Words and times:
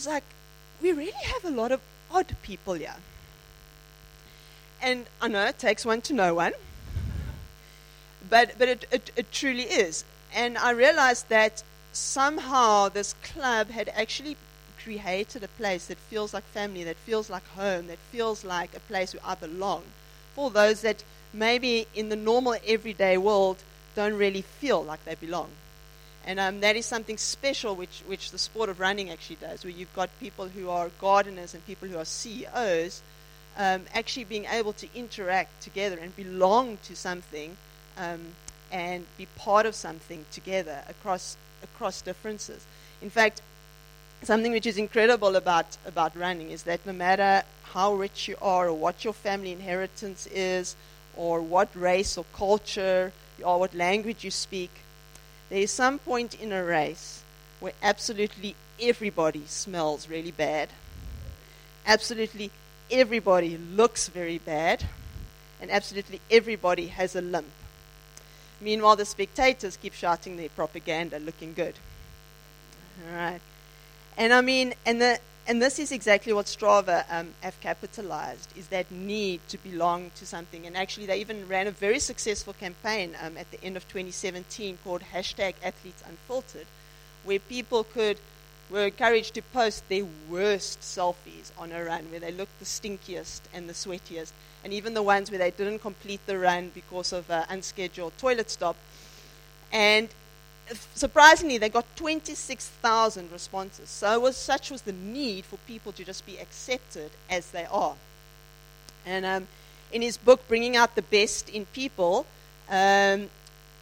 was 0.00 0.06
like, 0.06 0.24
we 0.80 0.92
really 0.92 1.12
have 1.12 1.44
a 1.44 1.50
lot 1.50 1.70
of 1.70 1.80
odd 2.10 2.34
people 2.40 2.72
here. 2.72 2.96
And 4.80 5.04
I 5.20 5.28
know 5.28 5.44
it 5.44 5.58
takes 5.58 5.84
one 5.84 6.00
to 6.02 6.14
know 6.14 6.32
one, 6.32 6.54
but, 8.30 8.52
but 8.58 8.66
it, 8.66 8.86
it, 8.90 9.10
it 9.14 9.30
truly 9.30 9.64
is. 9.64 10.04
And 10.34 10.56
I 10.56 10.70
realized 10.70 11.28
that 11.28 11.62
somehow 11.92 12.88
this 12.88 13.14
club 13.22 13.68
had 13.68 13.90
actually 13.90 14.38
created 14.82 15.44
a 15.44 15.48
place 15.48 15.84
that 15.88 15.98
feels 15.98 16.32
like 16.32 16.44
family, 16.44 16.82
that 16.84 16.96
feels 16.96 17.28
like 17.28 17.46
home, 17.48 17.88
that 17.88 17.98
feels 18.10 18.42
like 18.42 18.74
a 18.74 18.80
place 18.80 19.12
where 19.12 19.22
I 19.22 19.34
belong. 19.34 19.82
For 20.34 20.48
those 20.48 20.80
that 20.80 21.04
maybe 21.34 21.88
in 21.94 22.08
the 22.08 22.16
normal 22.16 22.56
everyday 22.66 23.18
world 23.18 23.58
don't 23.94 24.14
really 24.14 24.42
feel 24.60 24.82
like 24.82 25.04
they 25.04 25.14
belong. 25.14 25.50
And 26.26 26.38
um, 26.38 26.60
that 26.60 26.76
is 26.76 26.86
something 26.86 27.16
special 27.16 27.74
which, 27.74 28.02
which 28.06 28.30
the 28.30 28.38
sport 28.38 28.68
of 28.68 28.78
running 28.78 29.10
actually 29.10 29.36
does, 29.36 29.64
where 29.64 29.72
you've 29.72 29.94
got 29.94 30.10
people 30.20 30.48
who 30.48 30.68
are 30.68 30.90
gardeners 31.00 31.54
and 31.54 31.66
people 31.66 31.88
who 31.88 31.98
are 31.98 32.04
CEOs 32.04 33.02
um, 33.56 33.82
actually 33.94 34.24
being 34.24 34.44
able 34.46 34.72
to 34.74 34.88
interact 34.94 35.62
together 35.62 35.98
and 36.00 36.14
belong 36.16 36.78
to 36.84 36.94
something 36.94 37.56
um, 37.98 38.20
and 38.70 39.06
be 39.18 39.26
part 39.36 39.66
of 39.66 39.74
something 39.74 40.24
together 40.30 40.82
across, 40.88 41.36
across 41.62 42.02
differences. 42.02 42.64
In 43.02 43.10
fact, 43.10 43.42
something 44.22 44.52
which 44.52 44.66
is 44.66 44.78
incredible 44.78 45.36
about, 45.36 45.76
about 45.86 46.16
running 46.16 46.50
is 46.50 46.64
that 46.64 46.84
no 46.86 46.92
matter 46.92 47.42
how 47.72 47.94
rich 47.94 48.28
you 48.28 48.36
are 48.42 48.68
or 48.68 48.74
what 48.74 49.04
your 49.04 49.12
family 49.12 49.52
inheritance 49.52 50.26
is 50.26 50.76
or 51.16 51.40
what 51.40 51.68
race 51.74 52.16
or 52.16 52.24
culture 52.34 53.12
or 53.42 53.60
what 53.60 53.74
language 53.74 54.24
you 54.24 54.30
speak, 54.30 54.70
there 55.50 55.58
is 55.58 55.70
some 55.70 55.98
point 55.98 56.40
in 56.40 56.52
a 56.52 56.64
race 56.64 57.22
where 57.58 57.72
absolutely 57.82 58.54
everybody 58.80 59.42
smells 59.46 60.08
really 60.08 60.30
bad. 60.30 60.70
Absolutely 61.86 62.50
everybody 62.90 63.58
looks 63.58 64.08
very 64.08 64.38
bad. 64.38 64.84
And 65.60 65.70
absolutely 65.70 66.20
everybody 66.30 66.86
has 66.86 67.14
a 67.14 67.20
limp. 67.20 67.50
Meanwhile, 68.60 68.96
the 68.96 69.04
spectators 69.04 69.76
keep 69.76 69.94
shouting 69.94 70.36
their 70.36 70.48
propaganda, 70.50 71.18
looking 71.18 71.52
good. 71.54 71.74
All 73.06 73.16
right. 73.16 73.40
And 74.16 74.32
I 74.32 74.40
mean, 74.40 74.74
and, 74.84 75.00
the, 75.00 75.18
and 75.50 75.60
this 75.60 75.80
is 75.80 75.90
exactly 75.90 76.32
what 76.32 76.46
Strava 76.46 77.04
um, 77.10 77.30
have 77.40 77.60
capitalized, 77.60 78.56
is 78.56 78.68
that 78.68 78.88
need 78.92 79.40
to 79.48 79.58
belong 79.58 80.12
to 80.14 80.24
something. 80.24 80.64
And 80.64 80.76
actually, 80.76 81.06
they 81.06 81.18
even 81.18 81.48
ran 81.48 81.66
a 81.66 81.72
very 81.72 81.98
successful 81.98 82.52
campaign 82.52 83.16
um, 83.20 83.36
at 83.36 83.50
the 83.50 83.60
end 83.64 83.76
of 83.76 83.82
2017 83.88 84.78
called 84.84 85.02
hashtag 85.12 85.54
Athletes 85.60 86.04
Unfiltered, 86.08 86.68
where 87.24 87.40
people 87.40 87.82
could 87.82 88.18
were 88.70 88.84
encouraged 88.84 89.34
to 89.34 89.42
post 89.42 89.88
their 89.88 90.04
worst 90.28 90.82
selfies 90.82 91.50
on 91.58 91.72
a 91.72 91.82
run, 91.82 92.04
where 92.12 92.20
they 92.20 92.30
looked 92.30 92.56
the 92.60 92.64
stinkiest 92.64 93.40
and 93.52 93.68
the 93.68 93.72
sweatiest, 93.72 94.30
and 94.62 94.72
even 94.72 94.94
the 94.94 95.02
ones 95.02 95.32
where 95.32 95.38
they 95.38 95.50
didn't 95.50 95.80
complete 95.80 96.24
the 96.26 96.38
run 96.38 96.70
because 96.72 97.12
of 97.12 97.28
an 97.28 97.44
unscheduled 97.48 98.16
toilet 98.18 98.50
stop. 98.50 98.76
And 99.72 100.10
surprisingly, 100.94 101.58
they 101.58 101.68
got 101.68 101.84
26,000 101.96 103.30
responses. 103.32 103.88
So 103.88 104.20
was, 104.20 104.36
such 104.36 104.70
was 104.70 104.82
the 104.82 104.92
need 104.92 105.44
for 105.44 105.56
people 105.66 105.92
to 105.92 106.04
just 106.04 106.26
be 106.26 106.38
accepted 106.38 107.10
as 107.28 107.50
they 107.50 107.66
are. 107.70 107.96
And 109.06 109.24
um, 109.24 109.48
in 109.92 110.02
his 110.02 110.16
book, 110.16 110.46
Bringing 110.48 110.76
Out 110.76 110.94
the 110.94 111.02
Best 111.02 111.48
in 111.48 111.66
People, 111.66 112.26
um, 112.68 113.30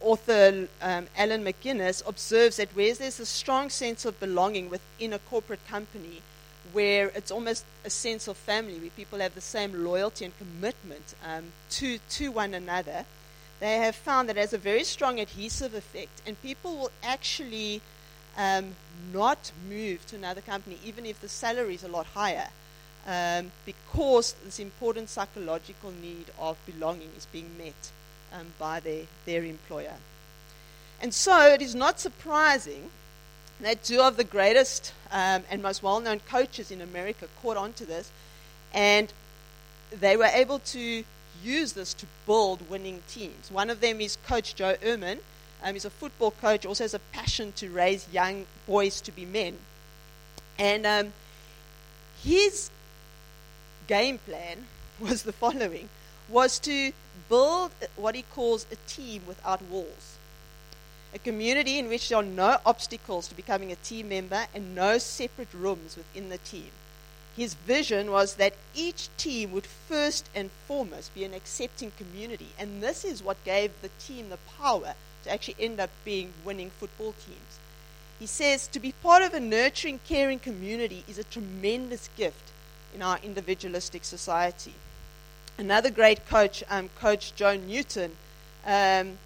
author 0.01 0.67
um, 0.81 1.07
Alan 1.17 1.43
McGinnis 1.43 2.01
observes 2.07 2.57
that 2.57 2.69
where 2.75 2.93
there's 2.93 3.19
a 3.19 3.25
strong 3.25 3.69
sense 3.69 4.05
of 4.05 4.19
belonging 4.19 4.69
within 4.69 5.13
a 5.13 5.19
corporate 5.19 5.65
company, 5.67 6.21
where 6.71 7.07
it's 7.09 7.31
almost 7.31 7.65
a 7.83 7.89
sense 7.89 8.27
of 8.27 8.37
family, 8.37 8.79
where 8.79 8.89
people 8.91 9.19
have 9.19 9.35
the 9.35 9.41
same 9.41 9.83
loyalty 9.83 10.25
and 10.25 10.37
commitment 10.37 11.15
um, 11.25 11.45
to, 11.69 11.97
to 12.09 12.31
one 12.31 12.53
another, 12.53 13.05
they 13.59 13.77
have 13.77 13.95
found 13.95 14.29
that 14.29 14.37
it 14.37 14.41
has 14.41 14.53
a 14.53 14.57
very 14.57 14.83
strong 14.83 15.19
adhesive 15.19 15.73
effect, 15.73 16.21
and 16.25 16.41
people 16.41 16.75
will 16.77 16.91
actually 17.03 17.81
um, 18.37 18.75
not 19.13 19.51
move 19.67 20.05
to 20.07 20.15
another 20.15 20.41
company, 20.41 20.77
even 20.83 21.05
if 21.05 21.19
the 21.19 21.29
salary 21.29 21.75
is 21.75 21.83
a 21.83 21.87
lot 21.87 22.05
higher, 22.07 22.47
um, 23.05 23.51
because 23.65 24.35
this 24.45 24.59
important 24.59 25.09
psychological 25.09 25.91
need 25.91 26.25
of 26.37 26.57
belonging 26.65 27.09
is 27.17 27.25
being 27.25 27.49
met 27.57 27.91
um, 28.33 28.47
by 28.57 28.79
their, 28.79 29.03
their 29.25 29.43
employer. 29.43 29.95
And 31.01 31.13
so 31.13 31.47
it 31.47 31.61
is 31.61 31.75
not 31.75 31.99
surprising 31.99 32.91
that 33.61 33.83
two 33.83 34.01
of 34.01 34.15
the 34.15 34.23
greatest 34.23 34.93
um, 35.11 35.43
and 35.49 35.61
most 35.61 35.83
well 35.83 35.99
known 35.99 36.19
coaches 36.21 36.71
in 36.71 36.81
America 36.81 37.27
caught 37.41 37.57
on 37.57 37.73
to 37.73 37.85
this, 37.85 38.11
and 38.73 39.11
they 39.91 40.15
were 40.15 40.25
able 40.25 40.59
to 40.59 41.03
use 41.43 41.73
this 41.73 41.93
to 41.95 42.05
build 42.25 42.69
winning 42.69 43.01
teams. 43.07 43.51
One 43.51 43.69
of 43.69 43.81
them 43.81 44.01
is 44.01 44.17
Coach 44.27 44.55
Joe 44.55 44.75
Ehrmann. 44.81 45.19
Um, 45.63 45.73
he's 45.73 45.85
a 45.85 45.89
football 45.89 46.31
coach, 46.31 46.65
also 46.65 46.83
has 46.83 46.93
a 46.93 46.99
passion 47.11 47.51
to 47.53 47.69
raise 47.69 48.07
young 48.11 48.45
boys 48.65 49.01
to 49.01 49.11
be 49.11 49.25
men. 49.25 49.57
And 50.57 50.85
um, 50.85 51.13
his 52.23 52.69
game 53.87 54.19
plan 54.19 54.65
was 54.99 55.23
the 55.23 55.33
following 55.33 55.89
was 56.29 56.59
to 56.59 56.91
build 57.27 57.71
what 57.95 58.15
he 58.15 58.21
calls 58.21 58.65
a 58.71 58.75
team 58.87 59.23
without 59.27 59.61
walls. 59.63 60.17
A 61.13 61.19
community 61.19 61.79
in 61.79 61.89
which 61.89 62.09
there 62.09 62.19
are 62.19 62.23
no 62.23 62.57
obstacles 62.65 63.27
to 63.27 63.35
becoming 63.35 63.71
a 63.71 63.75
team 63.77 64.09
member 64.09 64.45
and 64.53 64.75
no 64.75 64.99
separate 64.99 65.53
rooms 65.53 65.97
within 65.97 66.29
the 66.29 66.37
team 66.37 66.69
his 67.39 67.53
vision 67.53 68.11
was 68.11 68.35
that 68.35 68.53
each 68.75 69.07
team 69.15 69.53
would 69.53 69.65
first 69.65 70.29
and 70.35 70.51
foremost 70.67 71.15
be 71.15 71.23
an 71.23 71.33
accepting 71.33 71.89
community. 71.97 72.49
And 72.59 72.83
this 72.83 73.05
is 73.05 73.23
what 73.23 73.41
gave 73.45 73.71
the 73.81 73.89
team 73.97 74.29
the 74.29 74.37
power 74.57 74.93
to 75.23 75.31
actually 75.31 75.55
end 75.57 75.79
up 75.79 75.89
being 76.03 76.33
winning 76.43 76.69
football 76.69 77.13
teams. 77.13 77.59
He 78.19 78.25
says 78.25 78.67
to 78.67 78.79
be 78.81 78.91
part 78.91 79.23
of 79.23 79.33
a 79.33 79.39
nurturing, 79.39 80.01
caring 80.05 80.39
community 80.39 81.05
is 81.07 81.17
a 81.17 81.23
tremendous 81.23 82.09
gift 82.17 82.51
in 82.93 83.01
our 83.01 83.17
individualistic 83.23 84.03
society. 84.03 84.73
Another 85.57 85.89
great 85.89 86.27
coach, 86.27 86.61
um, 86.69 86.89
Coach 86.99 87.33
Joe 87.37 87.55
Newton, 87.55 88.17
um, 88.65 89.17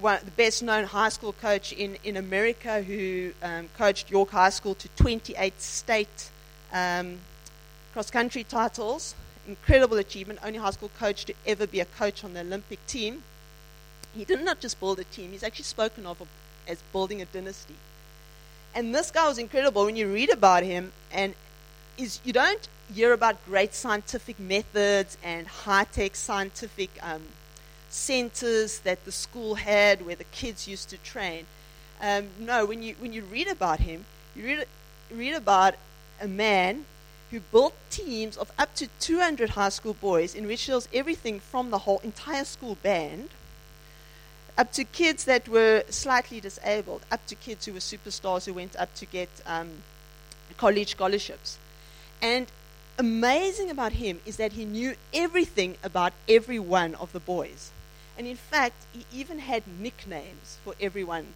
one, 0.00 0.20
the 0.24 0.30
best 0.30 0.62
known 0.62 0.84
high 0.84 1.10
school 1.10 1.34
coach 1.34 1.74
in, 1.74 1.98
in 2.02 2.16
America, 2.16 2.82
who 2.82 3.32
um, 3.42 3.68
coached 3.76 4.10
York 4.10 4.30
High 4.30 4.48
School 4.48 4.74
to 4.76 4.88
28 4.96 5.60
state 5.60 6.30
um, 6.72 7.18
cross 7.92 8.10
country 8.10 8.44
titles, 8.44 9.14
incredible 9.46 9.98
achievement, 9.98 10.38
only 10.44 10.58
high 10.58 10.70
school 10.70 10.90
coach 10.98 11.24
to 11.26 11.34
ever 11.46 11.66
be 11.66 11.80
a 11.80 11.84
coach 11.84 12.24
on 12.24 12.34
the 12.34 12.40
Olympic 12.40 12.84
team. 12.86 13.22
He 14.14 14.24
did 14.24 14.44
not 14.44 14.60
just 14.60 14.78
build 14.80 14.98
a 14.98 15.04
team, 15.04 15.32
he's 15.32 15.42
actually 15.42 15.64
spoken 15.64 16.06
of 16.06 16.22
as 16.68 16.82
building 16.92 17.20
a 17.22 17.24
dynasty. 17.24 17.74
And 18.74 18.94
this 18.94 19.10
guy 19.10 19.28
was 19.28 19.38
incredible 19.38 19.84
when 19.84 19.96
you 19.96 20.12
read 20.12 20.30
about 20.30 20.62
him, 20.62 20.92
and 21.12 21.34
is 21.98 22.20
you 22.24 22.32
don't 22.32 22.68
hear 22.92 23.12
about 23.12 23.44
great 23.46 23.74
scientific 23.74 24.38
methods 24.38 25.18
and 25.22 25.46
high 25.46 25.84
tech 25.84 26.16
scientific 26.16 26.90
um, 27.02 27.22
centers 27.90 28.80
that 28.80 29.04
the 29.04 29.12
school 29.12 29.56
had 29.56 30.04
where 30.06 30.16
the 30.16 30.24
kids 30.24 30.66
used 30.66 30.88
to 30.90 30.96
train. 30.98 31.46
Um, 32.00 32.28
no, 32.38 32.64
when 32.64 32.82
you, 32.82 32.94
when 32.98 33.12
you 33.12 33.22
read 33.22 33.48
about 33.48 33.80
him, 33.80 34.04
you 34.34 34.44
read, 34.44 34.66
read 35.10 35.34
about 35.34 35.74
a 36.22 36.28
man 36.28 36.86
who 37.30 37.40
built 37.40 37.74
teams 37.90 38.36
of 38.36 38.50
up 38.58 38.74
to 38.76 38.88
200 39.00 39.50
high 39.50 39.68
school 39.70 39.94
boys 39.94 40.34
in 40.34 40.46
which 40.46 40.66
there 40.66 40.76
was 40.76 40.88
everything 40.94 41.40
from 41.40 41.70
the 41.70 41.78
whole 41.78 41.98
entire 42.04 42.44
school 42.44 42.76
band 42.82 43.28
up 44.56 44.70
to 44.72 44.84
kids 44.84 45.24
that 45.24 45.48
were 45.48 45.82
slightly 45.88 46.40
disabled, 46.40 47.02
up 47.10 47.26
to 47.26 47.34
kids 47.34 47.66
who 47.66 47.72
were 47.72 47.78
superstars 47.78 48.44
who 48.44 48.52
went 48.52 48.76
up 48.76 48.94
to 48.94 49.06
get 49.06 49.28
um, 49.46 49.68
college 50.58 50.90
scholarships. 50.90 51.58
And 52.20 52.46
amazing 52.98 53.70
about 53.70 53.92
him 53.92 54.20
is 54.26 54.36
that 54.36 54.52
he 54.52 54.64
knew 54.64 54.94
everything 55.14 55.76
about 55.82 56.12
every 56.28 56.58
one 56.58 56.94
of 56.96 57.12
the 57.12 57.20
boys. 57.20 57.70
And 58.18 58.26
in 58.26 58.36
fact, 58.36 58.76
he 58.92 59.06
even 59.10 59.38
had 59.38 59.62
nicknames 59.66 60.58
for 60.64 60.74
every 60.80 61.02
one 61.02 61.28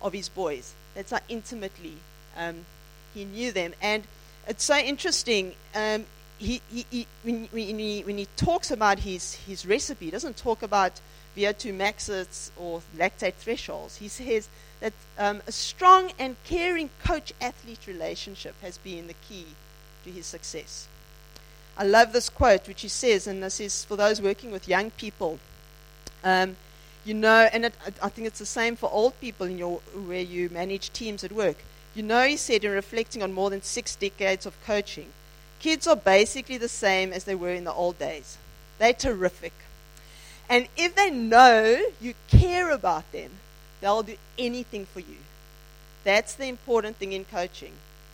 of 0.00 0.12
his 0.12 0.28
boys. 0.28 0.74
That's 0.94 1.10
how 1.10 1.20
intimately 1.28 1.96
um, 2.36 2.64
he 3.12 3.24
knew 3.24 3.50
them. 3.50 3.74
And 3.82 4.04
it's 4.46 4.64
so 4.64 4.76
interesting. 4.76 5.54
Um, 5.74 6.06
he, 6.38 6.60
he, 6.70 6.86
he, 6.90 7.06
when, 7.22 7.44
when, 7.52 7.78
he, 7.78 8.02
when 8.04 8.18
he 8.18 8.26
talks 8.36 8.70
about 8.70 9.00
his, 9.00 9.34
his 9.34 9.64
recipe, 9.64 10.06
he 10.06 10.10
doesn't 10.10 10.36
talk 10.36 10.62
about 10.62 11.00
VO2 11.36 11.74
maxes 11.74 12.50
or 12.56 12.82
lactate 12.96 13.34
thresholds. 13.34 13.96
He 13.96 14.08
says 14.08 14.48
that 14.80 14.92
um, 15.18 15.42
a 15.46 15.52
strong 15.52 16.10
and 16.18 16.36
caring 16.44 16.90
coach 17.04 17.32
athlete 17.40 17.86
relationship 17.86 18.54
has 18.60 18.78
been 18.78 19.06
the 19.06 19.14
key 19.28 19.46
to 20.04 20.10
his 20.10 20.26
success. 20.26 20.88
I 21.76 21.84
love 21.84 22.12
this 22.12 22.28
quote, 22.28 22.68
which 22.68 22.82
he 22.82 22.88
says, 22.88 23.26
and 23.26 23.42
this 23.42 23.60
is 23.60 23.84
for 23.84 23.96
those 23.96 24.20
working 24.20 24.50
with 24.50 24.68
young 24.68 24.90
people. 24.90 25.38
Um, 26.24 26.56
you 27.04 27.14
know, 27.14 27.48
and 27.52 27.64
it, 27.64 27.74
I 28.02 28.08
think 28.08 28.26
it's 28.26 28.38
the 28.38 28.46
same 28.46 28.76
for 28.76 28.90
old 28.92 29.18
people 29.20 29.46
in 29.46 29.58
your, 29.58 29.80
where 30.06 30.20
you 30.20 30.50
manage 30.50 30.92
teams 30.92 31.24
at 31.24 31.32
work 31.32 31.56
You 31.94 32.02
know, 32.02 32.26
he 32.26 32.36
said 32.36 32.64
in 32.64 32.70
reflecting 32.70 33.22
on 33.22 33.32
more 33.32 33.50
than 33.50 33.62
six 33.62 33.94
decades 33.96 34.46
of 34.46 34.62
coaching, 34.64 35.12
kids 35.58 35.86
are 35.86 35.96
basically 35.96 36.58
the 36.58 36.68
same 36.68 37.12
as 37.12 37.24
they 37.24 37.34
were 37.34 37.52
in 37.52 37.64
the 37.64 37.72
old 37.72 37.98
days. 37.98 38.38
They're 38.78 38.94
terrific. 38.94 39.52
And 40.48 40.68
if 40.76 40.94
they 40.94 41.10
know 41.10 41.82
you 42.00 42.14
care 42.28 42.70
about 42.70 43.10
them, 43.12 43.30
they'll 43.80 44.02
do 44.02 44.16
anything 44.38 44.86
for 44.86 45.00
you. 45.00 45.18
That's 46.04 46.34
the 46.34 46.46
important 46.46 46.96
thing 46.96 47.12
in 47.12 47.24
coaching. 47.24 47.72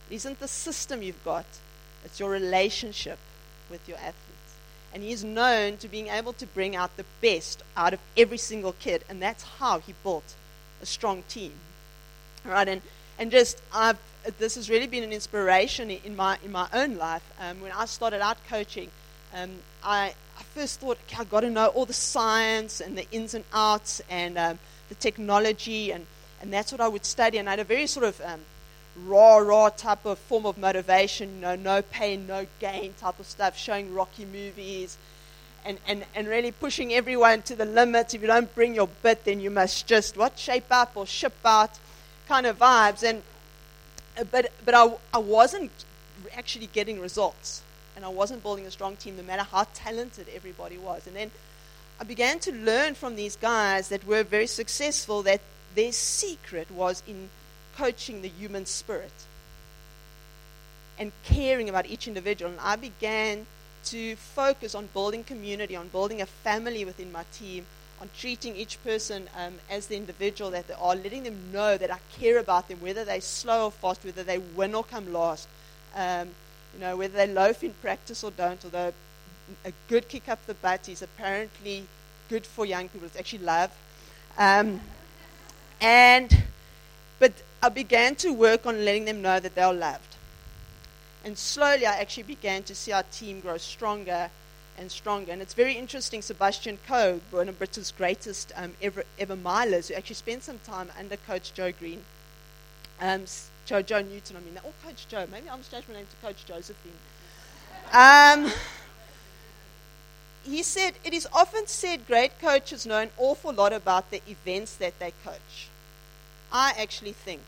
It 0.09 0.15
isn't 0.15 0.39
the 0.39 0.47
system 0.47 1.01
you've 1.01 1.23
got, 1.23 1.45
it's 2.03 2.19
your 2.19 2.29
relationship 2.29 3.19
with 3.69 3.87
your 3.87 3.97
athletes. 3.97 4.15
And 4.93 5.03
he's 5.03 5.23
known 5.23 5.77
to 5.77 5.87
being 5.87 6.07
able 6.07 6.33
to 6.33 6.45
bring 6.47 6.75
out 6.75 6.97
the 6.97 7.05
best 7.21 7.63
out 7.77 7.93
of 7.93 7.99
every 8.17 8.37
single 8.37 8.73
kid, 8.73 9.03
and 9.07 9.21
that's 9.21 9.43
how 9.43 9.79
he 9.79 9.93
built 10.03 10.35
a 10.81 10.85
strong 10.85 11.23
team. 11.29 11.53
All 12.45 12.51
right, 12.51 12.67
and, 12.67 12.81
and 13.19 13.29
just 13.29 13.61
I've, 13.73 13.99
this 14.39 14.55
has 14.55 14.69
really 14.69 14.87
been 14.87 15.03
an 15.03 15.13
inspiration 15.13 15.91
in 15.91 16.15
my, 16.15 16.37
in 16.43 16.51
my 16.51 16.67
own 16.73 16.97
life. 16.97 17.23
Um, 17.39 17.61
when 17.61 17.71
I 17.71 17.85
started 17.85 18.21
out 18.21 18.37
coaching, 18.47 18.89
um, 19.35 19.51
I, 19.83 20.13
I 20.37 20.43
first 20.55 20.79
thought, 20.79 20.97
okay, 21.07 21.17
I've 21.19 21.29
got 21.29 21.41
to 21.41 21.49
know 21.49 21.67
all 21.67 21.85
the 21.85 21.93
science 21.93 22.81
and 22.81 22.97
the 22.97 23.05
ins 23.11 23.33
and 23.33 23.43
outs 23.53 24.01
and 24.09 24.37
um, 24.37 24.59
the 24.87 24.95
technology, 24.95 25.91
and, 25.91 26.07
and 26.41 26.51
that's 26.51 26.71
what 26.71 26.81
I 26.81 26.87
would 26.87 27.05
study. 27.05 27.37
And 27.37 27.47
I 27.47 27.51
had 27.51 27.59
a 27.59 27.65
very 27.65 27.87
sort 27.87 28.05
of 28.05 28.21
um, 28.21 28.39
raw, 29.05 29.37
raw 29.37 29.69
type 29.69 30.05
of 30.05 30.17
form 30.17 30.45
of 30.45 30.57
motivation, 30.57 31.35
you 31.35 31.41
know, 31.41 31.55
no 31.55 31.81
pain, 31.81 32.25
no 32.25 32.47
gain 32.59 32.93
type 32.93 33.19
of 33.19 33.25
stuff, 33.25 33.57
showing 33.57 33.93
Rocky 33.93 34.25
movies 34.25 34.97
and, 35.65 35.77
and, 35.87 36.05
and 36.15 36.27
really 36.27 36.51
pushing 36.51 36.93
everyone 36.93 37.41
to 37.43 37.55
the 37.55 37.65
limit. 37.65 38.13
If 38.13 38.21
you 38.21 38.27
don't 38.27 38.53
bring 38.55 38.75
your 38.75 38.87
bit, 39.03 39.25
then 39.25 39.41
you 39.41 39.51
must 39.51 39.87
just, 39.87 40.17
what, 40.17 40.39
shape 40.39 40.71
up 40.71 40.93
or 40.95 41.05
ship 41.05 41.33
out 41.43 41.77
kind 42.29 42.45
of 42.45 42.57
vibes. 42.57 43.03
And, 43.03 43.21
uh, 44.17 44.23
but 44.31 44.51
but 44.63 44.73
I, 44.73 44.95
I 45.13 45.17
wasn't 45.17 45.71
actually 46.33 46.67
getting 46.67 47.01
results. 47.01 47.63
And 47.95 48.05
I 48.05 48.09
wasn't 48.09 48.43
building 48.43 48.65
a 48.65 48.71
strong 48.71 48.95
team 48.95 49.17
no 49.17 49.23
matter 49.23 49.43
how 49.43 49.65
talented 49.73 50.27
everybody 50.33 50.77
was. 50.77 51.05
And 51.05 51.15
then 51.17 51.31
I 51.99 52.05
began 52.05 52.39
to 52.39 52.51
learn 52.53 52.95
from 52.95 53.17
these 53.17 53.35
guys 53.35 53.89
that 53.89 54.07
were 54.07 54.23
very 54.23 54.47
successful 54.47 55.21
that 55.23 55.41
their 55.75 55.91
secret 55.91 56.71
was 56.71 57.03
in 57.05 57.29
coaching 57.75 58.21
the 58.21 58.29
human 58.29 58.65
spirit 58.65 59.11
and 60.97 61.11
caring 61.23 61.67
about 61.67 61.87
each 61.87 62.07
individual. 62.07 62.51
And 62.51 62.59
I 62.61 62.77
began 62.77 63.47
to 63.85 64.15
focus 64.15 64.75
on 64.75 64.87
building 64.93 65.23
community, 65.23 65.75
on 65.75 65.89
building 65.89 66.21
a 66.21 66.25
family 66.25 66.85
within 66.85 67.11
my 67.11 67.25
team, 67.33 67.65
on 68.01 68.09
treating 68.17 68.55
each 68.55 68.81
person 68.83 69.27
um, 69.37 69.55
as 69.69 69.87
the 69.87 69.95
individual 69.97 70.51
that 70.51 70.67
they 70.67 70.73
are, 70.73 70.95
letting 70.95 71.23
them 71.23 71.51
know 71.51 71.77
that 71.77 71.91
I 71.91 71.99
care 72.19 72.39
about 72.39 72.67
them, 72.67 72.79
whether 72.81 73.03
they're 73.03 73.21
slow 73.21 73.65
or 73.65 73.71
fast, 73.71 74.05
whether 74.05 74.23
they 74.23 74.37
win 74.37 74.73
or 74.73 74.83
come 74.83 75.11
last, 75.11 75.47
um, 75.95 76.29
you 76.73 76.79
know, 76.79 76.95
whether 76.95 77.13
they 77.13 77.27
loaf 77.27 77.63
in 77.63 77.73
practice 77.81 78.23
or 78.23 78.31
don't, 78.31 78.63
although 78.63 78.93
a 79.65 79.73
good 79.87 80.07
kick 80.07 80.29
up 80.29 80.45
the 80.45 80.53
butt 80.53 80.87
is 80.87 81.01
apparently 81.01 81.85
good 82.29 82.45
for 82.45 82.65
young 82.65 82.87
people. 82.87 83.07
It's 83.07 83.17
actually 83.17 83.43
love. 83.43 83.71
Um, 84.37 84.79
and, 85.81 86.43
but 87.19 87.33
I 87.61 87.69
began 87.69 88.15
to 88.17 88.31
work 88.31 88.65
on 88.65 88.85
letting 88.85 89.05
them 89.05 89.21
know 89.21 89.39
that 89.39 89.55
they're 89.55 89.73
loved. 89.73 90.15
And 91.25 91.37
slowly 91.37 91.85
I 91.85 91.97
actually 91.97 92.23
began 92.23 92.63
to 92.63 92.75
see 92.75 92.91
our 92.93 93.03
team 93.03 93.41
grow 93.41 93.57
stronger 93.57 94.29
and 94.79 94.89
stronger. 94.89 95.31
And 95.31 95.41
it's 95.41 95.53
very 95.53 95.73
interesting, 95.73 96.21
Sebastian 96.21 96.79
Coe, 96.87 97.19
one 97.31 97.49
of 97.49 97.57
Britain's 97.57 97.91
greatest 97.91 98.51
um, 98.55 98.73
ever, 98.81 99.03
ever 99.19 99.35
milers, 99.35 99.89
who 99.89 99.95
actually 99.95 100.15
spent 100.15 100.43
some 100.43 100.59
time 100.59 100.89
under 100.97 101.17
Coach 101.17 101.53
Joe 101.53 101.71
Green. 101.71 102.03
Um, 103.01 103.25
Joe, 103.65 103.81
Joe 103.81 104.01
Newton, 104.01 104.37
I 104.37 104.39
mean, 104.39 104.57
or 104.63 104.73
Coach 104.83 105.07
Joe. 105.07 105.27
Maybe 105.31 105.49
I 105.49 105.55
must 105.55 105.71
change 105.71 105.87
my 105.87 105.95
name 105.95 106.07
to 106.09 106.25
Coach 106.25 106.45
Josephine. 106.45 106.91
Um, 107.93 108.51
he 110.43 110.63
said, 110.63 110.95
It 111.03 111.13
is 111.13 111.27
often 111.33 111.67
said 111.67 112.07
great 112.07 112.39
coaches 112.41 112.85
know 112.85 112.99
an 112.99 113.11
awful 113.17 113.53
lot 113.53 113.73
about 113.73 114.09
the 114.11 114.21
events 114.27 114.75
that 114.77 114.97
they 114.99 115.13
coach. 115.23 115.67
I 116.51 116.73
actually 116.77 117.13
think 117.13 117.41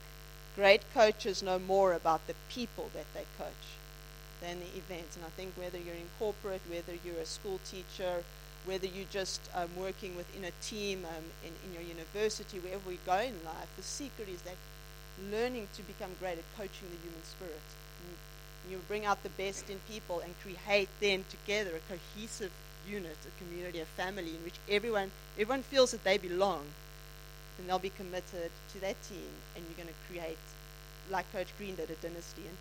great 0.55 0.81
coaches 0.93 1.41
know 1.41 1.57
more 1.57 1.93
about 1.93 2.27
the 2.27 2.35
people 2.49 2.91
that 2.93 3.05
they 3.13 3.25
coach 3.37 3.70
than 4.41 4.59
the 4.59 4.71
events. 4.77 5.15
And 5.15 5.25
I 5.25 5.29
think 5.29 5.53
whether 5.55 5.77
you're 5.77 5.95
in 5.95 6.09
corporate, 6.19 6.61
whether 6.69 6.93
you're 7.05 7.21
a 7.21 7.25
school 7.25 7.59
teacher, 7.69 8.23
whether 8.65 8.85
you're 8.85 9.09
just 9.11 9.41
um, 9.55 9.69
working 9.77 10.15
within 10.15 10.43
a 10.45 10.51
team 10.61 11.05
um, 11.05 11.23
in, 11.43 11.53
in 11.65 11.73
your 11.73 11.83
university, 11.83 12.59
wherever 12.59 12.87
we 12.87 12.99
go 13.05 13.17
in 13.17 13.33
life, 13.45 13.69
the 13.77 13.83
secret 13.83 14.27
is 14.29 14.41
that 14.41 14.55
learning 15.31 15.67
to 15.75 15.81
become 15.83 16.11
great 16.19 16.37
at 16.37 16.45
coaching 16.57 16.89
the 16.89 16.99
human 17.01 17.23
spirit. 17.23 17.61
You, 18.67 18.75
you 18.75 18.81
bring 18.87 19.05
out 19.05 19.23
the 19.23 19.29
best 19.29 19.69
in 19.69 19.79
people 19.89 20.19
and 20.19 20.33
create 20.41 20.89
then 20.99 21.25
together 21.29 21.71
a 21.77 21.81
cohesive 21.93 22.51
unit, 22.87 23.17
a 23.25 23.43
community, 23.43 23.79
a 23.79 23.85
family 23.85 24.29
in 24.29 24.43
which 24.43 24.55
everyone, 24.69 25.11
everyone 25.37 25.63
feels 25.63 25.91
that 25.91 26.03
they 26.03 26.17
belong 26.17 26.65
then 27.61 27.67
they'll 27.67 27.79
be 27.79 27.91
committed 27.91 28.51
to 28.73 28.81
that 28.81 28.95
team, 29.03 29.29
and 29.55 29.63
you're 29.65 29.85
going 29.85 29.93
to 29.93 30.11
create, 30.11 30.37
like 31.09 31.31
Coach 31.31 31.47
Green 31.57 31.75
did, 31.75 31.89
a 31.89 31.95
dynasty. 31.95 32.41
And, 32.47 32.57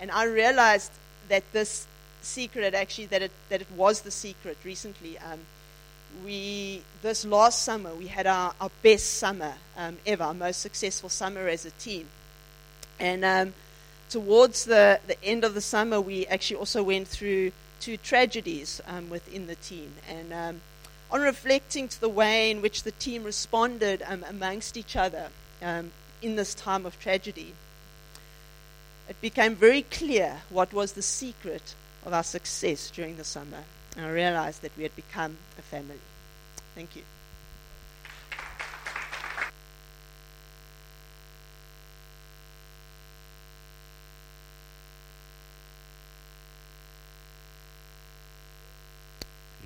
and 0.00 0.10
I 0.10 0.24
realized 0.24 0.92
that 1.28 1.44
this 1.52 1.86
secret, 2.22 2.74
actually, 2.74 3.06
that 3.06 3.22
it, 3.22 3.32
that 3.48 3.60
it 3.60 3.70
was 3.76 4.02
the 4.02 4.10
secret 4.10 4.58
recently. 4.64 5.18
Um, 5.18 5.40
we 6.24 6.82
this 7.02 7.24
last 7.24 7.62
summer 7.62 7.92
we 7.94 8.06
had 8.06 8.26
our, 8.26 8.54
our 8.60 8.70
best 8.82 9.14
summer 9.14 9.54
um, 9.76 9.98
ever, 10.06 10.24
our 10.24 10.34
most 10.34 10.60
successful 10.60 11.08
summer 11.08 11.48
as 11.48 11.66
a 11.66 11.70
team, 11.72 12.06
and 13.00 13.24
um, 13.24 13.54
towards 14.10 14.64
the, 14.64 15.00
the 15.06 15.22
end 15.24 15.44
of 15.44 15.54
the 15.54 15.60
summer 15.60 16.00
we 16.00 16.26
actually 16.26 16.56
also 16.56 16.82
went 16.82 17.08
through 17.08 17.50
two 17.80 17.96
tragedies 17.96 18.80
um, 18.86 19.10
within 19.10 19.46
the 19.46 19.56
team, 19.56 19.92
and 20.08 20.32
um, 20.32 20.60
on 21.10 21.20
reflecting 21.20 21.88
to 21.88 22.00
the 22.00 22.08
way 22.08 22.50
in 22.50 22.62
which 22.62 22.84
the 22.84 22.92
team 22.92 23.24
responded 23.24 24.02
um, 24.06 24.24
amongst 24.28 24.76
each 24.76 24.96
other 24.96 25.28
in 26.22 26.36
this 26.36 26.54
time 26.54 26.86
of 26.86 26.98
tragedy, 27.00 27.54
it 29.08 29.20
became 29.20 29.54
very 29.54 29.82
clear 29.82 30.38
what 30.48 30.72
was 30.72 30.92
the 30.92 31.02
secret 31.02 31.74
of 32.04 32.12
our 32.12 32.22
success 32.22 32.90
during 32.90 33.16
the 33.16 33.24
summer. 33.24 33.64
And 33.96 34.06
I 34.06 34.10
realized 34.10 34.62
that 34.62 34.76
we 34.76 34.82
had 34.82 34.96
become 34.96 35.36
a 35.58 35.62
family. 35.62 36.00
Thank 36.74 36.96
you. 36.96 37.02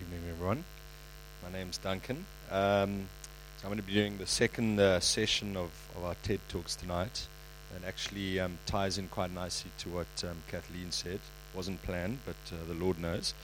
Evening, 0.01 0.21
everyone. 0.31 0.65
My 1.43 1.51
name's 1.51 1.79
Duncan. 1.79 2.27
Um, 2.51 3.09
so 3.57 3.65
I'm 3.65 3.71
going 3.71 3.79
to 3.79 3.83
be 3.83 3.95
doing 3.95 4.19
the 4.19 4.27
second 4.27 4.79
uh, 4.79 5.01
session 5.01 5.57
of, 5.57 5.71
of 5.97 6.05
our 6.05 6.17
TED 6.23 6.41
Talks 6.49 6.77
tonight. 6.77 7.27
And 7.75 7.85
actually 7.85 8.41
um, 8.41 8.59
ties 8.67 8.99
in 8.99 9.09
quite 9.09 9.33
nicely 9.33 9.71
to 9.79 9.89
what 9.89 10.07
um, 10.25 10.39
Kathleen 10.51 10.91
said. 10.91 11.21
Wasn't 11.55 11.83
planned, 11.83 12.19
but 12.25 12.37
uh, 12.53 12.57
the 12.67 12.75
Lord 12.75 12.99
knows. 12.99 13.35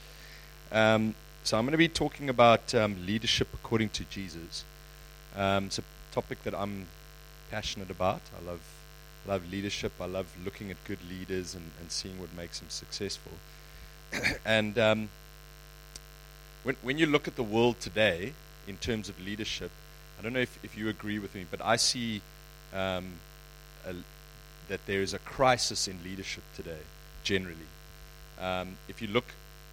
Um, 0.73 1.14
so 1.43 1.59
I'm 1.59 1.64
going 1.64 1.73
to 1.73 1.78
be 1.78 1.88
talking 1.88 2.28
about 2.28 2.75
um, 2.75 2.97
leadership 3.07 3.49
according 3.52 3.90
to 3.90 4.04
Jesus. 4.04 4.64
Um, 5.37 5.66
it's 5.66 5.78
a 5.78 5.85
topic 6.12 6.43
that 6.45 6.54
I'm 6.54 6.87
passionate 7.50 7.90
about. 7.90 8.23
I 8.38 8.45
love, 8.45 8.61
love 9.26 9.50
leadership. 9.50 9.93
I 10.00 10.07
love 10.07 10.26
looking 10.45 10.71
at 10.71 10.83
good 10.85 10.99
leaders 11.09 11.54
and, 11.54 11.71
and 11.81 11.90
seeing 11.90 12.19
what 12.19 12.35
makes 12.35 12.61
them 12.61 12.71
successful. 12.71 13.33
and 14.45 15.09
when, 16.64 16.76
when 16.83 16.99
you 16.99 17.07
look 17.07 17.28
at 17.28 17.37
the 17.37 17.43
world 17.43 17.78
today 17.78 18.33
in 18.66 18.78
terms 18.78 19.09
of 19.09 19.21
leadership, 19.21 19.71
I 20.19 20.23
don't 20.23 20.33
know 20.33 20.40
if, 20.40 20.59
if 20.64 20.76
you 20.76 20.88
agree 20.88 21.19
with 21.19 21.35
me, 21.35 21.45
but 21.50 21.61
I 21.62 21.76
see 21.76 22.23
um, 22.73 23.12
a, 23.87 23.95
that 24.68 24.80
there 24.87 25.02
is 25.02 25.14
a 25.14 25.18
crisis 25.18 25.88
in 25.88 25.99
leadership 26.04 26.42
today, 26.56 26.80
generally. 27.23 27.68
Um, 28.40 28.76
if 28.88 29.00
you 29.02 29.09
look 29.09 29.26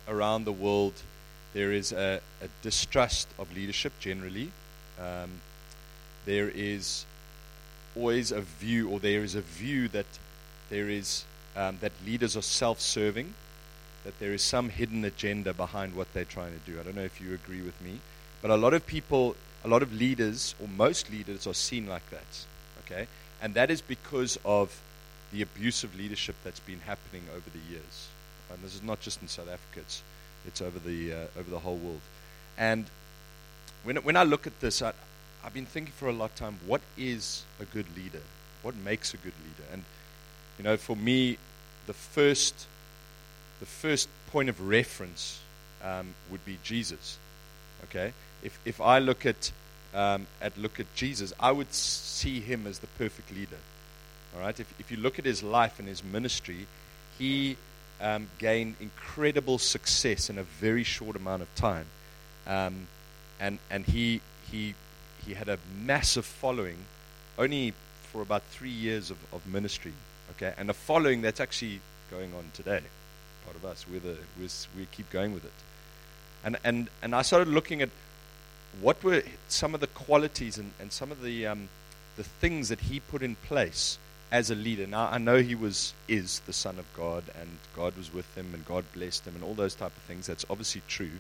around 0.08 0.46
the 0.46 0.52
world, 0.52 0.94
there 1.54 1.72
is 1.72 1.92
a, 1.92 2.22
a 2.42 2.48
distrust 2.62 3.28
of 3.38 3.54
leadership 3.56 3.94
generally. 4.00 4.52
Um, 5.00 5.42
there 6.26 6.50
is 6.50 7.06
always 7.96 8.32
a 8.32 8.42
view, 8.42 8.90
or 8.90 9.00
there 9.00 9.24
is 9.24 9.36
a 9.36 9.42
view 9.42 9.88
that 9.90 10.06
there 10.70 10.90
is 10.90 11.26
um, 11.56 11.78
that 11.82 11.92
leaders 12.06 12.38
are 12.38 12.42
self-serving 12.42 13.34
that 14.04 14.18
there 14.20 14.34
is 14.34 14.42
some 14.42 14.70
hidden 14.70 15.06
agenda 15.06 15.54
behind 15.54 15.96
what 15.96 16.12
they're 16.14 16.26
trying 16.26 16.54
to 16.54 16.72
do. 16.72 16.80
I 16.80 16.84
don't 16.84 16.96
know 16.96 17.04
if 17.04 17.22
you 17.22 17.34
agree 17.34 17.62
with 17.62 17.80
me, 17.82 18.00
but 18.42 18.52
a 18.52 18.56
lot 18.56 18.74
of 18.74 18.86
people, 18.88 19.36
a 19.64 19.68
lot 19.68 19.84
of 19.84 19.94
leaders, 19.94 20.56
or 20.60 20.68
most 20.68 21.12
leaders, 21.12 21.46
are 21.46 21.54
seen 21.54 21.88
like 21.88 22.10
that. 22.10 22.46
Okay, 22.86 23.08
and 23.42 23.54
that 23.56 23.72
is 23.72 23.82
because 23.82 24.40
of 24.46 24.82
the 25.32 25.42
abuse 25.42 25.84
of 25.84 25.98
leadership 25.98 26.36
that's 26.44 26.60
been 26.60 26.80
happening 26.80 27.24
over 27.36 27.50
the 27.50 27.72
years. 27.74 28.10
And 28.52 28.62
this 28.64 28.76
is 28.76 28.84
not 28.84 29.00
just 29.00 29.22
in 29.22 29.28
South 29.28 29.48
Africa; 29.48 29.80
it's, 29.80 30.04
it's 30.46 30.62
over 30.62 30.80
the 30.80 31.14
uh, 31.14 31.40
over 31.40 31.50
the 31.50 31.60
whole 31.60 31.78
world. 31.78 32.02
And 32.58 32.86
when 33.84 33.98
when 33.98 34.18
I 34.18 34.24
look 34.24 34.46
at 34.48 34.60
this, 34.60 34.82
I, 34.82 34.94
I've 35.44 35.54
been 35.54 35.66
thinking 35.66 35.94
for 35.94 36.10
a 36.10 36.14
long 36.14 36.30
time: 36.36 36.60
what 36.66 36.82
is 36.98 37.44
a 37.60 37.66
good 37.66 37.86
leader? 37.96 38.22
What 38.62 38.76
makes 38.76 39.14
a 39.14 39.18
good 39.18 39.34
leader? 39.44 39.70
And 39.74 39.84
You 40.58 40.64
know, 40.66 40.78
for 40.78 40.96
me, 40.96 41.38
the 41.88 41.94
first, 41.94 42.68
the 43.60 43.66
first 43.66 44.08
point 44.32 44.48
of 44.48 44.62
reference 44.62 45.40
um, 45.84 46.14
would 46.30 46.46
be 46.46 46.60
Jesus. 46.64 47.18
Okay, 47.86 48.14
if 48.44 48.60
if 48.64 48.80
I 48.80 49.00
look 49.00 49.26
at 49.26 49.52
um, 49.94 50.28
at 50.42 50.58
look 50.58 50.80
at 50.80 50.94
Jesus, 50.96 51.34
I 51.40 51.52
would 51.52 51.74
see 51.74 52.40
him 52.40 52.68
as 52.68 52.80
the 52.80 52.88
perfect 52.88 53.34
leader. 53.34 53.58
All 54.36 54.42
right, 54.42 54.60
if 54.60 54.74
if 54.80 54.92
you 54.92 54.98
look 54.98 55.20
at 55.20 55.26
his 55.26 55.44
life 55.44 55.80
and 55.80 55.88
his 55.88 56.04
ministry, 56.04 56.68
he 57.18 57.58
um, 58.00 58.28
gained 58.38 58.76
incredible 58.80 59.58
success 59.58 60.30
in 60.30 60.38
a 60.38 60.44
very 60.44 60.84
short 60.84 61.16
amount 61.16 61.42
of 61.42 61.54
time, 61.56 61.86
um, 62.48 62.88
and 63.40 63.60
and 63.70 63.86
he 63.86 64.22
he 64.50 64.76
he 65.26 65.34
had 65.34 65.50
a 65.50 65.60
massive 65.84 66.26
following, 66.26 66.78
only 67.38 67.74
for 68.12 68.22
about 68.22 68.44
three 68.44 68.70
years 68.70 69.12
of, 69.12 69.18
of 69.34 69.46
ministry. 69.46 69.94
Okay, 70.32 70.54
and 70.58 70.70
a 70.70 70.74
following 70.74 71.22
that's 71.22 71.40
actually 71.40 71.82
going 72.10 72.34
on 72.34 72.52
today. 72.54 72.82
Part 73.46 73.56
of 73.56 73.66
us, 73.66 73.86
we're 73.90 74.00
the, 74.00 74.18
we're, 74.38 74.50
we 74.78 74.86
keep 74.92 75.10
going 75.10 75.34
with 75.34 75.46
it. 75.46 75.52
And, 76.44 76.58
and, 76.64 76.90
and 77.02 77.16
I 77.16 77.22
started 77.22 77.48
looking 77.48 77.82
at 77.82 77.90
what 78.80 79.04
were 79.04 79.24
some 79.48 79.74
of 79.74 79.82
the 79.82 79.88
qualities 79.88 80.58
and, 80.58 80.72
and 80.80 80.92
some 80.92 81.12
of 81.12 81.22
the, 81.22 81.48
um, 81.48 81.70
the 82.16 82.24
things 82.24 82.70
that 82.70 82.80
he 82.80 83.00
put 83.00 83.22
in 83.22 83.36
place 83.36 83.98
as 84.32 84.50
a 84.50 84.56
leader. 84.56 84.88
Now, 84.88 85.10
I 85.12 85.18
know 85.18 85.38
he 85.38 85.56
was, 85.56 85.94
is 86.08 86.40
the 86.46 86.54
Son 86.54 86.80
of 86.80 86.86
God, 86.96 87.24
and 87.40 87.50
God 87.76 87.98
was 87.98 88.14
with 88.14 88.34
him, 88.38 88.54
and 88.54 88.66
God 88.66 88.86
blessed 88.94 89.28
him, 89.28 89.36
and 89.36 89.44
all 89.44 89.54
those 89.54 89.76
type 89.76 89.96
of 89.96 90.04
things. 90.04 90.28
That's 90.28 90.46
obviously 90.50 90.82
true. 90.88 91.12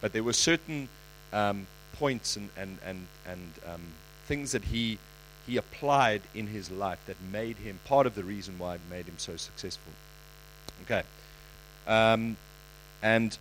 But 0.00 0.12
there 0.12 0.22
were 0.22 0.32
certain 0.32 0.88
um, 1.32 1.66
points 1.94 2.36
and, 2.36 2.48
and, 2.56 2.78
and, 2.84 3.06
and 3.26 3.52
um, 3.66 3.82
things 4.26 4.52
that 4.52 4.64
he, 4.64 4.98
he 5.46 5.56
applied 5.56 6.22
in 6.34 6.46
his 6.46 6.70
life 6.70 7.00
that 7.06 7.16
made 7.32 7.56
him 7.56 7.80
part 7.86 8.06
of 8.06 8.14
the 8.14 8.22
reason 8.22 8.58
why 8.58 8.76
it 8.76 8.80
made 8.88 9.06
him 9.06 9.18
so 9.18 9.36
successful. 9.36 9.92
Okay. 10.84 11.02
Um, 11.86 12.36
and 13.02 13.36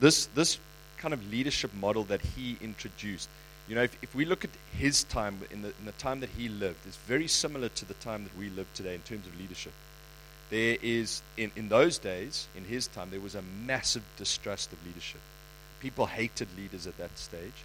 this, 0.00 0.26
this 0.26 0.58
kind 1.00 1.14
of 1.14 1.30
leadership 1.30 1.72
model 1.74 2.04
that 2.04 2.20
he 2.20 2.56
introduced, 2.60 3.28
you 3.68 3.74
know, 3.74 3.82
if, 3.82 3.96
if 4.02 4.14
we 4.14 4.24
look 4.24 4.44
at 4.44 4.50
his 4.72 5.04
time, 5.04 5.40
in 5.50 5.62
the, 5.62 5.68
in 5.78 5.86
the 5.86 5.92
time 5.92 6.20
that 6.20 6.30
he 6.30 6.48
lived, 6.48 6.78
it's 6.86 6.96
very 6.96 7.26
similar 7.28 7.68
to 7.70 7.84
the 7.84 7.94
time 7.94 8.24
that 8.24 8.36
we 8.36 8.50
live 8.50 8.66
today 8.74 8.94
in 8.94 9.00
terms 9.00 9.26
of 9.26 9.38
leadership. 9.38 9.72
There 10.50 10.76
is, 10.82 11.22
in, 11.36 11.52
in 11.56 11.68
those 11.68 11.98
days, 11.98 12.48
in 12.56 12.64
his 12.64 12.88
time, 12.88 13.10
there 13.10 13.20
was 13.20 13.36
a 13.36 13.42
massive 13.42 14.02
distrust 14.16 14.72
of 14.72 14.84
leadership. 14.84 15.20
People 15.80 16.06
hated 16.06 16.48
leaders 16.56 16.86
at 16.86 16.98
that 16.98 17.16
stage. 17.16 17.64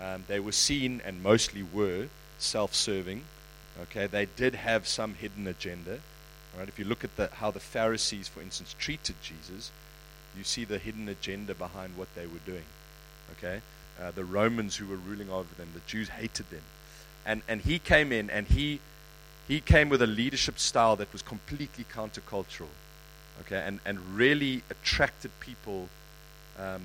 Um, 0.00 0.24
they 0.26 0.40
were 0.40 0.52
seen, 0.52 1.02
and 1.04 1.22
mostly 1.22 1.62
were, 1.62 2.08
self 2.38 2.74
serving. 2.74 3.22
Okay, 3.82 4.06
they 4.06 4.26
did 4.26 4.54
have 4.54 4.88
some 4.88 5.14
hidden 5.14 5.46
agenda. 5.46 6.00
Right? 6.58 6.68
If 6.68 6.78
you 6.78 6.84
look 6.84 7.04
at 7.04 7.14
the, 7.16 7.28
how 7.34 7.50
the 7.50 7.60
Pharisees, 7.60 8.28
for 8.28 8.40
instance, 8.40 8.74
treated 8.78 9.16
Jesus, 9.22 9.70
you 10.36 10.44
see 10.44 10.64
the 10.64 10.78
hidden 10.78 11.08
agenda 11.08 11.54
behind 11.54 11.96
what 11.96 12.08
they 12.14 12.26
were 12.26 12.40
doing. 12.46 12.64
Okay? 13.32 13.60
Uh, 14.00 14.10
the 14.10 14.24
Romans 14.24 14.76
who 14.76 14.86
were 14.86 14.96
ruling 14.96 15.30
over 15.30 15.54
them, 15.54 15.68
the 15.74 15.80
Jews 15.86 16.08
hated 16.08 16.50
them. 16.50 16.62
And, 17.26 17.42
and 17.48 17.60
he 17.60 17.78
came 17.78 18.12
in 18.12 18.28
and 18.30 18.46
he, 18.46 18.80
he 19.48 19.60
came 19.60 19.88
with 19.88 20.02
a 20.02 20.06
leadership 20.06 20.58
style 20.58 20.96
that 20.96 21.12
was 21.12 21.22
completely 21.22 21.84
countercultural. 21.84 22.68
Okay? 23.40 23.62
And, 23.64 23.80
and 23.84 23.98
really 24.16 24.62
attracted 24.70 25.30
people 25.40 25.88
um, 26.58 26.82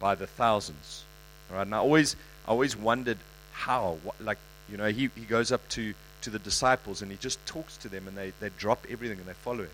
by 0.00 0.14
the 0.14 0.26
thousands. 0.26 1.04
All 1.50 1.56
right? 1.56 1.62
And 1.62 1.74
I 1.74 1.78
always, 1.78 2.16
I 2.46 2.50
always 2.50 2.76
wondered 2.76 3.18
how. 3.52 3.98
What, 4.02 4.20
like, 4.20 4.38
you 4.68 4.76
know, 4.76 4.88
he, 4.88 5.10
he 5.14 5.24
goes 5.24 5.52
up 5.52 5.68
to 5.70 5.94
to 6.24 6.30
the 6.30 6.38
disciples 6.38 7.02
and 7.02 7.10
he 7.10 7.18
just 7.18 7.44
talks 7.44 7.76
to 7.76 7.88
them 7.88 8.08
and 8.08 8.16
they, 8.16 8.32
they 8.40 8.48
drop 8.58 8.86
everything 8.90 9.18
and 9.18 9.26
they 9.26 9.34
follow 9.34 9.62
him. 9.62 9.70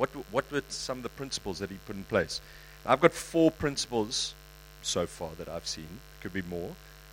What, 0.00 0.08
what 0.30 0.50
were 0.50 0.62
some 0.70 0.96
of 0.96 1.02
the 1.02 1.10
principles 1.10 1.58
that 1.58 1.68
he 1.68 1.76
put 1.84 1.94
in 1.94 2.04
place? 2.04 2.40
I've 2.86 3.02
got 3.02 3.12
four 3.12 3.50
principles 3.50 4.34
so 4.80 5.06
far 5.06 5.28
that 5.36 5.46
I've 5.46 5.66
seen, 5.66 6.00
could 6.22 6.32
be 6.32 6.40
more, 6.40 6.70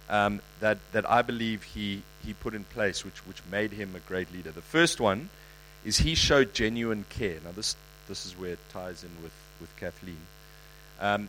um, 0.07 0.39
that, 0.61 0.77
that 0.93 1.09
I 1.09 1.21
believe 1.21 1.63
he, 1.63 2.03
he 2.25 2.33
put 2.33 2.53
in 2.53 2.63
place, 2.63 3.03
which, 3.03 3.17
which 3.27 3.41
made 3.51 3.73
him 3.73 3.93
a 3.93 3.99
great 3.99 4.31
leader. 4.31 4.51
The 4.51 4.61
first 4.61 5.01
one 5.01 5.29
is 5.83 5.97
he 5.97 6.15
showed 6.15 6.53
genuine 6.53 7.03
care. 7.09 7.39
Now, 7.43 7.51
this, 7.51 7.75
this 8.07 8.25
is 8.25 8.39
where 8.39 8.51
it 8.51 8.59
ties 8.71 9.03
in 9.03 9.11
with, 9.21 9.33
with 9.59 9.75
Kathleen. 9.75 10.25
Um, 11.01 11.27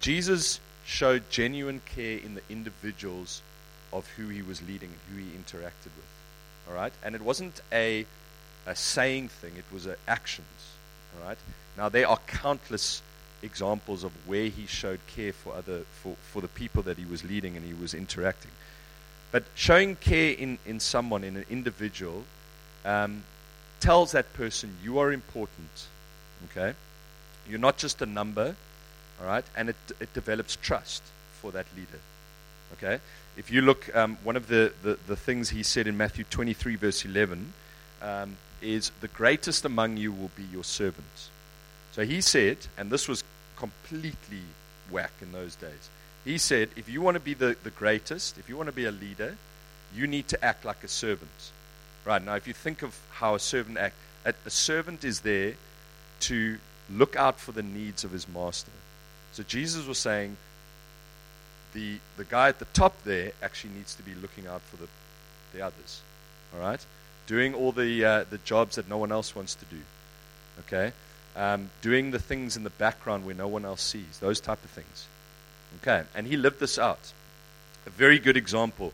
Jesus 0.00 0.60
showed 0.86 1.28
genuine 1.28 1.82
care 1.84 2.16
in 2.20 2.36
the 2.36 2.42
individuals 2.48 3.42
of 3.92 4.08
who 4.16 4.28
he 4.28 4.40
was 4.40 4.62
leading, 4.62 4.94
who 5.10 5.18
he 5.18 5.26
interacted 5.32 5.92
with. 5.94 6.08
All 6.66 6.74
right? 6.74 6.94
And 7.04 7.14
it 7.14 7.20
wasn't 7.20 7.60
a, 7.70 8.06
a 8.66 8.76
saying 8.76 9.28
thing, 9.28 9.52
it 9.56 9.64
was 9.72 9.88
actions. 10.06 10.46
All 11.16 11.28
right? 11.28 11.38
Now, 11.76 11.88
there 11.88 12.08
are 12.08 12.18
countless 12.26 13.02
examples 13.42 14.04
of 14.04 14.12
where 14.26 14.48
he 14.48 14.66
showed 14.66 15.00
care 15.06 15.32
for, 15.32 15.54
other, 15.54 15.80
for, 16.02 16.16
for 16.32 16.42
the 16.42 16.48
people 16.48 16.82
that 16.82 16.98
he 16.98 17.04
was 17.04 17.24
leading 17.24 17.56
and 17.56 17.64
he 17.64 17.74
was 17.74 17.94
interacting. 17.94 18.50
But 19.32 19.44
showing 19.54 19.96
care 19.96 20.32
in, 20.32 20.58
in 20.66 20.80
someone, 20.80 21.24
in 21.24 21.36
an 21.36 21.46
individual, 21.48 22.24
um, 22.84 23.22
tells 23.80 24.12
that 24.12 24.32
person 24.34 24.76
you 24.82 24.98
are 24.98 25.12
important. 25.12 25.86
Okay? 26.50 26.74
You're 27.48 27.58
not 27.58 27.78
just 27.78 28.02
a 28.02 28.06
number, 28.06 28.54
all 29.20 29.26
right? 29.26 29.44
And 29.56 29.70
it, 29.70 29.76
it 30.00 30.12
develops 30.12 30.56
trust 30.56 31.02
for 31.40 31.52
that 31.52 31.66
leader. 31.76 32.00
Okay? 32.74 33.00
If 33.36 33.50
you 33.50 33.62
look, 33.62 33.94
um, 33.96 34.18
one 34.22 34.36
of 34.36 34.48
the, 34.48 34.72
the, 34.82 34.98
the, 35.06 35.16
things 35.16 35.50
he 35.50 35.62
said 35.62 35.86
in 35.86 35.96
Matthew 35.96 36.24
23, 36.24 36.76
verse 36.76 37.04
11, 37.04 37.52
um, 38.02 38.36
is 38.60 38.90
the 39.00 39.08
greatest 39.08 39.64
among 39.64 39.96
you 39.96 40.12
will 40.12 40.30
be 40.36 40.44
your 40.52 40.64
servants. 40.64 41.30
So 41.92 42.04
he 42.04 42.20
said, 42.20 42.58
and 42.78 42.90
this 42.90 43.08
was 43.08 43.24
completely 43.56 44.42
whack 44.90 45.12
in 45.20 45.32
those 45.32 45.54
days. 45.54 45.90
He 46.24 46.38
said, 46.38 46.68
if 46.76 46.88
you 46.88 47.00
want 47.00 47.14
to 47.14 47.20
be 47.20 47.34
the, 47.34 47.56
the 47.62 47.70
greatest, 47.70 48.38
if 48.38 48.48
you 48.48 48.56
want 48.56 48.68
to 48.68 48.74
be 48.74 48.84
a 48.84 48.90
leader, 48.90 49.36
you 49.94 50.06
need 50.06 50.28
to 50.28 50.44
act 50.44 50.64
like 50.64 50.84
a 50.84 50.88
servant. 50.88 51.52
Right, 52.04 52.22
now 52.22 52.34
if 52.34 52.46
you 52.46 52.54
think 52.54 52.82
of 52.82 52.98
how 53.12 53.34
a 53.34 53.40
servant 53.40 53.78
acts, 53.78 53.96
a, 54.24 54.50
servant 54.50 55.04
is 55.04 55.20
there 55.20 55.54
to 56.20 56.58
look 56.90 57.16
out 57.16 57.40
for 57.40 57.52
the 57.52 57.62
needs 57.62 58.04
of 58.04 58.10
his 58.10 58.28
master. 58.28 58.72
So 59.32 59.42
Jesus 59.42 59.86
was 59.86 59.98
saying, 59.98 60.36
the, 61.72 61.98
the 62.16 62.24
guy 62.24 62.48
at 62.48 62.58
the 62.58 62.64
top 62.66 62.94
there 63.04 63.32
actually 63.42 63.74
needs 63.74 63.94
to 63.94 64.02
be 64.02 64.14
looking 64.14 64.46
out 64.46 64.60
for 64.62 64.76
the, 64.76 64.88
the 65.54 65.64
others. 65.64 66.00
All 66.54 66.60
right? 66.60 66.84
Doing 67.30 67.54
all 67.54 67.70
the, 67.70 68.04
uh, 68.04 68.24
the 68.28 68.38
jobs 68.38 68.74
that 68.74 68.88
no 68.88 68.98
one 68.98 69.12
else 69.12 69.36
wants 69.36 69.54
to 69.54 69.64
do. 69.66 69.78
Okay? 70.66 70.92
Um, 71.36 71.70
doing 71.80 72.10
the 72.10 72.18
things 72.18 72.56
in 72.56 72.64
the 72.64 72.70
background 72.70 73.24
where 73.24 73.36
no 73.36 73.46
one 73.46 73.64
else 73.64 73.82
sees. 73.82 74.18
Those 74.18 74.40
type 74.40 74.64
of 74.64 74.70
things. 74.70 75.06
Okay? 75.80 76.02
And 76.16 76.26
he 76.26 76.36
lived 76.36 76.58
this 76.58 76.76
out. 76.76 77.12
A 77.86 77.90
very 77.90 78.18
good 78.18 78.36
example. 78.36 78.92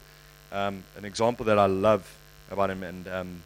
Um, 0.53 0.85
an 0.99 1.07
example 1.07 1.47
that 1.47 1.59
I 1.59 1.65
love 1.65 2.15
about 2.51 2.69
him 2.69 2.83
and 2.83 3.09
um, 3.09 3.43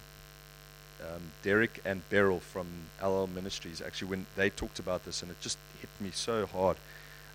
um, 1.03 1.23
Derek 1.45 1.81
and 1.85 2.03
Beryl 2.11 2.41
from 2.41 2.67
LL 3.01 3.29
Ministries, 3.29 3.81
actually, 3.81 4.09
when 4.09 4.27
they 4.35 4.51
talked 4.51 4.81
about 4.81 5.05
this, 5.05 5.23
and 5.23 5.31
it 5.31 5.41
just 5.41 5.59
hit 5.81 5.91
me 6.01 6.11
so 6.13 6.47
hard. 6.47 6.77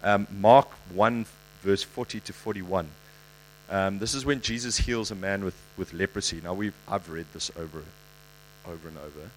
Um, 0.03 0.27
Mark 0.29 0.67
1 0.93 1.25
verse 1.61 1.83
40 1.83 2.19
to 2.19 2.33
41. 2.33 2.89
Um, 3.69 3.99
this 3.99 4.13
is 4.13 4.25
when 4.25 4.41
Jesus 4.41 4.77
heals 4.77 5.11
a 5.11 5.15
man 5.15 5.43
with, 5.43 5.55
with 5.77 5.93
leprosy. 5.93 6.39
Now, 6.43 6.53
we've, 6.53 6.75
I've 6.87 7.09
read 7.09 7.25
this 7.33 7.51
over, 7.57 7.83
over 8.67 8.87
and 8.87 8.97
over. 8.97 9.29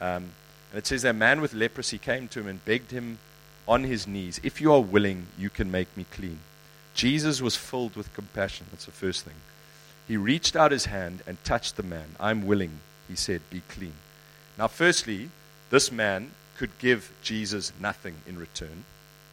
Um, 0.00 0.30
and 0.70 0.78
it 0.78 0.86
says 0.86 1.02
that 1.02 1.10
a 1.10 1.14
man 1.14 1.40
with 1.40 1.52
leprosy 1.52 1.98
came 1.98 2.28
to 2.28 2.40
him 2.40 2.48
and 2.48 2.64
begged 2.64 2.90
him 2.90 3.18
on 3.68 3.84
his 3.84 4.06
knees, 4.06 4.40
If 4.42 4.60
you 4.60 4.72
are 4.72 4.80
willing, 4.80 5.26
you 5.38 5.48
can 5.48 5.70
make 5.70 5.96
me 5.96 6.04
clean. 6.10 6.38
Jesus 6.94 7.40
was 7.40 7.56
filled 7.56 7.96
with 7.96 8.12
compassion. 8.12 8.66
That's 8.70 8.86
the 8.86 8.92
first 8.92 9.24
thing. 9.24 9.34
He 10.08 10.16
reached 10.16 10.56
out 10.56 10.72
his 10.72 10.86
hand 10.86 11.22
and 11.26 11.42
touched 11.44 11.76
the 11.76 11.82
man. 11.82 12.16
I'm 12.18 12.44
willing, 12.44 12.80
he 13.08 13.14
said, 13.14 13.40
be 13.50 13.62
clean. 13.68 13.94
Now, 14.58 14.66
firstly, 14.66 15.30
this 15.70 15.92
man 15.92 16.32
could 16.58 16.76
give 16.78 17.12
Jesus 17.22 17.72
nothing 17.80 18.16
in 18.26 18.38
return. 18.38 18.84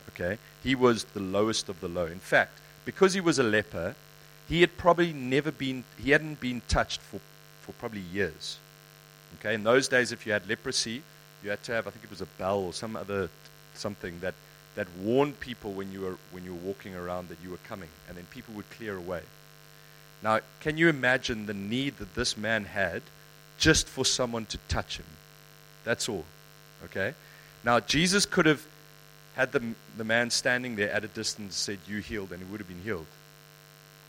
Okay? 0.10 0.38
He 0.64 0.76
was 0.76 1.06
the 1.06 1.20
lowest 1.20 1.70
of 1.70 1.82
the 1.82 1.88
low. 1.88 2.06
In 2.06 2.20
fact, 2.20 2.60
because 2.86 3.14
he 3.14 3.22
was 3.22 3.40
a 3.40 3.44
leper, 3.44 3.96
he 4.50 4.62
had 4.62 4.76
probably 4.78 5.14
never 5.14 5.52
been, 5.52 5.84
he 5.98 6.10
hadn't 6.10 6.42
been 6.42 6.62
touched 6.68 7.00
for, 7.00 7.22
for 7.62 7.72
probably 7.74 8.02
years. 8.02 8.58
Okay? 9.40 9.54
In 9.54 9.64
those 9.64 9.88
days, 9.88 10.12
if 10.12 10.26
you 10.26 10.34
had 10.34 10.50
leprosy, 10.50 11.04
you 11.44 11.52
had 11.52 11.62
to 11.64 11.72
have, 11.72 11.88
I 11.88 11.92
think 11.92 12.04
it 12.04 12.10
was 12.10 12.22
a 12.22 12.26
bell 12.26 12.60
or 12.60 12.74
some 12.74 12.96
other 12.96 13.30
something 13.76 14.20
that, 14.22 14.34
that 14.76 14.88
warned 14.98 15.40
people 15.40 15.72
when 15.74 15.92
you, 15.92 16.02
were, 16.02 16.18
when 16.32 16.44
you 16.44 16.54
were 16.54 16.60
walking 16.62 16.96
around 16.96 17.30
that 17.30 17.38
you 17.44 17.52
were 17.52 17.60
coming, 17.68 17.90
and 18.08 18.18
then 18.18 18.26
people 18.32 18.56
would 18.56 18.70
clear 18.72 18.98
away. 18.98 19.22
Now, 20.24 20.40
can 20.60 20.78
you 20.78 20.90
imagine 20.90 21.46
the 21.46 21.54
need 21.54 21.98
that 22.00 22.16
this 22.16 22.36
man 22.36 22.66
had 22.66 23.04
just 23.58 23.88
for 23.88 24.04
someone 24.04 24.48
to 24.48 24.58
touch 24.68 24.98
him? 24.98 25.06
That's 25.86 26.10
all. 26.10 26.26
Okay? 26.86 27.14
Now, 27.64 27.80
Jesus 27.80 28.26
could 28.26 28.48
have 28.48 28.66
had 29.36 29.52
the, 29.52 29.62
the 29.96 30.04
man 30.04 30.32
standing 30.32 30.76
there 30.76 30.92
at 30.92 31.04
a 31.04 31.08
distance 31.08 31.56
said, 31.56 31.78
You 31.88 32.00
healed, 32.00 32.32
and 32.32 32.44
he 32.44 32.52
would 32.52 32.60
have 32.60 32.68
been 32.68 32.82
healed. 32.82 33.06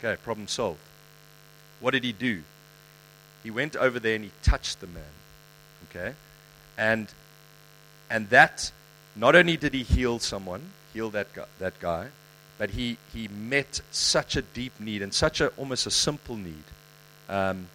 Okay, 0.03 0.21
problem 0.23 0.49
solved. 0.49 0.81
What 1.81 1.93
did 1.93 2.05
he 2.05 2.13
do? 2.13 2.43
He 3.43 3.51
went 3.51 3.77
over 3.77 4.01
there 4.01 4.17
and 4.17 4.25
he 4.25 4.31
touched 4.43 4.81
the 4.81 4.87
man. 4.87 5.03
Okay? 5.91 6.15
And, 6.77 7.09
and 8.11 8.29
that, 8.31 8.73
not 9.15 9.37
only 9.37 9.57
did 9.57 9.75
he 9.75 9.83
heal 9.83 10.19
someone, 10.19 10.73
heal 10.93 11.11
that 11.11 11.33
guy, 11.33 11.45
that 11.59 11.79
guy 11.81 12.09
but 12.61 12.69
he, 12.69 12.99
he 13.15 13.27
met 13.29 13.81
such 13.91 14.37
a 14.37 14.43
deep 14.43 14.79
need 14.79 15.01
and 15.01 15.15
such 15.15 15.41
a 15.41 15.47
almost 15.57 15.87
a 15.87 15.91
simple 15.91 16.37
need 16.37 16.63
um, 17.31 17.69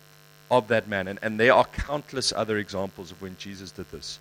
of 0.51 0.67
that 0.67 0.87
man. 0.87 1.07
And, 1.07 1.17
and 1.23 1.39
there 1.39 1.53
are 1.53 1.65
countless 1.65 2.31
other 2.31 2.59
examples 2.59 3.09
of 3.09 3.19
when 3.19 3.35
Jesus 3.39 3.71
did 3.71 3.89
this. 3.89 4.19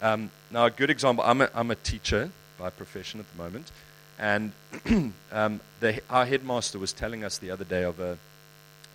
Um, 0.00 0.30
now, 0.50 0.64
a 0.64 0.70
good 0.70 0.88
example 0.88 1.22
I'm 1.26 1.42
a, 1.42 1.50
I'm 1.54 1.70
a 1.70 1.74
teacher 1.74 2.30
by 2.56 2.70
profession 2.70 3.20
at 3.20 3.26
the 3.30 3.42
moment. 3.42 3.70
And 4.18 4.52
um, 5.32 5.60
the, 5.80 6.00
our 6.10 6.26
headmaster 6.26 6.78
was 6.78 6.92
telling 6.92 7.24
us 7.24 7.38
the 7.38 7.50
other 7.50 7.64
day 7.64 7.82
of 7.82 8.00
a, 8.00 8.18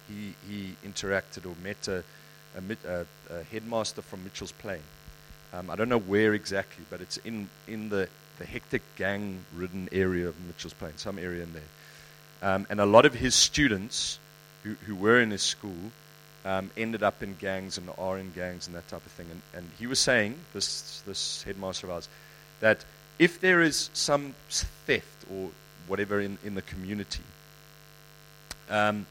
he, 0.10 0.34
he 0.50 0.76
interacted 0.86 1.46
or 1.46 1.56
met 1.64 1.88
a, 1.88 2.04
a, 2.56 3.06
a 3.34 3.44
headmaster 3.44 4.02
from 4.02 4.24
Mitchell's 4.24 4.52
Plain. 4.52 4.82
Um, 5.54 5.70
I 5.70 5.76
don't 5.76 5.90
know 5.90 6.00
where 6.00 6.34
exactly, 6.34 6.84
but 6.90 7.00
it's 7.00 7.18
in, 7.18 7.48
in 7.68 7.90
the, 7.90 8.10
the 8.40 8.46
hectic 8.46 8.82
gang 8.96 9.46
ridden 9.56 9.88
area 9.92 10.28
of 10.28 10.36
Mitchell's 10.46 10.74
Plain, 10.74 10.94
some 10.98 11.20
area 11.20 11.44
in 11.44 11.54
there. 11.54 11.62
Um, 12.42 12.68
and 12.70 12.82
a 12.82 12.86
lot 12.86 13.06
of 13.06 13.14
his 13.14 13.36
students 13.36 14.20
who, 14.64 14.74
who 14.86 14.96
were 14.96 15.22
in 15.22 15.32
his 15.32 15.44
school 15.44 15.92
um, 16.44 16.70
ended 16.76 17.04
up 17.04 17.24
in 17.24 17.36
gangs 17.36 17.78
and 17.78 17.90
are 17.98 18.18
in 18.18 18.32
gangs 18.32 18.68
and 18.68 18.76
that 18.76 18.88
type 18.88 19.06
of 19.06 19.12
thing. 19.14 19.28
And, 19.32 19.42
and 19.56 19.70
he 19.80 19.88
was 19.88 20.00
saying, 20.00 20.36
this, 20.54 21.02
this 21.06 21.44
headmaster 21.44 21.88
of 21.88 21.94
ours, 21.94 22.10
that 22.60 22.84
if 23.20 23.40
there 23.40 23.62
is 23.62 23.90
some 23.94 24.34
theft 24.50 25.26
or 25.32 25.50
whatever 25.88 26.20
in, 26.20 26.38
in 26.44 26.56
the 26.56 26.62
community, 26.62 27.24
um, 28.70 29.06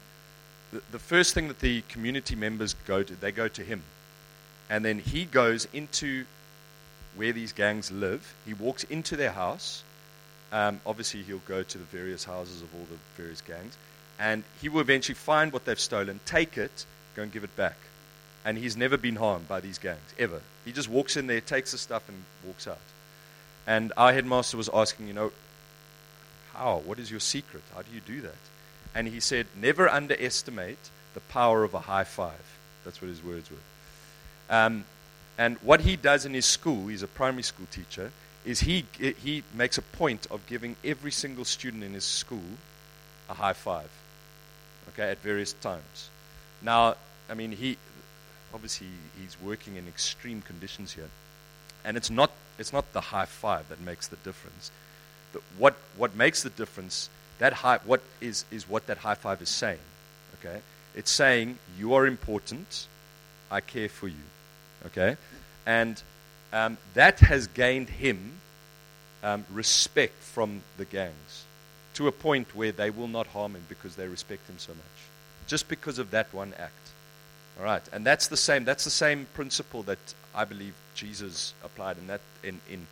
the, 0.71 0.81
the 0.91 0.99
first 0.99 1.33
thing 1.33 1.47
that 1.47 1.59
the 1.59 1.81
community 1.83 2.35
members 2.35 2.75
go 2.85 3.03
to, 3.03 3.15
they 3.15 3.31
go 3.31 3.47
to 3.47 3.63
him. 3.63 3.83
And 4.69 4.83
then 4.83 4.99
he 4.99 5.25
goes 5.25 5.67
into 5.73 6.25
where 7.15 7.31
these 7.31 7.53
gangs 7.53 7.91
live. 7.91 8.33
He 8.45 8.53
walks 8.53 8.83
into 8.85 9.15
their 9.15 9.31
house. 9.31 9.83
Um, 10.51 10.79
obviously, 10.85 11.23
he'll 11.23 11.39
go 11.47 11.63
to 11.63 11.77
the 11.77 11.83
various 11.85 12.23
houses 12.23 12.61
of 12.61 12.73
all 12.73 12.85
the 12.89 12.97
various 13.21 13.41
gangs. 13.41 13.77
And 14.19 14.43
he 14.61 14.69
will 14.69 14.81
eventually 14.81 15.15
find 15.15 15.51
what 15.51 15.65
they've 15.65 15.79
stolen, 15.79 16.19
take 16.25 16.57
it, 16.57 16.85
go 17.15 17.23
and 17.23 17.31
give 17.31 17.43
it 17.43 17.55
back. 17.55 17.77
And 18.45 18.57
he's 18.57 18.75
never 18.75 18.97
been 18.97 19.15
harmed 19.15 19.47
by 19.47 19.59
these 19.59 19.77
gangs, 19.77 20.01
ever. 20.19 20.41
He 20.65 20.71
just 20.71 20.89
walks 20.89 21.17
in 21.17 21.27
there, 21.27 21.41
takes 21.41 21.71
the 21.71 21.77
stuff, 21.77 22.07
and 22.09 22.23
walks 22.45 22.67
out. 22.67 22.77
And 23.65 23.93
our 23.95 24.13
headmaster 24.13 24.57
was 24.57 24.69
asking, 24.73 25.07
you 25.07 25.13
know, 25.13 25.31
how? 26.53 26.81
What 26.85 26.99
is 26.99 27.09
your 27.09 27.19
secret? 27.19 27.63
How 27.73 27.81
do 27.81 27.87
you 27.93 28.01
do 28.01 28.21
that? 28.21 28.35
And 28.93 29.07
he 29.07 29.19
said, 29.19 29.47
never 29.55 29.89
underestimate 29.89 30.89
the 31.13 31.19
power 31.19 31.63
of 31.63 31.73
a 31.73 31.79
high 31.79 32.03
five. 32.03 32.57
That's 32.83 33.01
what 33.01 33.07
his 33.07 33.23
words 33.23 33.49
were. 33.49 33.57
Um, 34.55 34.85
and 35.37 35.57
what 35.57 35.81
he 35.81 35.95
does 35.95 36.25
in 36.25 36.33
his 36.33 36.45
school, 36.45 36.87
he's 36.87 37.01
a 37.01 37.07
primary 37.07 37.43
school 37.43 37.65
teacher, 37.71 38.11
is 38.45 38.59
he, 38.59 38.85
he 38.99 39.43
makes 39.55 39.77
a 39.77 39.81
point 39.81 40.27
of 40.29 40.45
giving 40.47 40.75
every 40.83 41.11
single 41.11 41.45
student 41.45 41.83
in 41.83 41.93
his 41.93 42.03
school 42.03 42.43
a 43.29 43.33
high 43.33 43.53
five, 43.53 43.89
okay, 44.89 45.09
at 45.11 45.19
various 45.19 45.53
times. 45.53 46.09
Now, 46.61 46.95
I 47.29 47.33
mean, 47.33 47.51
he 47.53 47.77
obviously 48.53 48.87
he's 49.19 49.37
working 49.41 49.77
in 49.77 49.87
extreme 49.87 50.41
conditions 50.41 50.93
here, 50.93 51.09
and 51.85 51.97
it's 51.97 52.09
not 52.09 52.31
it's 52.57 52.73
not 52.73 52.91
the 52.93 53.01
high 53.01 53.25
five 53.25 53.67
that 53.69 53.81
makes 53.81 54.07
the 54.07 54.15
difference. 54.17 54.71
The, 55.33 55.41
what 55.57 55.75
what 55.97 56.15
makes 56.15 56.43
the 56.43 56.49
difference 56.49 57.09
that 57.39 57.53
high 57.53 57.79
what 57.85 58.01
is 58.21 58.45
is 58.51 58.69
what 58.69 58.87
that 58.87 58.97
high 58.99 59.15
five 59.15 59.41
is 59.41 59.49
saying. 59.49 59.79
Okay, 60.39 60.59
it's 60.95 61.11
saying 61.11 61.57
you 61.77 61.93
are 61.93 62.05
important. 62.05 62.87
I 63.51 63.61
care 63.61 63.89
for 63.89 64.07
you. 64.07 64.25
Okay, 64.87 65.17
and 65.65 66.01
um, 66.51 66.77
that 66.93 67.19
has 67.19 67.47
gained 67.47 67.89
him 67.89 68.33
um, 69.23 69.45
respect 69.51 70.21
from 70.21 70.61
the 70.77 70.85
gangs 70.85 71.45
to 71.95 72.07
a 72.07 72.11
point 72.11 72.55
where 72.55 72.71
they 72.71 72.89
will 72.89 73.07
not 73.07 73.27
harm 73.27 73.55
him 73.55 73.63
because 73.69 73.95
they 73.95 74.07
respect 74.07 74.49
him 74.49 74.57
so 74.57 74.71
much, 74.71 75.47
just 75.47 75.67
because 75.67 75.99
of 75.99 76.11
that 76.11 76.33
one 76.33 76.53
act. 76.59 76.73
All 77.57 77.65
right, 77.65 77.83
and 77.91 78.05
that's 78.05 78.27
the 78.27 78.37
same. 78.37 78.65
That's 78.65 78.83
the 78.83 78.89
same 78.89 79.27
principle 79.33 79.83
that 79.83 79.99
I 80.35 80.45
believe 80.45 80.73
Jesus 80.95 81.53
applied 81.63 81.97
in 81.97 82.07
that 82.07 82.21
in 82.43 82.59
in 82.69 82.87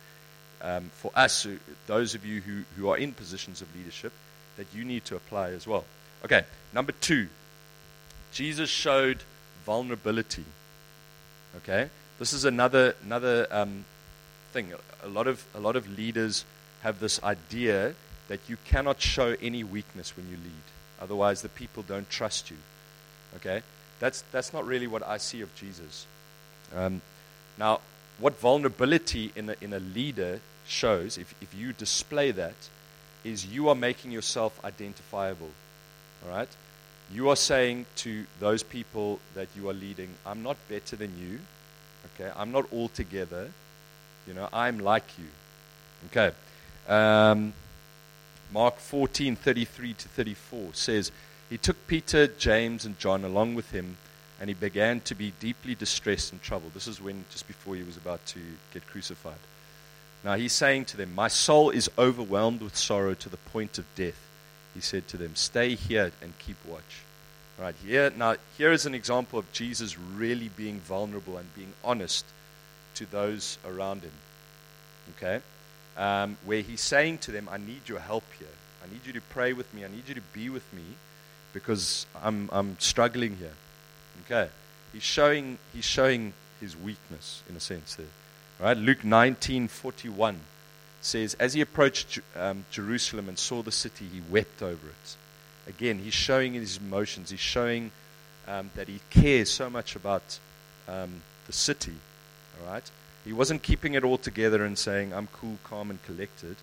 um, 0.60 0.90
for 0.94 1.10
us, 1.14 1.46
those 1.88 2.14
of 2.14 2.24
you 2.24 2.40
who, 2.40 2.62
who 2.76 2.88
are 2.88 2.96
in 2.96 3.12
positions 3.12 3.62
of 3.62 3.76
leadership, 3.76 4.12
that 4.56 4.68
you 4.72 4.84
need 4.84 5.04
to 5.06 5.16
apply 5.16 5.50
as 5.50 5.66
well. 5.66 5.84
Okay, 6.24 6.44
number 6.72 6.92
two, 6.92 7.26
Jesus 8.32 8.70
showed 8.70 9.24
vulnerability. 9.66 10.44
Okay, 11.56 11.90
this 12.18 12.32
is 12.32 12.44
another 12.44 12.94
another 13.04 13.48
um, 13.50 13.84
thing. 14.52 14.72
A 15.02 15.08
lot 15.08 15.26
of 15.26 15.44
a 15.54 15.60
lot 15.60 15.76
of 15.76 15.88
leaders 15.88 16.44
have 16.82 17.00
this 17.00 17.22
idea 17.22 17.94
that 18.28 18.40
you 18.48 18.56
cannot 18.64 19.00
show 19.00 19.36
any 19.42 19.64
weakness 19.64 20.16
when 20.16 20.26
you 20.30 20.36
lead. 20.36 20.66
Otherwise, 21.00 21.42
the 21.42 21.48
people 21.48 21.82
don't 21.82 22.08
trust 22.08 22.50
you. 22.50 22.56
Okay? 23.36 23.62
That's, 24.00 24.22
that's 24.32 24.52
not 24.52 24.66
really 24.66 24.86
what 24.86 25.06
I 25.06 25.18
see 25.18 25.42
of 25.42 25.54
Jesus. 25.54 26.06
Um, 26.74 27.02
now, 27.62 27.78
what 28.18 28.40
vulnerability 28.40 29.30
in 29.36 29.50
a, 29.50 29.54
in 29.60 29.72
a 29.72 29.78
leader 29.78 30.40
shows, 30.66 31.16
if, 31.16 31.32
if 31.40 31.54
you 31.54 31.72
display 31.72 32.32
that, 32.32 32.56
is 33.22 33.46
you 33.46 33.68
are 33.68 33.76
making 33.76 34.10
yourself 34.10 34.58
identifiable. 34.64 35.50
All 36.24 36.34
right? 36.34 36.48
You 37.12 37.28
are 37.28 37.36
saying 37.36 37.86
to 37.98 38.24
those 38.40 38.64
people 38.64 39.20
that 39.36 39.46
you 39.54 39.70
are 39.70 39.74
leading, 39.74 40.08
I'm 40.26 40.42
not 40.42 40.56
better 40.68 40.96
than 40.96 41.12
you. 41.16 41.38
Okay? 42.16 42.32
I'm 42.36 42.50
not 42.50 42.66
altogether. 42.72 43.48
You 44.26 44.34
know, 44.34 44.48
I'm 44.52 44.80
like 44.80 45.06
you. 45.16 45.28
Okay. 46.06 46.34
Um, 46.88 47.52
Mark 48.52 48.78
14, 48.78 49.36
33 49.36 49.94
to 49.94 50.08
34 50.08 50.70
says, 50.72 51.12
He 51.48 51.58
took 51.58 51.86
Peter, 51.86 52.26
James, 52.26 52.84
and 52.84 52.98
John 52.98 53.24
along 53.24 53.54
with 53.54 53.70
him, 53.70 53.98
and 54.42 54.50
he 54.50 54.54
began 54.54 55.00
to 55.02 55.14
be 55.14 55.32
deeply 55.40 55.74
distressed 55.74 56.32
and 56.32 56.42
troubled. 56.42 56.74
This 56.74 56.86
is 56.86 57.00
when, 57.00 57.24
just 57.30 57.46
before 57.46 57.76
he 57.76 57.82
was 57.82 57.96
about 57.96 58.26
to 58.26 58.40
get 58.74 58.86
crucified. 58.86 59.38
Now 60.22 60.34
he's 60.34 60.52
saying 60.52 60.86
to 60.86 60.98
them, 60.98 61.14
My 61.14 61.28
soul 61.28 61.70
is 61.70 61.88
overwhelmed 61.96 62.60
with 62.60 62.76
sorrow 62.76 63.14
to 63.14 63.28
the 63.30 63.38
point 63.38 63.78
of 63.78 63.86
death. 63.94 64.20
He 64.74 64.80
said 64.80 65.08
to 65.08 65.16
them, 65.16 65.36
Stay 65.36 65.76
here 65.76 66.12
and 66.20 66.38
keep 66.38 66.56
watch. 66.66 67.02
All 67.58 67.64
right, 67.64 67.74
here, 67.86 68.12
now, 68.14 68.36
here 68.58 68.72
is 68.72 68.84
an 68.84 68.94
example 68.94 69.38
of 69.38 69.50
Jesus 69.52 69.98
really 69.98 70.50
being 70.56 70.80
vulnerable 70.80 71.38
and 71.38 71.54
being 71.54 71.72
honest 71.82 72.26
to 72.96 73.06
those 73.06 73.56
around 73.64 74.02
him. 74.02 74.12
Okay? 75.16 75.40
um, 75.96 76.36
where 76.44 76.60
he's 76.60 76.80
saying 76.80 77.18
to 77.18 77.32
them, 77.32 77.48
I 77.50 77.58
need 77.58 77.88
your 77.88 78.00
help 78.00 78.24
here. 78.38 78.48
I 78.84 78.92
need 78.92 79.06
you 79.06 79.12
to 79.12 79.20
pray 79.20 79.52
with 79.52 79.72
me. 79.74 79.84
I 79.84 79.88
need 79.88 80.08
you 80.08 80.14
to 80.14 80.22
be 80.32 80.48
with 80.48 80.70
me 80.72 80.82
because 81.52 82.06
I'm, 82.22 82.48
I'm 82.52 82.78
struggling 82.80 83.36
here. 83.36 83.52
Okay. 84.24 84.48
He's 84.92 85.02
showing, 85.02 85.58
he's 85.72 85.84
showing 85.84 86.32
his 86.60 86.76
weakness 86.76 87.42
in 87.48 87.56
a 87.56 87.60
sense 87.60 87.94
there. 87.94 88.06
All 88.60 88.66
right. 88.66 88.76
Luke 88.76 89.00
19:41 89.00 90.36
says, 91.00 91.34
as 91.34 91.54
he 91.54 91.60
approached 91.60 92.20
um, 92.36 92.64
Jerusalem 92.70 93.28
and 93.28 93.38
saw 93.38 93.62
the 93.62 93.72
city, 93.72 94.06
he 94.06 94.22
wept 94.30 94.62
over 94.62 94.86
it. 94.88 95.16
Again, 95.66 95.98
he's 95.98 96.14
showing 96.14 96.54
his 96.54 96.76
emotions. 96.76 97.30
He's 97.30 97.40
showing 97.40 97.90
um, 98.46 98.70
that 98.74 98.88
he 98.88 99.00
cares 99.10 99.50
so 99.50 99.70
much 99.70 99.96
about 99.96 100.38
um, 100.88 101.22
the 101.46 101.52
city. 101.52 101.94
All 102.60 102.72
right. 102.72 102.88
He 103.24 103.32
wasn't 103.32 103.62
keeping 103.62 103.94
it 103.94 104.04
all 104.04 104.18
together 104.18 104.64
and 104.64 104.76
saying, 104.76 105.12
I'm 105.12 105.28
cool, 105.28 105.58
calm, 105.64 105.90
and 105.90 106.02
collected. 106.04 106.56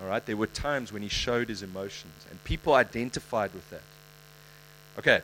All 0.00 0.08
right? 0.08 0.24
There 0.24 0.36
were 0.36 0.46
times 0.46 0.92
when 0.92 1.02
he 1.02 1.08
showed 1.08 1.48
his 1.48 1.62
emotions, 1.62 2.26
and 2.30 2.42
people 2.44 2.74
identified 2.74 3.52
with 3.54 3.68
that. 3.70 3.82
Okay, 4.98 5.20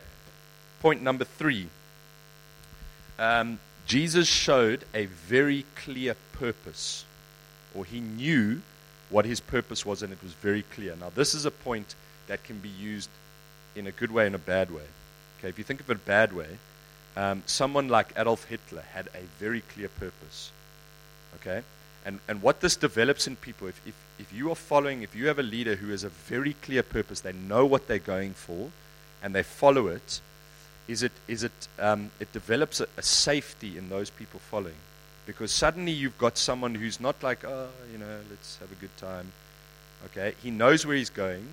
point 0.83 1.01
number 1.01 1.23
three. 1.23 1.67
Um, 3.17 3.57
Jesus 3.85 4.27
showed 4.27 4.83
a 4.93 5.05
very 5.05 5.65
clear 5.75 6.17
purpose, 6.33 7.05
or 7.73 7.85
he 7.85 8.01
knew 8.01 8.61
what 9.09 9.23
his 9.23 9.39
purpose 9.39 9.85
was, 9.85 10.03
and 10.03 10.11
it 10.11 10.21
was 10.21 10.33
very 10.33 10.63
clear. 10.75 10.93
Now, 10.99 11.09
this 11.15 11.33
is 11.33 11.45
a 11.45 11.51
point 11.51 11.95
that 12.27 12.43
can 12.43 12.59
be 12.59 12.67
used 12.67 13.09
in 13.77 13.87
a 13.87 13.91
good 13.91 14.11
way 14.11 14.25
and 14.25 14.35
a 14.35 14.39
bad 14.39 14.71
way. 14.71 14.83
Okay, 15.39 15.47
if 15.47 15.57
you 15.57 15.63
think 15.63 15.79
of 15.79 15.89
it 15.89 15.95
a 15.95 15.99
bad 15.99 16.33
way, 16.33 16.57
um, 17.15 17.43
someone 17.45 17.87
like 17.87 18.11
Adolf 18.17 18.43
Hitler 18.43 18.83
had 18.93 19.07
a 19.07 19.23
very 19.39 19.61
clear 19.61 19.87
purpose. 19.87 20.51
Okay? 21.35 21.61
And, 22.05 22.19
and 22.27 22.41
what 22.41 22.59
this 22.59 22.75
develops 22.75 23.25
in 23.25 23.37
people, 23.37 23.69
if, 23.69 23.79
if, 23.87 23.95
if 24.19 24.33
you 24.33 24.51
are 24.51 24.55
following, 24.55 25.01
if 25.01 25.15
you 25.15 25.27
have 25.27 25.39
a 25.39 25.43
leader 25.43 25.75
who 25.75 25.91
has 25.91 26.03
a 26.03 26.09
very 26.09 26.55
clear 26.61 26.83
purpose, 26.83 27.21
they 27.21 27.31
know 27.31 27.65
what 27.65 27.87
they're 27.87 27.99
going 27.99 28.33
for, 28.33 28.69
and 29.21 29.33
they 29.33 29.43
follow 29.43 29.87
it, 29.87 30.19
is 30.87 31.03
it, 31.03 31.11
is 31.27 31.43
it, 31.43 31.67
um, 31.79 32.11
it 32.19 32.31
develops 32.31 32.79
a, 32.79 32.87
a 32.97 33.01
safety 33.01 33.77
in 33.77 33.89
those 33.89 34.09
people 34.09 34.39
following. 34.39 34.75
Because 35.25 35.51
suddenly 35.51 35.91
you've 35.91 36.17
got 36.17 36.37
someone 36.37 36.75
who's 36.75 36.99
not 36.99 37.21
like, 37.23 37.45
oh, 37.45 37.69
you 37.91 37.97
know, 37.97 38.19
let's 38.29 38.57
have 38.57 38.71
a 38.71 38.75
good 38.75 38.95
time. 38.97 39.31
Okay? 40.07 40.33
He 40.43 40.51
knows 40.51 40.85
where 40.85 40.97
he's 40.97 41.09
going. 41.09 41.47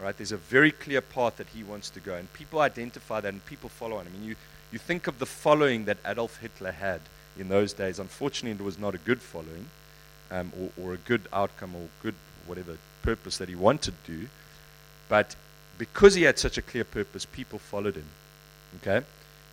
Right? 0.00 0.16
There's 0.16 0.32
a 0.32 0.36
very 0.36 0.72
clear 0.72 1.00
path 1.00 1.36
that 1.36 1.46
he 1.48 1.62
wants 1.62 1.90
to 1.90 2.00
go. 2.00 2.14
And 2.14 2.32
people 2.32 2.60
identify 2.60 3.20
that 3.20 3.32
and 3.32 3.44
people 3.46 3.68
follow 3.68 3.98
on. 3.98 4.06
I 4.06 4.10
mean, 4.10 4.24
you, 4.24 4.36
you 4.72 4.78
think 4.80 5.06
of 5.06 5.20
the 5.20 5.26
following 5.26 5.84
that 5.84 5.98
Adolf 6.04 6.38
Hitler 6.38 6.72
had 6.72 7.00
in 7.38 7.48
those 7.48 7.72
days. 7.72 8.00
Unfortunately, 8.00 8.58
it 8.58 8.66
was 8.66 8.78
not 8.78 8.96
a 8.96 8.98
good 8.98 9.22
following 9.22 9.66
um, 10.32 10.52
or, 10.60 10.84
or 10.84 10.94
a 10.94 10.98
good 10.98 11.22
outcome 11.32 11.76
or 11.76 11.88
good 12.02 12.14
whatever 12.46 12.76
purpose 13.02 13.38
that 13.38 13.48
he 13.48 13.54
wanted 13.54 13.94
to 14.04 14.12
do. 14.12 14.28
But 15.08 15.36
because 15.78 16.14
he 16.14 16.22
had 16.22 16.38
such 16.38 16.58
a 16.58 16.62
clear 16.62 16.84
purpose, 16.84 17.24
people 17.24 17.58
followed 17.58 17.94
him. 17.94 18.06
Okay? 18.76 19.04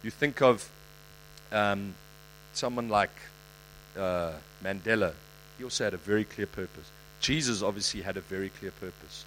You 0.04 0.12
think 0.12 0.42
of 0.42 0.70
um, 1.52 1.94
someone 2.54 2.90
like 2.90 3.12
uh, 3.98 4.34
Mandela, 4.64 5.14
he 5.58 5.64
also 5.64 5.84
had 5.84 5.94
a 5.94 5.98
very 5.98 6.24
clear 6.24 6.48
purpose. 6.48 6.90
Jesus 7.20 7.62
obviously 7.62 8.02
had 8.02 8.18
a 8.18 8.22
very 8.22 8.50
clear 8.50 8.72
purpose. 8.72 9.26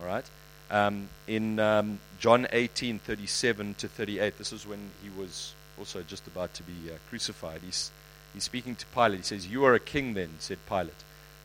All 0.00 0.06
right? 0.06 0.24
Um, 0.70 1.08
in 1.26 1.58
um, 1.58 1.98
John 2.18 2.46
18, 2.50 2.98
37 2.98 3.74
to 3.74 3.88
38, 3.88 4.38
this 4.38 4.52
is 4.52 4.66
when 4.66 4.90
he 5.02 5.10
was 5.18 5.54
also 5.78 6.02
just 6.02 6.26
about 6.26 6.54
to 6.54 6.62
be 6.62 6.90
uh, 6.90 6.94
crucified. 7.08 7.60
He's, 7.64 7.90
he's 8.34 8.44
speaking 8.44 8.74
to 8.76 8.86
Pilate. 8.86 9.18
He 9.18 9.24
says, 9.24 9.46
You 9.46 9.64
are 9.64 9.74
a 9.74 9.80
king 9.80 10.14
then, 10.14 10.30
said 10.38 10.58
Pilate. 10.68 10.94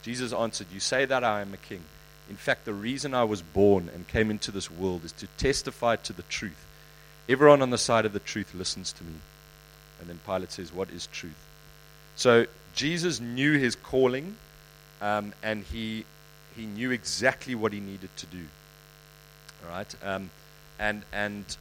Jesus 0.03 0.33
answered, 0.33 0.67
You 0.73 0.79
say 0.79 1.05
that 1.05 1.23
I 1.23 1.41
am 1.41 1.53
a 1.53 1.57
king. 1.57 1.81
In 2.29 2.35
fact, 2.35 2.65
the 2.65 2.73
reason 2.73 3.13
I 3.13 3.23
was 3.23 3.41
born 3.41 3.89
and 3.93 4.07
came 4.07 4.29
into 4.29 4.51
this 4.51 4.69
world 4.69 5.05
is 5.05 5.13
to 5.13 5.27
testify 5.37 5.95
to 5.97 6.13
the 6.13 6.23
truth. 6.23 6.65
Everyone 7.29 7.61
on 7.61 7.69
the 7.69 7.77
side 7.77 8.05
of 8.05 8.13
the 8.13 8.19
truth 8.19 8.53
listens 8.53 8.93
to 8.93 9.03
me. 9.03 9.13
And 9.99 10.09
then 10.09 10.19
Pilate 10.25 10.51
says, 10.51 10.71
What 10.71 10.89
is 10.89 11.07
truth? 11.07 11.37
So 12.15 12.45
Jesus 12.73 13.19
knew 13.19 13.57
his 13.57 13.75
calling, 13.75 14.35
um, 15.01 15.33
and 15.43 15.63
he, 15.63 16.05
he 16.55 16.65
knew 16.65 16.91
exactly 16.91 17.55
what 17.55 17.73
he 17.73 17.79
needed 17.79 18.15
to 18.17 18.25
do. 18.27 18.45
All 19.63 19.71
right? 19.71 19.95
Um, 20.03 20.29
and, 20.79 21.03
and 21.11 21.57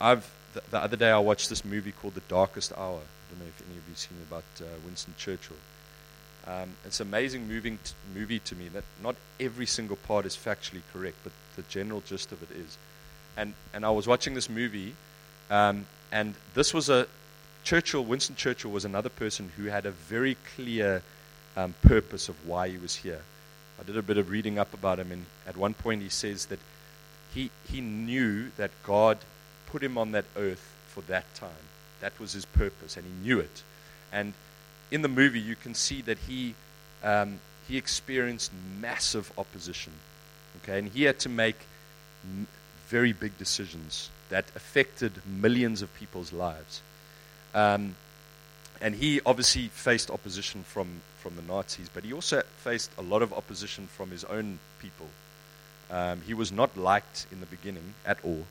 I've, 0.00 0.30
the, 0.54 0.62
the, 0.70 0.78
other 0.78 0.96
day 0.96 1.10
I 1.10 1.18
watched 1.18 1.48
this 1.48 1.64
movie 1.64 1.92
called 1.92 2.14
The 2.14 2.22
Darkest 2.28 2.72
Hour. 2.72 2.98
I 2.98 3.30
don't 3.30 3.40
know 3.40 3.46
if 3.46 3.62
any 3.66 3.78
of 3.78 3.84
you 3.86 3.92
have 3.92 3.98
seen 3.98 4.18
it 4.20 4.26
about 4.28 4.44
uh, 4.60 4.64
Winston 4.84 5.14
Churchill. 5.18 5.56
Um, 6.46 6.70
it's 6.84 7.00
an 7.00 7.08
amazing 7.08 7.46
moving 7.46 7.78
t- 7.84 7.92
movie 8.14 8.38
to 8.40 8.54
me 8.54 8.68
that 8.68 8.84
not 9.02 9.16
every 9.38 9.66
single 9.66 9.96
part 9.96 10.24
is 10.24 10.34
factually 10.34 10.82
correct, 10.92 11.16
but 11.24 11.32
the 11.56 11.62
general 11.62 12.00
gist 12.00 12.32
of 12.32 12.42
it 12.42 12.56
is. 12.56 12.78
And, 13.38 13.54
and 13.72 13.86
I 13.86 13.90
was 13.90 14.08
watching 14.08 14.34
this 14.34 14.50
movie, 14.50 14.96
um, 15.48 15.86
and 16.10 16.34
this 16.54 16.74
was 16.74 16.88
a 16.88 17.06
Churchill, 17.62 18.04
Winston 18.04 18.34
Churchill 18.34 18.72
was 18.72 18.84
another 18.84 19.08
person 19.08 19.52
who 19.56 19.66
had 19.66 19.86
a 19.86 19.92
very 19.92 20.36
clear 20.56 21.02
um, 21.56 21.74
purpose 21.82 22.28
of 22.28 22.34
why 22.48 22.68
he 22.68 22.78
was 22.78 22.96
here. 22.96 23.20
I 23.80 23.84
did 23.84 23.96
a 23.96 24.02
bit 24.02 24.18
of 24.18 24.28
reading 24.28 24.58
up 24.58 24.74
about 24.74 24.98
him, 24.98 25.12
and 25.12 25.24
at 25.46 25.56
one 25.56 25.72
point 25.72 26.02
he 26.02 26.08
says 26.08 26.46
that 26.46 26.58
he, 27.32 27.50
he 27.70 27.80
knew 27.80 28.50
that 28.56 28.72
God 28.82 29.18
put 29.66 29.84
him 29.84 29.96
on 29.96 30.10
that 30.12 30.24
earth 30.36 30.74
for 30.88 31.02
that 31.02 31.32
time. 31.36 31.50
That 32.00 32.18
was 32.18 32.32
his 32.32 32.44
purpose, 32.44 32.96
and 32.96 33.06
he 33.06 33.28
knew 33.28 33.38
it. 33.38 33.62
And 34.12 34.32
in 34.90 35.02
the 35.02 35.08
movie, 35.08 35.40
you 35.40 35.54
can 35.54 35.74
see 35.74 36.02
that 36.02 36.18
he, 36.18 36.56
um, 37.04 37.38
he 37.68 37.76
experienced 37.76 38.50
massive 38.80 39.30
opposition. 39.38 39.92
Okay, 40.62 40.80
and 40.80 40.88
he 40.88 41.04
had 41.04 41.20
to 41.20 41.28
make 41.28 41.56
very 42.88 43.12
big 43.12 43.36
decisions 43.38 44.10
that 44.30 44.44
affected 44.56 45.12
millions 45.26 45.82
of 45.82 45.94
people's 45.94 46.32
lives. 46.32 46.82
Um, 47.54 47.94
and 48.80 48.94
he 48.94 49.20
obviously 49.26 49.68
faced 49.68 50.10
opposition 50.10 50.62
from, 50.62 51.00
from 51.18 51.36
the 51.36 51.42
Nazis, 51.42 51.90
but 51.92 52.04
he 52.04 52.12
also 52.12 52.42
faced 52.58 52.90
a 52.98 53.02
lot 53.02 53.22
of 53.22 53.32
opposition 53.32 53.86
from 53.86 54.10
his 54.10 54.24
own 54.24 54.58
people. 54.80 55.06
Um, 55.90 56.20
he 56.26 56.34
was 56.34 56.52
not 56.52 56.76
liked 56.76 57.26
in 57.32 57.40
the 57.40 57.46
beginning 57.46 57.94
at 58.06 58.18
all. 58.22 58.44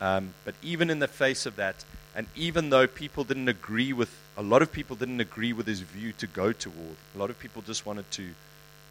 Um, 0.00 0.32
but 0.44 0.54
even 0.62 0.90
in 0.90 1.00
the 1.00 1.08
face 1.08 1.44
of 1.44 1.56
that, 1.56 1.84
and 2.14 2.26
even 2.36 2.70
though 2.70 2.86
people 2.86 3.24
didn't 3.24 3.48
agree 3.48 3.92
with, 3.92 4.10
a 4.36 4.42
lot 4.42 4.62
of 4.62 4.72
people 4.72 4.96
didn't 4.96 5.20
agree 5.20 5.52
with 5.52 5.66
his 5.66 5.80
view 5.80 6.12
to 6.18 6.26
go 6.26 6.52
to 6.52 6.70
war, 6.70 6.92
a 7.14 7.18
lot 7.18 7.30
of 7.30 7.38
people 7.38 7.62
just 7.62 7.84
wanted 7.84 8.08
to, 8.12 8.28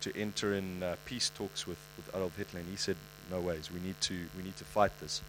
to 0.01 0.15
enter 0.17 0.53
in 0.53 0.83
uh, 0.83 0.95
peace 1.05 1.31
talks 1.33 1.65
with, 1.65 1.79
with 1.95 2.13
Adolf 2.13 2.35
Hitler, 2.37 2.59
and 2.59 2.69
he 2.69 2.75
said, 2.75 2.97
no 3.31 3.39
ways, 3.39 3.69
we 3.71 3.79
need 3.79 3.99
to, 4.01 4.15
we 4.35 4.43
need 4.43 4.57
to 4.57 4.65
fight 4.65 4.91
this. 4.99 5.21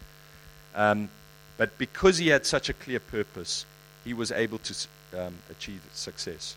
Um, 0.75 1.09
but 1.57 1.77
because 1.77 2.17
he 2.17 2.29
had 2.29 2.45
such 2.45 2.69
a 2.69 2.73
clear 2.73 2.99
purpose, 2.99 3.65
he 4.05 4.13
was 4.13 4.31
able 4.31 4.59
to 4.59 4.87
um, 5.17 5.35
achieve 5.49 5.81
success. 5.93 6.55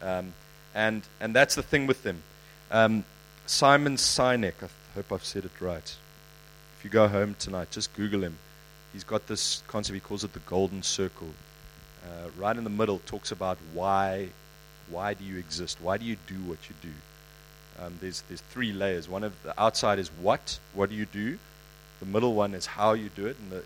Um, 0.00 0.32
and, 0.74 1.02
and 1.20 1.34
that's 1.34 1.54
the 1.54 1.62
thing 1.62 1.86
with 1.86 2.02
them. 2.02 2.22
Um, 2.70 3.04
Simon 3.46 3.96
Sinek, 3.96 4.54
I 4.62 4.68
hope 4.94 5.12
I've 5.12 5.24
said 5.24 5.44
it 5.44 5.60
right. 5.60 5.96
If 6.78 6.84
you 6.84 6.90
go 6.90 7.08
home 7.08 7.36
tonight, 7.38 7.70
just 7.70 7.92
Google 7.94 8.22
him. 8.22 8.38
He's 8.92 9.04
got 9.04 9.26
this 9.26 9.62
concept, 9.68 9.94
he 9.94 10.00
calls 10.00 10.24
it 10.24 10.32
the 10.32 10.40
golden 10.40 10.82
circle. 10.82 11.28
Uh, 12.04 12.28
right 12.36 12.56
in 12.56 12.64
the 12.64 12.70
middle, 12.70 12.98
talks 13.06 13.30
about 13.30 13.58
why, 13.74 14.28
why 14.90 15.14
do 15.14 15.24
you 15.24 15.38
exist? 15.38 15.78
Why 15.80 15.96
do 15.98 16.04
you 16.04 16.16
do 16.26 16.34
what 16.46 16.58
you 16.68 16.74
do? 16.82 16.90
Um, 17.80 17.98
there's, 18.00 18.22
there's 18.28 18.40
three 18.40 18.72
layers. 18.72 19.08
One 19.08 19.24
of 19.24 19.32
the 19.42 19.60
outside 19.60 19.98
is 19.98 20.08
what, 20.20 20.58
what 20.74 20.90
do 20.90 20.94
you 20.96 21.06
do? 21.06 21.38
The 22.00 22.06
middle 22.06 22.34
one 22.34 22.54
is 22.54 22.66
how 22.66 22.92
you 22.92 23.08
do 23.14 23.26
it, 23.26 23.36
and 23.38 23.50
the, 23.50 23.62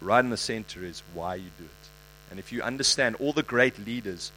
right 0.00 0.20
in 0.24 0.30
the 0.30 0.36
center 0.36 0.84
is 0.84 1.02
why 1.14 1.36
you 1.36 1.50
do 1.58 1.64
it. 1.64 1.88
And 2.30 2.38
if 2.38 2.52
you 2.52 2.62
understand 2.62 3.16
all 3.16 3.32
the 3.32 3.42
great 3.42 3.78
leaders 3.86 4.32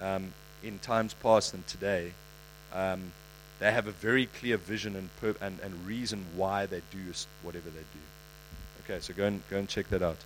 um, 0.00 0.32
in 0.62 0.78
times 0.78 1.14
past 1.14 1.54
and 1.54 1.66
today, 1.66 2.12
um, 2.72 3.12
they 3.58 3.70
have 3.70 3.86
a 3.86 3.92
very 3.92 4.26
clear 4.26 4.56
vision 4.56 4.96
and, 4.96 5.08
per- 5.20 5.44
and, 5.44 5.58
and 5.60 5.86
reason 5.86 6.24
why 6.36 6.66
they 6.66 6.82
do 6.90 7.12
whatever 7.42 7.70
they 7.70 7.80
do. 7.80 8.84
Okay, 8.84 9.00
so 9.00 9.14
go 9.14 9.26
and, 9.26 9.42
go 9.48 9.58
and 9.58 9.68
check 9.68 9.88
that 9.90 10.02
out. 10.02 10.18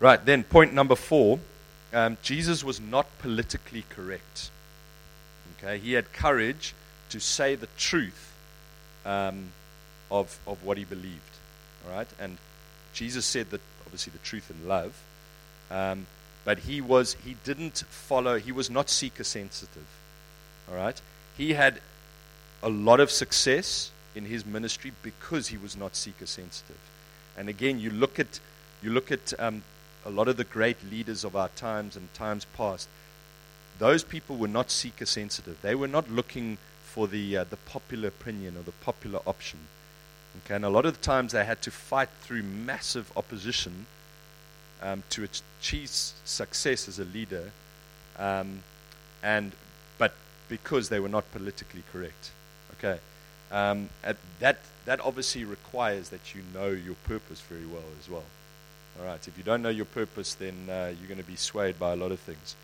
Right, 0.00 0.24
then, 0.24 0.44
point 0.44 0.74
number 0.74 0.96
four 0.96 1.38
um, 1.94 2.18
Jesus 2.22 2.64
was 2.64 2.80
not 2.80 3.06
politically 3.20 3.84
correct. 3.88 4.50
Okay, 5.56 5.78
he 5.78 5.92
had 5.92 6.12
courage 6.12 6.74
to 7.14 7.20
say 7.20 7.54
the 7.54 7.68
truth 7.78 8.34
um, 9.06 9.52
of, 10.10 10.36
of 10.48 10.64
what 10.64 10.76
he 10.76 10.84
believed. 10.84 11.20
All 11.86 11.96
right, 11.96 12.08
and 12.18 12.38
Jesus 12.92 13.24
said 13.24 13.50
that 13.50 13.60
obviously 13.84 14.10
the 14.10 14.18
truth 14.18 14.50
in 14.50 14.66
love, 14.66 15.00
um, 15.70 16.08
but 16.44 16.58
he 16.58 16.80
was 16.80 17.14
he 17.24 17.36
didn't 17.44 17.84
follow. 17.88 18.36
He 18.40 18.50
was 18.50 18.68
not 18.68 18.90
seeker 18.90 19.22
sensitive. 19.22 19.86
All 20.68 20.74
right, 20.74 21.00
he 21.36 21.52
had 21.52 21.80
a 22.64 22.68
lot 22.68 22.98
of 22.98 23.12
success 23.12 23.92
in 24.16 24.24
his 24.24 24.44
ministry 24.44 24.90
because 25.02 25.46
he 25.46 25.56
was 25.56 25.76
not 25.76 25.94
seeker 25.94 26.26
sensitive. 26.26 26.80
And 27.36 27.48
again, 27.48 27.78
you 27.78 27.90
look 27.90 28.18
at, 28.18 28.40
you 28.82 28.90
look 28.90 29.12
at 29.12 29.32
um, 29.38 29.62
a 30.04 30.10
lot 30.10 30.26
of 30.26 30.36
the 30.36 30.44
great 30.44 30.78
leaders 30.90 31.22
of 31.22 31.36
our 31.36 31.48
times 31.50 31.94
and 31.94 32.12
times 32.12 32.44
past, 32.56 32.88
those 33.78 34.02
people 34.02 34.36
were 34.36 34.48
not 34.48 34.72
seeker 34.72 35.06
sensitive. 35.06 35.60
They 35.62 35.76
were 35.76 35.88
not 35.88 36.10
looking 36.10 36.58
for 36.94 37.08
the, 37.08 37.38
uh, 37.38 37.44
the 37.50 37.56
popular 37.56 38.06
opinion 38.06 38.56
or 38.56 38.62
the 38.62 38.70
popular 38.84 39.18
option. 39.26 39.58
Okay, 40.44 40.54
and 40.54 40.64
a 40.64 40.68
lot 40.68 40.86
of 40.86 40.94
the 40.94 41.00
times 41.00 41.32
they 41.32 41.44
had 41.44 41.60
to 41.62 41.72
fight 41.72 42.08
through 42.22 42.44
massive 42.44 43.10
opposition 43.16 43.86
um, 44.80 45.02
to 45.10 45.26
achieve 45.60 45.90
success 45.90 46.86
as 46.86 47.00
a 47.00 47.04
leader, 47.04 47.50
um, 48.16 48.62
and, 49.24 49.50
but 49.98 50.14
because 50.48 50.88
they 50.88 51.00
were 51.00 51.08
not 51.08 51.24
politically 51.32 51.82
correct. 51.92 52.30
Okay. 52.78 53.00
Um, 53.50 53.88
that, 54.38 54.58
that 54.84 55.00
obviously 55.00 55.44
requires 55.44 56.10
that 56.10 56.32
you 56.32 56.42
know 56.52 56.68
your 56.68 56.96
purpose 57.06 57.40
very 57.40 57.66
well 57.66 57.82
as 58.00 58.08
well. 58.08 58.24
All 59.00 59.06
right. 59.06 59.26
If 59.26 59.36
you 59.36 59.42
don't 59.42 59.62
know 59.62 59.68
your 59.68 59.86
purpose, 59.86 60.34
then 60.34 60.54
uh, 60.68 60.92
you're 60.96 61.08
going 61.08 61.18
to 61.18 61.26
be 61.28 61.36
swayed 61.36 61.76
by 61.78 61.92
a 61.92 61.96
lot 61.96 62.12
of 62.12 62.20
things. 62.20 62.54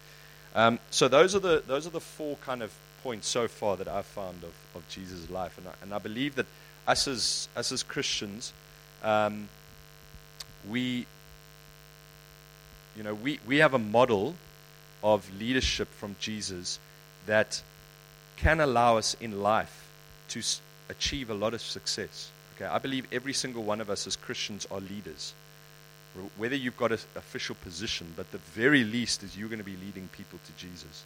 Um, 0.54 0.78
so 0.90 1.08
those 1.08 1.34
are 1.34 1.40
the 1.40 1.62
those 1.66 1.86
are 1.86 1.90
the 1.90 2.00
four 2.00 2.36
kind 2.44 2.62
of 2.62 2.72
points 3.02 3.28
so 3.28 3.48
far 3.48 3.76
that 3.76 3.88
I've 3.88 4.06
found 4.06 4.42
of, 4.42 4.52
of 4.74 4.88
Jesus' 4.88 5.30
life, 5.30 5.58
and 5.58 5.68
I, 5.68 5.72
and 5.82 5.94
I 5.94 5.98
believe 5.98 6.34
that 6.36 6.46
us 6.86 7.06
as 7.08 7.48
us 7.56 7.72
as 7.72 7.82
Christians, 7.82 8.52
um, 9.02 9.48
we 10.68 11.06
you 12.96 13.02
know 13.02 13.14
we, 13.14 13.38
we 13.46 13.58
have 13.58 13.74
a 13.74 13.78
model 13.78 14.34
of 15.02 15.30
leadership 15.38 15.88
from 15.88 16.16
Jesus 16.20 16.78
that 17.26 17.62
can 18.36 18.60
allow 18.60 18.96
us 18.96 19.16
in 19.20 19.42
life 19.42 19.88
to 20.28 20.40
s- 20.40 20.60
achieve 20.88 21.30
a 21.30 21.34
lot 21.34 21.54
of 21.54 21.60
success. 21.60 22.30
Okay, 22.56 22.66
I 22.66 22.78
believe 22.78 23.06
every 23.12 23.32
single 23.32 23.62
one 23.62 23.80
of 23.80 23.88
us 23.88 24.06
as 24.06 24.16
Christians 24.16 24.66
are 24.70 24.80
leaders. 24.80 25.34
Whether 26.36 26.56
you've 26.56 26.76
got 26.76 26.90
an 26.90 26.98
official 27.14 27.54
position, 27.62 28.12
but 28.16 28.30
the 28.32 28.38
very 28.38 28.82
least 28.82 29.22
is 29.22 29.36
you're 29.36 29.48
going 29.48 29.60
to 29.60 29.64
be 29.64 29.76
leading 29.76 30.08
people 30.08 30.40
to 30.44 30.52
Jesus. 30.66 31.04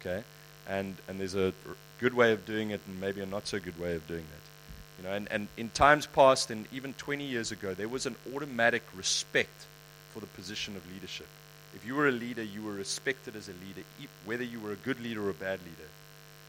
Okay, 0.00 0.22
and 0.68 0.96
and 1.08 1.18
there's 1.18 1.34
a 1.34 1.52
good 1.98 2.14
way 2.14 2.32
of 2.32 2.46
doing 2.46 2.70
it, 2.70 2.80
and 2.86 3.00
maybe 3.00 3.20
a 3.20 3.26
not 3.26 3.46
so 3.46 3.58
good 3.58 3.78
way 3.78 3.94
of 3.94 4.06
doing 4.06 4.24
that. 4.24 5.02
You 5.02 5.08
know, 5.08 5.14
and, 5.14 5.28
and 5.30 5.48
in 5.56 5.70
times 5.70 6.06
past, 6.06 6.50
and 6.50 6.66
even 6.72 6.92
20 6.94 7.24
years 7.24 7.52
ago, 7.52 7.72
there 7.72 7.88
was 7.88 8.06
an 8.06 8.16
automatic 8.34 8.82
respect 8.96 9.66
for 10.12 10.18
the 10.20 10.26
position 10.26 10.74
of 10.76 10.92
leadership. 10.92 11.26
If 11.74 11.86
you 11.86 11.94
were 11.94 12.08
a 12.08 12.12
leader, 12.12 12.42
you 12.42 12.62
were 12.62 12.72
respected 12.72 13.36
as 13.36 13.48
a 13.48 13.52
leader, 13.52 13.82
whether 14.24 14.42
you 14.42 14.58
were 14.58 14.72
a 14.72 14.76
good 14.76 15.00
leader 15.00 15.24
or 15.24 15.30
a 15.30 15.34
bad 15.34 15.60
leader. 15.60 15.88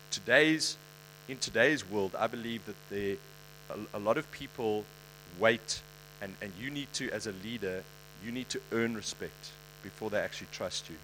Today's 0.09 0.77
in 1.27 1.37
today's 1.37 1.87
world, 1.87 2.15
I 2.17 2.25
believe 2.25 2.65
that 2.65 2.75
there 2.89 3.17
a, 3.69 3.97
a 3.97 3.99
lot 3.99 4.17
of 4.17 4.29
people 4.31 4.83
wait, 5.37 5.81
and, 6.21 6.35
and 6.41 6.51
you 6.59 6.69
need 6.69 6.91
to, 6.93 7.09
as 7.11 7.27
a 7.27 7.31
leader, 7.43 7.83
you 8.25 8.31
need 8.31 8.49
to 8.49 8.59
earn 8.71 8.95
respect 8.95 9.51
before 9.83 10.09
they 10.09 10.19
actually 10.19 10.47
trust 10.51 10.89
you. 10.89 10.95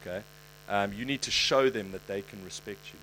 Okay? 0.00 0.22
Um, 0.70 0.92
you 0.92 1.04
need 1.04 1.22
to 1.22 1.32
show 1.32 1.68
them 1.68 1.90
that 1.92 2.06
they 2.06 2.22
can 2.22 2.42
respect 2.44 2.80
you. 2.92 2.98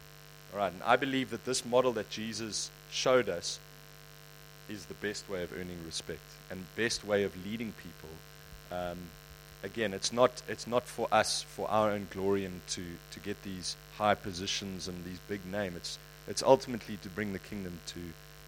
All 0.54 0.60
right, 0.60 0.72
and 0.72 0.82
I 0.84 0.96
believe 0.96 1.30
that 1.32 1.44
this 1.44 1.66
model 1.66 1.92
that 1.94 2.10
Jesus 2.10 2.72
showed 2.90 3.28
us 3.28 3.60
is 4.70 4.86
the 4.86 4.94
best 4.96 5.30
way 5.30 5.44
of 5.44 5.52
earning 5.54 5.78
respect 5.86 6.22
and 6.50 6.66
best 6.76 7.06
way 7.06 7.24
of 7.24 7.46
leading 7.46 7.74
people. 7.74 8.10
Um, 8.72 8.98
again, 9.64 9.94
it's 9.94 10.14
not, 10.14 10.42
it's 10.48 10.66
not 10.66 10.84
for 10.84 11.08
us, 11.12 11.44
for 11.44 11.70
our 11.70 11.92
own 11.92 12.08
glory 12.12 12.46
and 12.46 12.66
to, 12.68 12.84
to 13.12 13.20
get 13.20 13.44
these 13.44 13.76
high 13.98 14.16
positions 14.16 14.88
and 14.88 15.04
these 15.04 15.20
big 15.28 15.46
names. 15.46 15.76
It's, 15.76 16.00
it's 16.28 16.44
ultimately 16.44 16.98
to 17.04 17.10
bring 17.10 17.34
the 17.34 17.40
kingdom 17.40 17.80
to, 17.88 18.00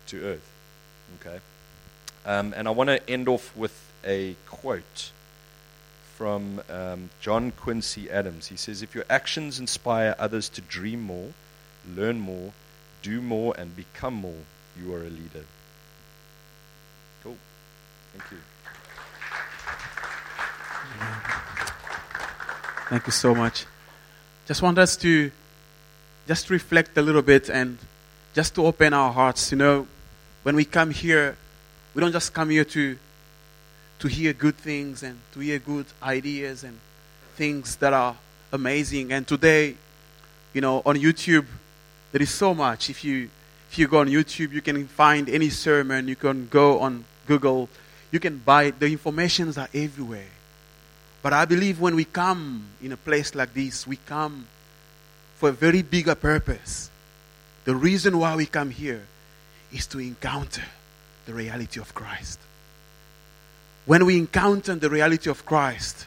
to 0.07 0.25
earth. 0.25 0.51
Okay? 1.19 1.39
Um, 2.25 2.53
and 2.55 2.67
I 2.67 2.71
want 2.71 2.89
to 2.89 3.09
end 3.09 3.27
off 3.27 3.55
with 3.55 3.91
a 4.05 4.35
quote 4.47 5.11
from 6.19 6.61
um, 6.69 7.09
John 7.21 7.51
Quincy 7.51 8.11
Adams. 8.11 8.47
He 8.47 8.57
says, 8.57 8.81
If 8.81 8.93
your 8.93 9.05
actions 9.09 9.57
inspire 9.57 10.15
others 10.19 10.49
to 10.49 10.59
dream 10.59 11.01
more, 11.01 11.29
learn 11.95 12.19
more, 12.19 12.51
do 13.01 13.21
more, 13.21 13.55
and 13.57 13.73
become 13.73 14.15
more, 14.15 14.43
you 14.77 14.93
are 14.93 14.99
a 14.99 15.09
leader. 15.09 15.45
Cool. 17.23 17.37
Thank 18.11 18.31
you. 18.31 18.37
Thank 22.89 23.05
you 23.05 23.13
so 23.13 23.33
much. 23.33 23.65
Just 24.45 24.61
want 24.61 24.77
us 24.77 24.97
to 24.97 25.31
just 26.27 26.49
reflect 26.49 26.97
a 26.97 27.01
little 27.01 27.21
bit 27.21 27.49
and 27.49 27.77
just 28.33 28.55
to 28.55 28.65
open 28.65 28.91
our 28.91 29.13
hearts. 29.13 29.53
You 29.53 29.57
know, 29.57 29.87
when 30.43 30.57
we 30.57 30.65
come 30.65 30.91
here, 30.91 31.37
we 31.93 32.01
don't 32.01 32.11
just 32.11 32.33
come 32.33 32.49
here 32.49 32.65
to 32.65 32.97
to 33.99 34.07
hear 34.07 34.33
good 34.33 34.55
things 34.55 35.03
and 35.03 35.19
to 35.33 35.39
hear 35.39 35.59
good 35.59 35.85
ideas 36.01 36.63
and 36.63 36.79
things 37.35 37.75
that 37.77 37.93
are 37.93 38.15
amazing. 38.51 39.11
And 39.11 39.27
today, 39.27 39.75
you 40.53 40.61
know, 40.61 40.81
on 40.85 40.95
YouTube, 40.95 41.45
there 42.11 42.21
is 42.21 42.31
so 42.31 42.53
much. 42.53 42.89
If 42.89 43.03
you 43.03 43.29
if 43.69 43.77
you 43.77 43.87
go 43.87 43.99
on 43.99 44.07
YouTube, 44.07 44.51
you 44.51 44.61
can 44.61 44.87
find 44.87 45.29
any 45.29 45.49
sermon. 45.49 46.07
You 46.07 46.15
can 46.15 46.47
go 46.47 46.79
on 46.79 47.05
Google. 47.27 47.69
You 48.11 48.19
can 48.19 48.37
buy 48.39 48.71
the 48.71 48.87
informations 48.87 49.57
are 49.57 49.69
everywhere. 49.73 50.31
But 51.21 51.33
I 51.33 51.45
believe 51.45 51.79
when 51.79 51.95
we 51.95 52.05
come 52.05 52.65
in 52.81 52.91
a 52.93 52.97
place 52.97 53.35
like 53.35 53.53
this, 53.53 53.85
we 53.85 53.97
come 53.97 54.47
for 55.35 55.49
a 55.49 55.51
very 55.51 55.83
bigger 55.83 56.15
purpose. 56.15 56.89
The 57.65 57.75
reason 57.75 58.17
why 58.17 58.35
we 58.35 58.45
come 58.45 58.71
here 58.71 59.05
is 59.71 59.85
to 59.87 59.99
encounter 59.99 60.63
the 61.25 61.33
reality 61.33 61.79
of 61.79 61.93
Christ. 61.93 62.39
When 63.89 64.05
we 64.05 64.19
encounter 64.19 64.75
the 64.75 64.87
reality 64.87 65.31
of 65.31 65.47
Christ, 65.47 66.05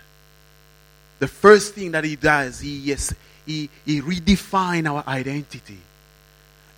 the 1.18 1.26
first 1.26 1.74
thing 1.74 1.90
that 1.90 2.04
He 2.04 2.14
does, 2.14 2.60
He, 2.60 2.76
yes, 2.78 3.12
he, 3.44 3.70
he 3.84 4.00
redefines 4.00 4.88
our 4.88 5.02
identity. 5.04 5.80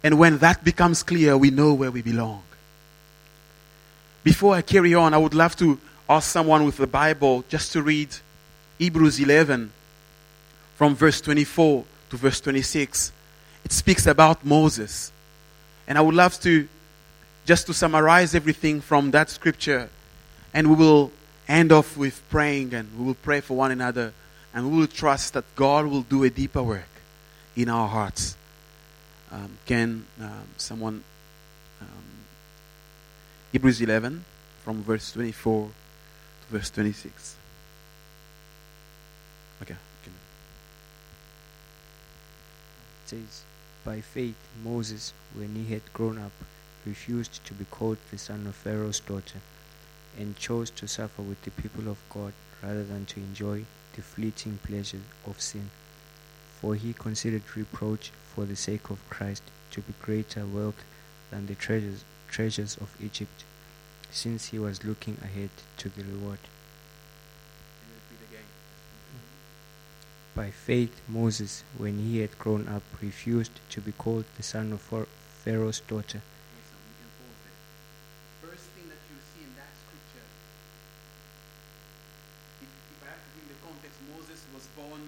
And 0.02 0.18
when 0.18 0.38
that 0.38 0.64
becomes 0.64 1.02
clear, 1.02 1.36
we 1.36 1.50
know 1.50 1.74
where 1.74 1.90
we 1.90 2.00
belong. 2.00 2.42
Before 4.22 4.54
I 4.54 4.62
carry 4.62 4.94
on, 4.94 5.12
I 5.12 5.18
would 5.18 5.34
love 5.34 5.54
to 5.56 5.78
ask 6.08 6.30
someone 6.30 6.64
with 6.64 6.78
the 6.78 6.86
Bible 6.86 7.44
just 7.50 7.72
to 7.72 7.82
read 7.82 8.08
Hebrews 8.78 9.20
11 9.20 9.70
from 10.76 10.94
verse 10.94 11.20
24 11.20 11.84
to 12.08 12.16
verse 12.16 12.40
26. 12.40 13.12
It 13.66 13.72
speaks 13.72 14.06
about 14.06 14.42
Moses. 14.42 15.12
And 15.86 15.98
I 15.98 16.00
would 16.00 16.14
love 16.14 16.40
to 16.40 16.66
just 17.44 17.66
to 17.66 17.74
summarize 17.74 18.34
everything 18.34 18.80
from 18.80 19.10
that 19.10 19.28
scripture. 19.28 19.90
And 20.54 20.70
we 20.70 20.76
will 20.76 21.12
end 21.48 21.72
off 21.72 21.96
with 21.96 22.22
praying 22.30 22.72
and 22.72 22.88
we 22.96 23.04
will 23.04 23.14
pray 23.14 23.40
for 23.40 23.56
one 23.56 23.72
another. 23.72 24.14
And 24.54 24.70
we 24.70 24.78
will 24.78 24.86
trust 24.86 25.34
that 25.34 25.44
God 25.56 25.86
will 25.86 26.02
do 26.02 26.22
a 26.22 26.30
deeper 26.30 26.62
work 26.62 26.88
in 27.56 27.68
our 27.68 27.88
hearts. 27.88 28.36
Um, 29.32 29.58
can 29.66 30.06
um, 30.20 30.48
someone, 30.56 31.02
um, 31.80 32.04
Hebrews 33.50 33.80
11 33.80 34.24
from 34.64 34.82
verse 34.84 35.12
24 35.12 35.66
to 35.66 36.56
verse 36.56 36.70
26. 36.70 37.36
Okay. 39.62 39.74
Says, 43.06 43.42
By 43.84 44.00
faith, 44.00 44.36
Moses, 44.62 45.12
when 45.34 45.54
he 45.54 45.72
had 45.72 45.82
grown 45.92 46.18
up, 46.18 46.32
refused 46.86 47.44
to 47.46 47.54
be 47.54 47.64
called 47.66 47.98
the 48.10 48.18
son 48.18 48.46
of 48.46 48.54
Pharaoh's 48.54 49.00
daughter, 49.00 49.40
and 50.18 50.36
chose 50.36 50.70
to 50.70 50.86
suffer 50.88 51.22
with 51.22 51.42
the 51.42 51.50
people 51.50 51.88
of 51.88 51.98
God 52.10 52.32
rather 52.62 52.84
than 52.84 53.06
to 53.06 53.20
enjoy 53.20 53.64
the 53.94 54.02
fleeting 54.02 54.58
pleasures 54.64 55.02
of 55.26 55.40
sin. 55.40 55.70
For 56.60 56.74
he 56.74 56.92
considered 56.92 57.56
reproach 57.56 58.10
for 58.34 58.44
the 58.44 58.56
sake 58.56 58.90
of 58.90 59.08
Christ 59.10 59.42
to 59.72 59.80
be 59.80 59.94
greater 60.00 60.46
wealth 60.46 60.84
than 61.30 61.46
the 61.46 61.54
treasures, 61.54 62.04
treasures 62.30 62.76
of 62.76 62.94
Egypt, 63.02 63.44
since 64.10 64.46
he 64.46 64.58
was 64.58 64.84
looking 64.84 65.18
ahead 65.22 65.50
to 65.78 65.88
the 65.88 66.04
reward. 66.04 66.38
By 70.34 70.50
faith, 70.50 71.00
Moses, 71.06 71.62
when 71.78 71.98
he 71.98 72.18
had 72.18 72.36
grown 72.40 72.66
up, 72.66 72.82
refused 73.00 73.54
to 73.70 73.80
be 73.80 73.92
called 73.92 74.24
the 74.36 74.42
son 74.42 74.72
of 74.72 74.82
Pharaoh's 74.82 75.78
daughter. 75.78 76.18
First 78.42 78.66
thing 78.74 78.90
that 78.90 78.98
you 79.06 79.14
see 79.30 79.46
in 79.46 79.54
that 79.54 79.70
scripture, 79.78 80.26
if, 82.66 82.66
if 82.66 82.98
I 83.06 83.14
have 83.14 83.22
to 83.22 83.30
give 83.38 83.46
the 83.46 83.62
context, 83.62 83.94
Moses 84.10 84.42
was 84.50 84.66
born 84.74 85.06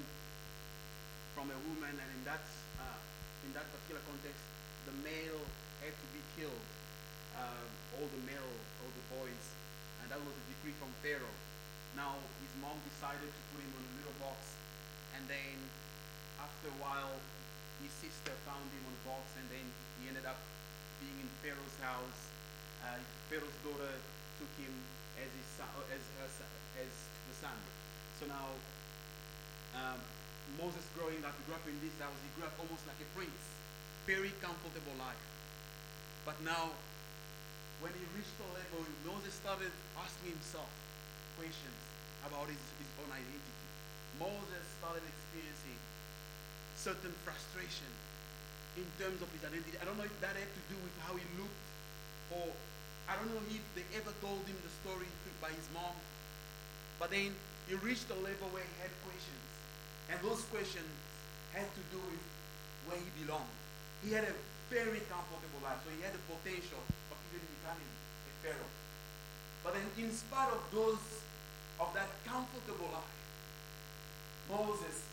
from 1.34 1.50
a 1.50 1.58
woman, 1.74 1.98
and 1.98 2.10
in 2.14 2.22
that 2.22 2.46
uh, 2.78 2.94
in 3.42 3.50
that 3.58 3.66
particular 3.74 4.06
context, 4.06 4.38
the 4.86 4.94
male 5.02 5.42
had 5.82 5.90
to 5.90 6.06
be 6.14 6.22
killed. 6.38 6.62
Um, 7.34 7.66
all 7.98 8.06
the 8.14 8.22
male, 8.30 8.54
all 8.78 8.94
the 8.94 9.06
boys, 9.10 9.44
and 9.98 10.06
that 10.06 10.22
was 10.22 10.38
a 10.38 10.44
decree 10.54 10.78
from 10.78 10.85
Pharaoh. 11.02 11.36
Now 11.96 12.16
his 12.40 12.52
mom 12.60 12.76
decided 12.84 13.28
to 13.28 13.42
put 13.52 13.60
him 13.60 13.72
on 13.76 13.82
a 13.84 13.92
little 14.00 14.16
box 14.20 14.56
and 15.16 15.24
then 15.28 15.56
after 16.40 16.68
a 16.72 16.76
while 16.80 17.16
his 17.80 17.92
sister 17.92 18.32
found 18.44 18.64
him 18.72 18.82
on 18.88 18.92
a 18.92 19.02
box 19.04 19.24
and 19.36 19.46
then 19.52 19.66
he 20.00 20.08
ended 20.08 20.24
up 20.24 20.40
being 21.00 21.24
in 21.24 21.28
Pharaoh's 21.44 21.76
house. 21.80 22.20
Uh, 22.84 23.00
Pharaoh's 23.28 23.56
daughter 23.60 23.96
took 24.40 24.52
him 24.60 24.72
as 25.20 25.28
his 25.32 25.48
son, 25.56 25.68
as 25.92 26.02
her 26.20 26.28
son, 26.28 26.52
as 26.80 26.92
the 27.28 27.34
son. 27.36 27.58
So 28.20 28.28
now 28.28 28.52
um, 29.76 30.00
Moses 30.56 30.84
growing 30.96 31.20
up, 31.20 31.36
he 31.36 31.42
grew 31.44 31.56
up 31.56 31.66
in 31.68 31.76
this 31.84 31.92
house. 32.00 32.16
He 32.24 32.30
grew 32.36 32.48
up 32.48 32.56
almost 32.56 32.88
like 32.88 32.96
a 32.96 33.08
prince, 33.12 33.44
very 34.08 34.32
comfortable 34.40 34.96
life. 34.96 35.20
But 36.24 36.40
now, 36.40 36.72
when 37.84 37.92
he 37.92 38.04
reached 38.16 38.34
a 38.40 38.48
level, 38.56 38.88
Moses 39.04 39.36
started 39.36 39.70
asking 40.00 40.32
himself 40.32 40.66
questions 41.36 41.78
about 42.26 42.48
his, 42.50 42.60
his 42.80 42.90
own 43.00 43.12
identity. 43.12 43.54
Moses 44.18 44.64
started 44.80 45.04
experiencing 45.04 45.78
certain 46.74 47.12
frustration 47.22 47.88
in 48.76 48.88
terms 49.00 49.20
of 49.20 49.28
his 49.32 49.44
identity. 49.44 49.76
I 49.80 49.84
don't 49.84 49.96
know 49.96 50.08
if 50.08 50.16
that 50.20 50.36
had 50.36 50.48
to 50.48 50.62
do 50.68 50.76
with 50.80 50.92
how 51.04 51.16
he 51.16 51.24
looked, 51.36 51.60
or 52.32 52.48
I 53.08 53.14
don't 53.16 53.30
know 53.30 53.44
if 53.48 53.64
they 53.78 53.86
ever 53.96 54.12
told 54.20 54.44
him 54.44 54.58
the 54.60 54.72
story 54.82 55.08
by 55.40 55.52
his 55.52 55.68
mom. 55.72 55.94
But 56.98 57.12
then 57.12 57.30
he 57.68 57.74
reached 57.76 58.08
a 58.10 58.18
level 58.18 58.48
where 58.50 58.64
he 58.64 58.74
had 58.80 58.90
questions. 59.04 59.44
And 60.10 60.16
those 60.22 60.42
questions 60.48 60.88
had 61.52 61.66
to 61.66 61.82
do 61.92 62.00
with 62.02 62.24
where 62.88 62.98
he 62.98 63.10
belonged. 63.22 63.52
He 64.02 64.14
had 64.14 64.24
a 64.24 64.34
very 64.70 65.02
comfortable 65.06 65.60
life, 65.62 65.78
so 65.84 65.90
he 65.94 66.02
had 66.02 66.14
the 66.14 66.24
potential 66.26 66.80
of 66.82 67.16
even 67.30 67.42
becoming 67.60 67.90
a 67.90 68.32
pharaoh. 68.42 68.72
But 69.62 69.74
then 69.74 69.86
in 69.98 70.10
spite 70.14 70.50
of 70.50 70.62
those 70.70 71.02
of 71.80 71.92
that 71.94 72.08
comfortable 72.24 72.88
life, 72.92 73.14
Moses 74.48 75.04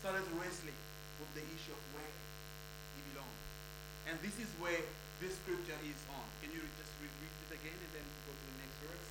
started 0.00 0.24
wrestling 0.38 0.76
with 1.18 1.30
the 1.34 1.44
issue 1.44 1.72
of 1.72 1.82
where 1.96 2.12
he 2.96 3.00
belonged. 3.12 3.40
And 4.08 4.18
this 4.22 4.36
is 4.38 4.50
where 4.60 4.80
this 5.20 5.36
scripture 5.36 5.76
is 5.84 6.00
on. 6.12 6.24
Can 6.40 6.52
you 6.52 6.62
just 6.78 6.92
read, 7.00 7.12
it 7.12 7.54
again 7.54 7.76
and 7.76 7.92
then 7.92 8.06
go 8.24 8.32
to 8.32 8.44
the 8.48 8.58
next 8.60 8.76
verse? 8.84 9.08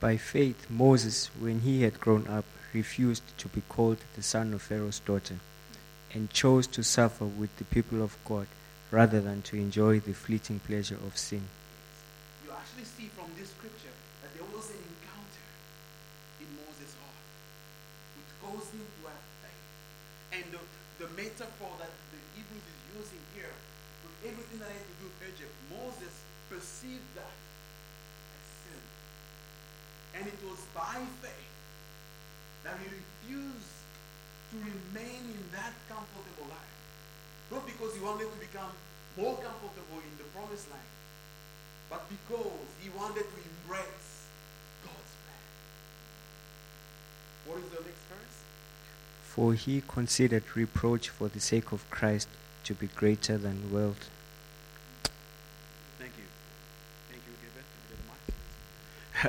By 0.00 0.16
faith, 0.16 0.70
Moses, 0.70 1.30
when 1.38 1.60
he 1.60 1.82
had 1.82 2.00
grown 2.00 2.26
up, 2.26 2.44
refused 2.72 3.22
to 3.38 3.48
be 3.48 3.62
called 3.68 3.98
the 4.14 4.22
son 4.22 4.54
of 4.54 4.62
Pharaoh's 4.62 5.00
daughter, 5.00 5.36
and 6.14 6.30
chose 6.30 6.66
to 6.68 6.82
suffer 6.82 7.24
with 7.24 7.56
the 7.58 7.64
people 7.64 8.02
of 8.02 8.16
God 8.24 8.46
rather 8.90 9.20
than 9.20 9.42
to 9.42 9.56
enjoy 9.56 10.00
the 10.00 10.12
fleeting 10.12 10.58
pleasure 10.60 10.98
of 11.06 11.16
sin. 11.16 11.42
You 12.44 12.52
actually 12.52 12.84
see 12.84 13.08
from 13.14 13.30
this 13.38 13.50
scripture 13.50 13.94
that 14.22 14.34
there 14.34 14.46
was 14.56 14.70
an 14.70 14.76
encounter 14.76 15.09
Moses' 16.58 16.94
heart, 16.98 17.20
which 18.16 18.30
caused 18.40 18.70
him 18.74 18.86
to 18.86 19.00
have 19.10 19.24
faith. 19.44 19.66
And 20.34 20.44
the, 20.54 20.62
the 21.02 21.08
metaphor 21.14 21.72
that 21.78 21.92
the 22.10 22.20
Hebrews 22.34 22.66
is 22.66 22.80
using 22.96 23.22
here, 23.34 23.54
with 24.02 24.16
everything 24.26 24.58
that 24.62 24.70
had 24.70 24.84
to 24.84 24.96
do 24.98 25.06
with 25.10 25.30
Egypt, 25.30 25.54
Moses 25.70 26.14
perceived 26.50 27.06
that 27.14 27.36
as 28.34 28.46
sin. 28.66 28.82
And 30.18 30.22
it 30.26 30.38
was 30.42 30.58
by 30.74 30.98
faith 31.22 31.54
that 32.64 32.76
he 32.82 32.90
refused 32.90 33.78
to 34.50 34.56
remain 34.58 35.22
in 35.30 35.44
that 35.54 35.72
comfortable 35.88 36.50
life. 36.50 36.76
Not 37.50 37.66
because 37.66 37.94
he 37.94 38.02
wanted 38.02 38.30
to 38.30 38.38
become 38.38 38.70
more 39.16 39.38
comfortable 39.38 39.98
in 40.02 40.14
the 40.18 40.26
promised 40.34 40.70
land, 40.70 40.90
but 41.88 42.06
because 42.10 42.66
he 42.82 42.90
wanted 42.90 43.26
to 43.26 43.38
embrace 43.42 44.26
God's 44.86 45.14
plan. 45.26 45.46
What 47.50 47.64
is 47.64 47.70
the 47.70 47.82
next 47.84 48.04
verse? 48.08 48.44
For 49.24 49.54
he 49.54 49.82
considered 49.88 50.44
reproach 50.54 51.08
for 51.08 51.28
the 51.28 51.40
sake 51.40 51.72
of 51.72 51.88
Christ 51.90 52.28
to 52.64 52.74
be 52.74 52.86
greater 52.86 53.36
than 53.36 53.72
wealth. 53.72 54.08
Thank 55.98 56.12
you. 56.16 56.24
Thank 57.10 57.22
you, 57.26 57.32
Gilbert. 57.42 57.66
Can 57.74 59.26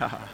get 0.00 0.10
the 0.10 0.16
mic? 0.18 0.28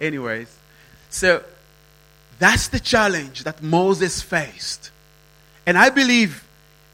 Anyways, 0.00 0.56
so 1.10 1.44
that's 2.40 2.68
the 2.68 2.80
challenge 2.80 3.44
that 3.44 3.62
Moses 3.62 4.20
faced. 4.20 4.90
And 5.64 5.78
I 5.78 5.90
believe, 5.90 6.44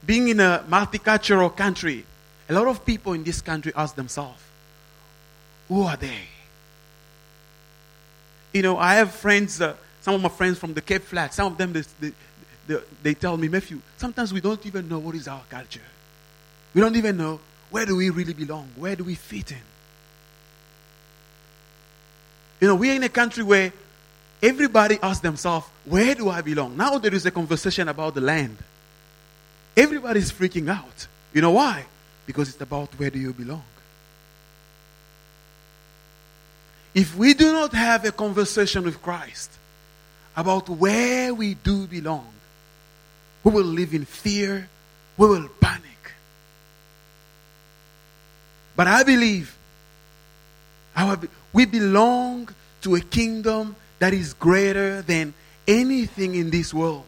being 0.04 0.28
in 0.28 0.40
a 0.40 0.62
multicultural 0.68 1.56
country, 1.56 2.04
a 2.50 2.52
lot 2.52 2.66
of 2.66 2.84
people 2.84 3.14
in 3.14 3.24
this 3.24 3.40
country 3.40 3.72
ask 3.74 3.94
themselves, 3.94 4.42
who 5.68 5.82
are 5.82 5.96
they? 5.96 6.20
You 8.52 8.62
know, 8.62 8.78
I 8.78 8.94
have 8.94 9.12
friends, 9.12 9.60
uh, 9.60 9.76
some 10.00 10.14
of 10.14 10.22
my 10.22 10.28
friends 10.28 10.58
from 10.58 10.74
the 10.74 10.80
Cape 10.80 11.02
Flats, 11.02 11.36
some 11.36 11.52
of 11.52 11.58
them, 11.58 11.72
they, 11.72 11.82
they, 12.00 12.12
they, 12.66 12.78
they 13.02 13.14
tell 13.14 13.36
me, 13.36 13.48
Matthew, 13.48 13.80
sometimes 13.96 14.32
we 14.32 14.40
don't 14.40 14.64
even 14.66 14.88
know 14.88 14.98
what 14.98 15.14
is 15.14 15.28
our 15.28 15.42
culture. 15.48 15.80
We 16.74 16.80
don't 16.80 16.96
even 16.96 17.16
know 17.16 17.40
where 17.70 17.84
do 17.84 17.96
we 17.96 18.10
really 18.10 18.32
belong? 18.32 18.70
Where 18.76 18.96
do 18.96 19.04
we 19.04 19.14
fit 19.14 19.52
in? 19.52 19.58
You 22.60 22.68
know, 22.68 22.74
we're 22.74 22.94
in 22.94 23.02
a 23.02 23.08
country 23.08 23.42
where 23.42 23.72
everybody 24.42 24.98
asks 25.02 25.20
themselves, 25.20 25.66
where 25.84 26.14
do 26.14 26.28
I 26.28 26.40
belong? 26.40 26.76
Now 26.76 26.98
there 26.98 27.14
is 27.14 27.26
a 27.26 27.30
conversation 27.30 27.88
about 27.88 28.14
the 28.14 28.20
land. 28.20 28.56
Everybody's 29.76 30.32
freaking 30.32 30.68
out. 30.68 31.06
You 31.32 31.40
know 31.40 31.52
why? 31.52 31.84
Because 32.26 32.48
it's 32.48 32.60
about 32.60 32.88
where 32.98 33.10
do 33.10 33.18
you 33.18 33.32
belong. 33.32 33.62
If 36.98 37.14
we 37.14 37.32
do 37.32 37.52
not 37.52 37.72
have 37.74 38.04
a 38.06 38.10
conversation 38.10 38.82
with 38.82 39.00
Christ 39.00 39.52
about 40.36 40.68
where 40.68 41.32
we 41.32 41.54
do 41.54 41.86
belong, 41.86 42.26
we 43.44 43.52
will 43.52 43.66
live 43.66 43.94
in 43.94 44.04
fear, 44.04 44.68
we 45.16 45.28
will 45.28 45.46
panic. 45.60 46.12
But 48.74 48.88
I 48.88 49.04
believe 49.04 49.56
our, 50.96 51.16
we 51.52 51.66
belong 51.66 52.48
to 52.80 52.96
a 52.96 53.00
kingdom 53.00 53.76
that 54.00 54.12
is 54.12 54.34
greater 54.34 55.00
than 55.02 55.34
anything 55.68 56.34
in 56.34 56.50
this 56.50 56.74
world. 56.74 57.04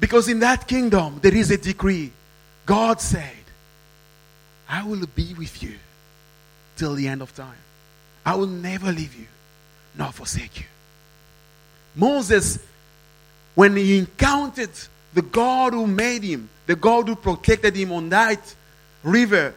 Because 0.00 0.26
in 0.26 0.40
that 0.40 0.66
kingdom, 0.66 1.20
there 1.22 1.36
is 1.36 1.52
a 1.52 1.56
decree. 1.56 2.10
God 2.66 3.00
said, 3.00 3.44
I 4.68 4.82
will 4.82 5.06
be 5.06 5.34
with 5.34 5.62
you 5.62 5.76
till 6.76 6.96
the 6.96 7.06
end 7.06 7.22
of 7.22 7.32
time. 7.32 7.54
I 8.30 8.34
will 8.34 8.46
never 8.46 8.92
leave 8.92 9.16
you 9.16 9.26
nor 9.96 10.12
forsake 10.12 10.60
you. 10.60 10.66
Moses, 11.96 12.60
when 13.56 13.74
he 13.74 13.98
encountered 13.98 14.70
the 15.12 15.22
God 15.22 15.72
who 15.72 15.84
made 15.88 16.22
him, 16.22 16.48
the 16.66 16.76
God 16.76 17.08
who 17.08 17.16
protected 17.16 17.74
him 17.74 17.90
on 17.90 18.08
that 18.10 18.54
river, 19.02 19.52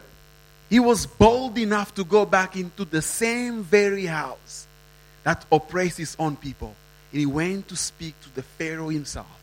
he 0.68 0.80
was 0.80 1.06
bold 1.06 1.56
enough 1.56 1.94
to 1.94 2.04
go 2.04 2.26
back 2.26 2.56
into 2.56 2.84
the 2.84 3.00
same 3.00 3.62
very 3.62 4.06
house 4.06 4.66
that 5.22 5.46
oppressed 5.52 5.98
his 5.98 6.16
own 6.18 6.34
people. 6.34 6.74
And 7.12 7.20
he 7.20 7.26
went 7.26 7.68
to 7.68 7.76
speak 7.76 8.20
to 8.22 8.34
the 8.34 8.42
Pharaoh 8.42 8.88
himself, 8.88 9.40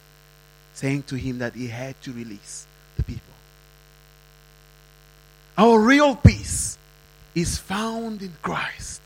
saying 0.74 1.04
to 1.04 1.16
him 1.16 1.38
that 1.38 1.54
he 1.54 1.68
had 1.68 1.96
to 2.02 2.12
release 2.12 2.68
the 2.98 3.04
people. 3.04 3.34
Our 5.58 5.80
real 5.80 6.18
peace 6.18 6.78
is 7.34 7.58
found 7.58 8.22
in 8.22 8.34
Christ. 8.42 9.02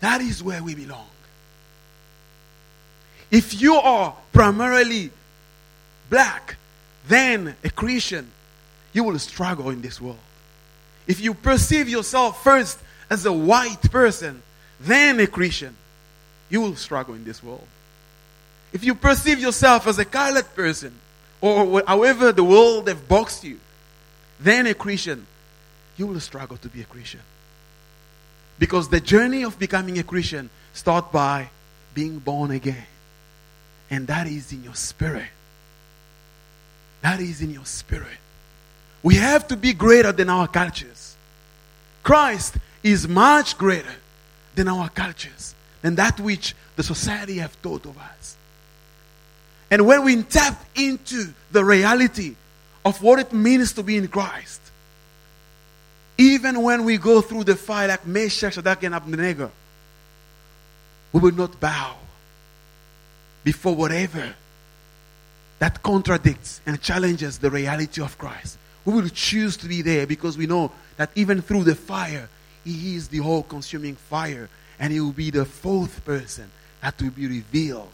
That 0.00 0.20
is 0.20 0.42
where 0.42 0.62
we 0.62 0.74
belong. 0.74 1.06
If 3.30 3.60
you 3.60 3.74
are 3.74 4.14
primarily 4.32 5.10
black, 6.08 6.56
then 7.06 7.54
a 7.62 7.70
Christian, 7.70 8.30
you 8.92 9.04
will 9.04 9.18
struggle 9.18 9.70
in 9.70 9.82
this 9.82 10.00
world. 10.00 10.18
If 11.06 11.20
you 11.20 11.34
perceive 11.34 11.88
yourself 11.88 12.42
first 12.42 12.78
as 13.08 13.26
a 13.26 13.32
white 13.32 13.82
person, 13.90 14.42
then 14.80 15.20
a 15.20 15.26
Christian, 15.26 15.76
you 16.48 16.60
will 16.60 16.76
struggle 16.76 17.14
in 17.14 17.24
this 17.24 17.42
world. 17.42 17.66
If 18.72 18.84
you 18.84 18.94
perceive 18.94 19.38
yourself 19.38 19.86
as 19.86 19.98
a 19.98 20.04
colored 20.04 20.54
person, 20.54 20.94
or 21.40 21.82
however 21.86 22.32
the 22.32 22.44
world 22.44 22.88
have 22.88 23.08
boxed 23.08 23.44
you, 23.44 23.60
then 24.38 24.66
a 24.66 24.74
Christian, 24.74 25.26
you 25.96 26.06
will 26.06 26.20
struggle 26.20 26.56
to 26.58 26.68
be 26.68 26.80
a 26.80 26.84
Christian. 26.84 27.20
Because 28.60 28.88
the 28.88 29.00
journey 29.00 29.42
of 29.42 29.58
becoming 29.58 29.98
a 29.98 30.04
Christian 30.04 30.50
starts 30.74 31.10
by 31.10 31.50
being 31.94 32.20
born 32.20 32.52
again. 32.52 32.86
And 33.90 34.06
that 34.06 34.28
is 34.28 34.52
in 34.52 34.62
your 34.62 34.76
spirit. 34.76 35.26
That 37.00 37.18
is 37.18 37.40
in 37.40 37.50
your 37.50 37.64
spirit. 37.64 38.18
We 39.02 39.16
have 39.16 39.48
to 39.48 39.56
be 39.56 39.72
greater 39.72 40.12
than 40.12 40.28
our 40.28 40.46
cultures. 40.46 41.16
Christ 42.02 42.56
is 42.82 43.08
much 43.08 43.56
greater 43.58 43.94
than 44.54 44.68
our 44.68 44.90
cultures, 44.90 45.54
than 45.80 45.94
that 45.96 46.20
which 46.20 46.54
the 46.76 46.82
society 46.82 47.38
have 47.38 47.60
taught 47.62 47.86
of 47.86 47.96
us. 47.98 48.36
And 49.70 49.86
when 49.86 50.04
we 50.04 50.22
tap 50.22 50.62
into 50.74 51.32
the 51.50 51.64
reality 51.64 52.36
of 52.84 53.02
what 53.02 53.18
it 53.18 53.32
means 53.32 53.72
to 53.72 53.82
be 53.82 53.96
in 53.96 54.08
Christ, 54.08 54.59
even 56.20 56.60
when 56.60 56.84
we 56.84 56.98
go 56.98 57.22
through 57.22 57.44
the 57.44 57.56
fire 57.56 57.88
like 57.88 58.06
Meshach, 58.06 58.52
Shadrach, 58.52 58.82
and 58.82 58.94
Abednego, 58.94 59.50
we 61.12 61.20
will 61.20 61.34
not 61.34 61.58
bow 61.58 61.96
before 63.42 63.74
whatever 63.74 64.34
that 65.60 65.82
contradicts 65.82 66.60
and 66.66 66.78
challenges 66.82 67.38
the 67.38 67.50
reality 67.50 68.02
of 68.02 68.18
Christ. 68.18 68.58
We 68.84 68.92
will 68.92 69.08
choose 69.08 69.56
to 69.58 69.66
be 69.66 69.80
there 69.80 70.06
because 70.06 70.36
we 70.36 70.46
know 70.46 70.72
that 70.98 71.10
even 71.14 71.40
through 71.40 71.64
the 71.64 71.74
fire, 71.74 72.28
He 72.64 72.96
is 72.96 73.08
the 73.08 73.20
all 73.20 73.42
consuming 73.42 73.96
fire, 73.96 74.50
and 74.78 74.92
He 74.92 75.00
will 75.00 75.12
be 75.12 75.30
the 75.30 75.46
fourth 75.46 76.04
person 76.04 76.50
that 76.82 77.00
will 77.00 77.10
be 77.10 77.28
revealed 77.28 77.92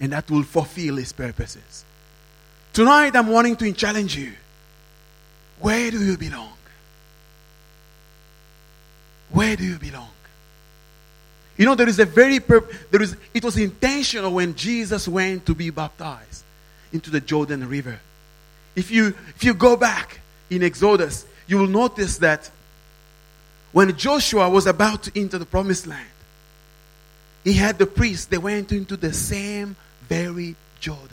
and 0.00 0.12
that 0.12 0.30
will 0.30 0.42
fulfill 0.42 0.96
His 0.96 1.14
purposes. 1.14 1.86
Tonight, 2.74 3.16
I'm 3.16 3.28
wanting 3.28 3.56
to 3.56 3.72
challenge 3.72 4.16
you. 4.16 4.34
Where 5.60 5.90
do 5.90 5.98
you 6.02 6.18
belong? 6.18 6.52
Where 9.32 9.56
do 9.56 9.64
you 9.64 9.78
belong? 9.78 10.10
You 11.56 11.66
know, 11.66 11.74
there 11.74 11.88
is 11.88 11.98
a 11.98 12.06
very, 12.06 12.40
purp- 12.40 12.72
there 12.90 13.02
is, 13.02 13.16
it 13.34 13.44
was 13.44 13.56
intentional 13.58 14.32
when 14.32 14.54
Jesus 14.54 15.06
went 15.06 15.44
to 15.46 15.54
be 15.54 15.70
baptized 15.70 16.42
into 16.92 17.10
the 17.10 17.20
Jordan 17.20 17.68
River. 17.68 18.00
If 18.74 18.90
you, 18.90 19.14
if 19.36 19.44
you 19.44 19.54
go 19.54 19.76
back 19.76 20.20
in 20.48 20.62
Exodus, 20.62 21.26
you 21.46 21.58
will 21.58 21.66
notice 21.66 22.18
that 22.18 22.50
when 23.72 23.96
Joshua 23.96 24.48
was 24.48 24.66
about 24.66 25.02
to 25.04 25.20
enter 25.20 25.38
the 25.38 25.46
promised 25.46 25.86
land, 25.86 26.08
he 27.44 27.52
had 27.52 27.78
the 27.78 27.86
priests, 27.86 28.26
they 28.26 28.38
went 28.38 28.72
into 28.72 28.96
the 28.96 29.12
same 29.12 29.76
very 30.08 30.56
Jordan. 30.80 31.08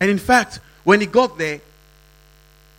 And 0.00 0.10
in 0.10 0.18
fact, 0.18 0.60
when 0.84 1.00
he 1.00 1.06
got 1.06 1.38
there, 1.38 1.60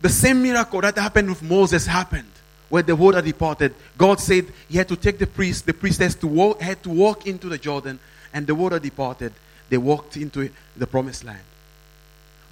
the 0.00 0.08
same 0.08 0.42
miracle 0.42 0.80
that 0.80 0.96
happened 0.96 1.28
with 1.28 1.42
Moses 1.42 1.86
happened 1.86 2.30
where 2.68 2.82
the 2.82 2.94
water 2.94 3.22
departed. 3.22 3.74
God 3.96 4.20
said 4.20 4.46
he 4.68 4.78
had 4.78 4.88
to 4.88 4.96
take 4.96 5.18
the 5.18 5.26
priest, 5.26 5.66
the 5.66 5.74
priestess 5.74 6.14
to 6.16 6.26
walk, 6.26 6.60
had 6.60 6.82
to 6.82 6.90
walk 6.90 7.26
into 7.26 7.48
the 7.48 7.58
Jordan, 7.58 7.98
and 8.32 8.46
the 8.46 8.54
water 8.54 8.78
departed. 8.78 9.32
They 9.68 9.78
walked 9.78 10.16
into 10.16 10.50
the 10.76 10.86
promised 10.86 11.24
land. 11.24 11.42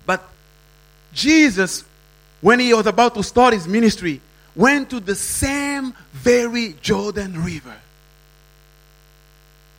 But 0.05 0.23
Jesus, 1.13 1.85
when 2.41 2.61
he 2.61 2.73
was 2.73 2.87
about 2.87 3.15
to 3.15 3.23
start 3.23 3.55
his 3.55 3.67
ministry, 3.67 4.21
went 4.55 4.91
to 4.91 5.01
the 5.01 5.15
same 5.15 5.95
very 6.13 6.75
Jordan 6.81 7.43
River. 7.43 7.75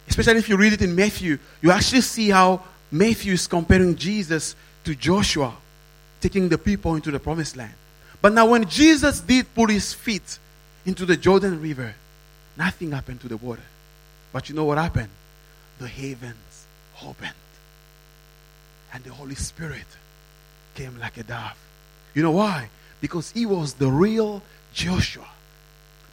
Especially 0.08 0.40
if 0.40 0.50
you 0.50 0.58
read 0.58 0.74
it 0.74 0.82
in 0.82 0.96
Matthew, 0.96 1.38
you 1.62 1.72
actually 1.72 2.02
see 2.02 2.30
how 2.30 2.64
Matthew 2.92 3.34
is 3.34 3.48
comparing 3.48 3.96
Jesus 3.96 4.56
to 4.84 4.96
Joshua, 4.96 5.54
taking 6.22 6.48
the 6.48 6.58
people 6.58 6.96
into 6.96 7.12
the 7.12 7.20
promised 7.20 7.58
land. 7.58 7.74
But 8.22 8.34
now, 8.34 8.48
when 8.48 8.68
Jesus 8.68 9.20
did 9.22 9.54
put 9.54 9.70
his 9.70 9.94
feet 9.94 10.40
into 10.86 11.06
the 11.06 11.18
Jordan 11.18 11.62
River, 11.62 11.94
nothing 12.58 12.92
happened 12.92 13.22
to 13.22 13.28
the 13.28 13.38
water. 13.38 13.62
But 14.34 14.50
you 14.50 14.56
know 14.56 14.66
what 14.66 14.78
happened? 14.78 15.10
The 15.80 15.88
heavens 15.88 16.66
opened. 17.04 17.32
And 18.94 19.04
the 19.04 19.14
Holy 19.14 19.36
Spirit 19.36 19.86
came 20.76 20.98
like 21.00 21.18
a 21.18 21.24
dove. 21.24 21.58
You 22.14 22.24
know 22.24 22.32
why? 22.32 22.70
Because 23.02 23.32
he 23.32 23.46
was 23.46 23.74
the 23.74 23.90
real 23.92 24.42
Joshua 24.74 25.28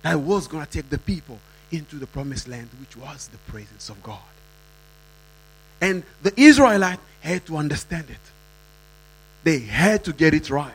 that 0.02 0.20
was 0.20 0.46
going 0.46 0.64
to 0.64 0.70
take 0.70 0.90
the 0.90 0.98
people 0.98 1.38
into 1.72 1.96
the 1.96 2.06
promised 2.06 2.46
land, 2.46 2.68
which 2.78 2.96
was 2.96 3.28
the 3.28 3.38
presence 3.50 3.88
of 3.88 4.02
God. 4.02 4.18
And 5.80 6.02
the 6.22 6.38
Israelite 6.38 7.00
had 7.20 7.46
to 7.46 7.56
understand 7.56 8.10
it. 8.10 8.18
They 9.44 9.60
had 9.60 10.04
to 10.04 10.12
get 10.12 10.34
it 10.34 10.50
right. 10.50 10.72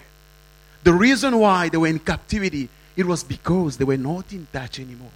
The 0.83 0.93
reason 0.93 1.37
why 1.37 1.69
they 1.69 1.77
were 1.77 1.87
in 1.87 1.99
captivity, 1.99 2.69
it 2.95 3.05
was 3.05 3.23
because 3.23 3.77
they 3.77 3.85
were 3.85 3.97
not 3.97 4.31
in 4.31 4.47
touch 4.51 4.79
anymore 4.79 5.11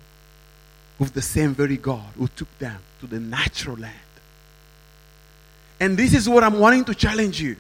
with 0.99 1.13
the 1.13 1.21
same 1.21 1.53
very 1.53 1.77
God 1.77 2.13
who 2.17 2.27
took 2.27 2.57
them 2.59 2.79
to 2.99 3.07
the 3.07 3.19
natural 3.19 3.77
land. 3.77 3.93
And 5.79 5.97
this 5.97 6.13
is 6.13 6.29
what 6.29 6.43
I'm 6.43 6.59
wanting 6.59 6.85
to 6.85 6.95
challenge 6.95 7.41
you 7.41 7.57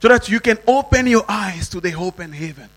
so 0.00 0.08
that 0.08 0.28
you 0.28 0.40
can 0.40 0.58
open 0.66 1.06
your 1.06 1.24
eyes 1.28 1.68
to 1.70 1.80
the 1.80 1.90
hope 1.90 2.20
heaven 2.20 2.68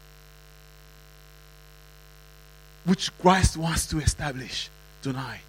which 2.86 3.16
Christ 3.20 3.58
wants 3.58 3.86
to 3.88 4.00
establish 4.00 4.70
tonight. 5.04 5.42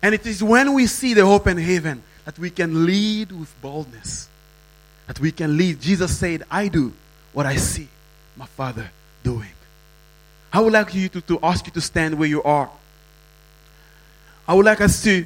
And 0.00 0.14
it 0.14 0.26
is 0.26 0.42
when 0.42 0.74
we 0.74 0.86
see 0.86 1.14
the 1.14 1.26
hope 1.26 1.46
heaven 1.46 2.02
that 2.24 2.38
we 2.38 2.50
can 2.50 2.86
lead 2.86 3.32
with 3.32 3.52
boldness. 3.60 4.28
That 5.08 5.18
we 5.18 5.32
can 5.32 5.56
lead. 5.56 5.80
Jesus 5.80 6.16
said, 6.16 6.44
I 6.50 6.68
do 6.68 6.92
what 7.32 7.46
I 7.46 7.56
see 7.56 7.88
my 8.36 8.46
Father 8.46 8.90
doing. 9.22 9.48
I 10.52 10.60
would 10.60 10.72
like 10.72 10.94
you 10.94 11.08
to, 11.08 11.20
to 11.22 11.38
ask 11.42 11.66
you 11.66 11.72
to 11.72 11.80
stand 11.80 12.18
where 12.18 12.28
you 12.28 12.42
are. 12.42 12.70
I 14.46 14.54
would 14.54 14.66
like 14.66 14.80
us 14.80 15.02
to, 15.04 15.24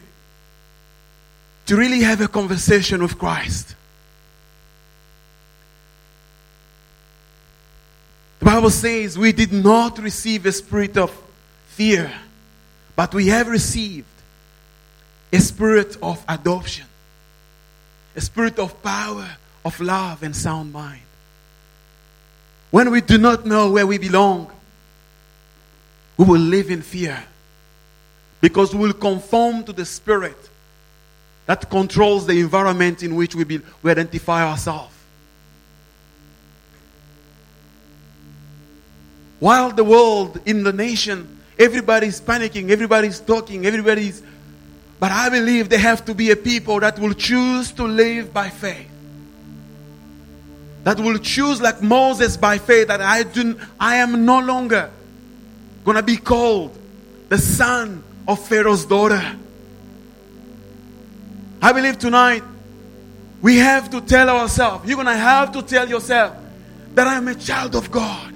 to 1.67 1.77
really 1.77 2.01
have 2.01 2.21
a 2.21 2.29
conversation 2.29 3.03
with 3.03 3.19
Christ. 3.19 3.75
The 8.39 8.45
Bible 8.45 8.71
says 8.71 9.19
we 9.19 9.33
did 9.33 9.53
not 9.53 9.99
receive 9.99 10.47
a 10.47 10.53
spirit 10.53 10.97
of 10.97 11.11
fear, 11.69 12.13
but 12.95 13.13
we 13.15 13.27
have 13.29 13.49
received 13.49 14.07
a 15.33 15.41
spirit 15.41 15.97
of 16.03 16.25
adoption, 16.29 16.87
a 18.15 18.21
spirit 18.21 18.59
of 18.59 18.81
power, 18.83 19.29
of 19.65 19.81
love, 19.81 20.23
and 20.23 20.37
sound 20.37 20.73
mind. 20.73 21.06
When 22.71 22.91
we 22.91 23.01
do 23.01 23.19
not 23.19 23.47
know 23.47 23.71
where 23.71 23.87
we 23.87 23.99
belong, 23.99 24.51
we 26.17 26.25
will 26.25 26.41
live 26.41 26.71
in 26.71 26.83
fear 26.83 27.23
because 28.41 28.75
we 28.75 28.81
will 28.81 28.93
conform 28.93 29.65
to 29.65 29.73
the 29.73 29.85
spirit 29.85 30.37
that 31.47 31.71
controls 31.71 32.27
the 32.27 32.39
environment 32.41 33.03
in 33.03 33.15
which 33.15 33.35
we, 33.35 33.45
be, 33.45 33.61
we 33.83 33.91
identify 33.91 34.45
ourselves. 34.45 34.93
While 39.39 39.71
the 39.71 39.85
world, 39.85 40.41
in 40.47 40.65
the 40.65 40.73
nation, 40.73 41.41
everybody's 41.59 42.21
panicking, 42.21 42.71
everybody's 42.71 43.21
talking, 43.21 43.67
everybody's. 43.67 44.23
But 44.99 45.13
I 45.13 45.29
believe 45.29 45.69
there 45.69 45.79
have 45.79 46.05
to 46.07 46.15
be 46.15 46.31
a 46.31 46.37
people 46.37 46.81
that 46.81 46.99
will 46.99 47.13
choose 47.13 47.71
to 47.73 47.85
live 47.85 48.33
by 48.33 48.49
faith. 48.49 48.91
That 50.87 51.01
will 51.01 51.19
choose 51.19 51.61
like 51.61 51.83
Moses 51.83 52.37
by 52.37 52.59
faith 52.59 52.87
that 52.87 53.01
I 53.01 53.25
do 53.25 53.59
I 53.81 53.97
am 53.97 54.25
no 54.25 54.39
longer 54.39 54.89
gonna 55.85 56.01
be 56.01 56.17
called 56.17 56.79
the 57.29 57.39
son 57.39 58.05
of 58.29 58.47
Pharaoh's 58.47 58.85
daughter. 58.87 59.21
I 61.61 61.73
believe 61.73 61.99
tonight 61.99 62.45
we 63.43 63.57
have 63.57 63.91
to 63.91 64.01
tell 64.01 64.31
ourselves, 64.31 64.89
you're 64.89 64.97
gonna 64.97 65.17
have 65.17 65.51
to 65.55 65.63
tell 65.63 65.89
yourself 65.89 66.37
that 66.95 67.09
I 67.09 67.17
am 67.17 67.27
a 67.27 67.35
child 67.35 67.75
of 67.75 67.91
God 67.91 68.33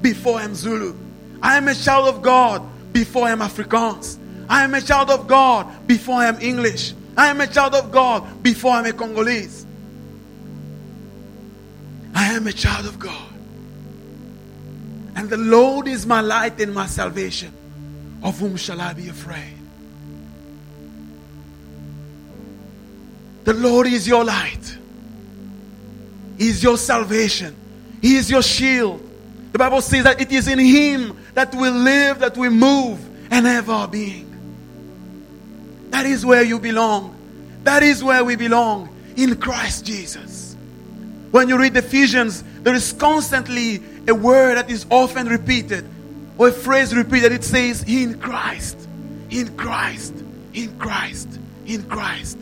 before 0.00 0.38
I'm 0.38 0.54
Zulu. 0.54 0.94
I 1.42 1.56
am 1.56 1.66
a 1.66 1.74
child 1.74 2.06
of 2.06 2.22
God 2.22 2.62
before 2.92 3.26
I'm 3.26 3.40
Afrikaans. 3.40 4.16
I 4.48 4.62
am 4.62 4.74
a 4.74 4.80
child 4.80 5.10
of 5.10 5.26
God 5.26 5.88
before 5.88 6.20
I 6.20 6.26
am 6.26 6.40
English. 6.40 6.94
I 7.16 7.30
am 7.30 7.40
a 7.40 7.48
child 7.48 7.74
of 7.74 7.90
God 7.90 8.44
before 8.44 8.74
I'm 8.74 8.86
a 8.86 8.92
Congolese. 8.92 9.63
I 12.14 12.32
am 12.34 12.46
a 12.46 12.52
child 12.52 12.86
of 12.86 12.98
God. 12.98 13.32
And 15.16 15.30
the 15.30 15.36
Lord 15.36 15.88
is 15.88 16.06
my 16.06 16.20
light 16.20 16.60
and 16.60 16.74
my 16.74 16.86
salvation. 16.86 17.52
Of 18.22 18.38
whom 18.38 18.56
shall 18.56 18.80
I 18.80 18.94
be 18.94 19.08
afraid? 19.08 19.54
The 23.44 23.52
Lord 23.52 23.86
is 23.86 24.08
your 24.08 24.24
light. 24.24 24.78
He 26.38 26.48
is 26.48 26.62
your 26.62 26.78
salvation. 26.78 27.54
He 28.00 28.16
is 28.16 28.30
your 28.30 28.42
shield. 28.42 29.08
The 29.52 29.58
Bible 29.58 29.82
says 29.82 30.04
that 30.04 30.20
it 30.20 30.32
is 30.32 30.48
in 30.48 30.58
Him 30.58 31.16
that 31.34 31.54
we 31.54 31.68
live, 31.68 32.20
that 32.20 32.36
we 32.36 32.48
move, 32.48 32.98
and 33.30 33.46
have 33.46 33.68
our 33.68 33.86
being. 33.86 34.30
That 35.90 36.06
is 36.06 36.24
where 36.24 36.42
you 36.42 36.58
belong. 36.58 37.14
That 37.62 37.82
is 37.82 38.02
where 38.02 38.24
we 38.24 38.36
belong 38.36 38.88
in 39.16 39.36
Christ 39.36 39.84
Jesus. 39.84 40.53
When 41.34 41.48
you 41.48 41.58
read 41.58 41.76
Ephesians, 41.76 42.44
there 42.62 42.76
is 42.76 42.92
constantly 42.92 43.82
a 44.06 44.14
word 44.14 44.54
that 44.56 44.70
is 44.70 44.86
often 44.88 45.26
repeated, 45.26 45.84
or 46.38 46.46
a 46.46 46.52
phrase 46.52 46.94
repeated. 46.94 47.32
It 47.32 47.42
says, 47.42 47.82
In 47.88 48.20
Christ, 48.20 48.78
in 49.30 49.56
Christ, 49.56 50.14
in 50.52 50.78
Christ, 50.78 51.28
in 51.66 51.82
Christ. 51.88 52.38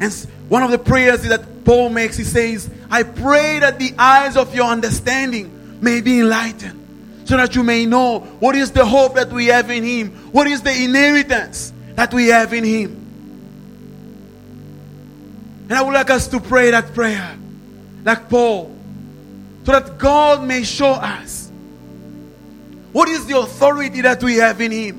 And 0.00 0.12
one 0.50 0.62
of 0.62 0.70
the 0.70 0.78
prayers 0.78 1.22
that 1.22 1.64
Paul 1.64 1.88
makes, 1.88 2.18
he 2.18 2.24
says, 2.24 2.68
I 2.90 3.04
pray 3.04 3.60
that 3.60 3.78
the 3.78 3.94
eyes 3.98 4.36
of 4.36 4.54
your 4.54 4.66
understanding 4.66 5.78
may 5.80 6.02
be 6.02 6.20
enlightened, 6.20 7.22
so 7.24 7.38
that 7.38 7.54
you 7.54 7.62
may 7.62 7.86
know 7.86 8.18
what 8.18 8.54
is 8.54 8.70
the 8.70 8.84
hope 8.84 9.14
that 9.14 9.32
we 9.32 9.46
have 9.46 9.70
in 9.70 9.82
Him, 9.82 10.10
what 10.30 10.46
is 10.46 10.60
the 10.60 10.84
inheritance 10.84 11.72
that 11.94 12.12
we 12.12 12.26
have 12.26 12.52
in 12.52 12.64
Him. 12.64 13.03
And 15.64 15.72
I 15.72 15.82
would 15.82 15.94
like 15.94 16.10
us 16.10 16.28
to 16.28 16.40
pray 16.40 16.70
that 16.70 16.94
prayer, 16.94 17.36
like 18.04 18.28
Paul, 18.28 18.76
so 19.64 19.72
that 19.72 19.98
God 19.98 20.44
may 20.44 20.62
show 20.62 20.92
us 20.92 21.50
what 22.92 23.08
is 23.08 23.26
the 23.26 23.38
authority 23.38 24.02
that 24.02 24.22
we 24.22 24.36
have 24.36 24.60
in 24.60 24.70
Him, 24.70 24.96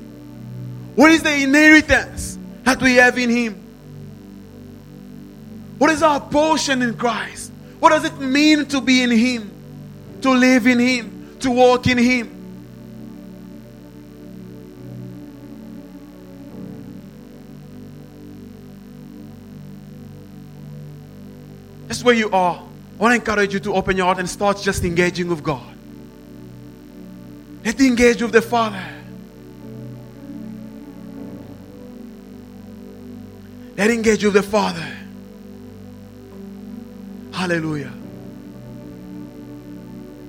what 0.96 1.10
is 1.10 1.22
the 1.22 1.34
inheritance 1.34 2.36
that 2.66 2.82
we 2.82 2.94
have 2.96 3.16
in 3.16 3.30
Him. 3.30 3.54
What 5.78 5.90
is 5.90 6.02
our 6.02 6.20
portion 6.20 6.82
in 6.82 6.96
Christ? 6.96 7.52
What 7.78 7.90
does 7.90 8.04
it 8.04 8.18
mean 8.18 8.66
to 8.66 8.80
be 8.80 9.02
in 9.02 9.10
Him? 9.10 9.52
To 10.22 10.32
live 10.32 10.66
in 10.66 10.80
Him? 10.80 11.36
To 11.40 11.50
walk 11.52 11.86
in 11.86 11.96
Him? 11.96 12.35
That's 21.96 22.04
where 22.04 22.14
you 22.14 22.30
are. 22.30 22.56
I 22.56 23.02
want 23.02 23.12
to 23.12 23.14
encourage 23.14 23.54
you 23.54 23.60
to 23.60 23.74
open 23.74 23.96
your 23.96 24.04
heart 24.04 24.18
and 24.18 24.28
start 24.28 24.60
just 24.60 24.84
engaging 24.84 25.28
with 25.28 25.42
God. 25.42 25.74
Let's 27.64 27.80
engage 27.80 28.20
with 28.20 28.32
the 28.32 28.42
Father. 28.42 28.84
Let's 33.78 33.94
engage 33.94 34.24
with 34.24 34.34
the 34.34 34.42
Father. 34.42 34.86
Hallelujah. 37.32 37.94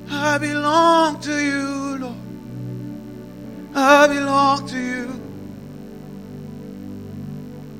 I 0.09 0.38
belong 0.38 1.20
to 1.20 1.43
you, 1.43 1.97
Lord. 1.97 2.15
I 3.76 4.07
belong 4.07 4.68
to 4.70 4.80
you. 4.80 5.22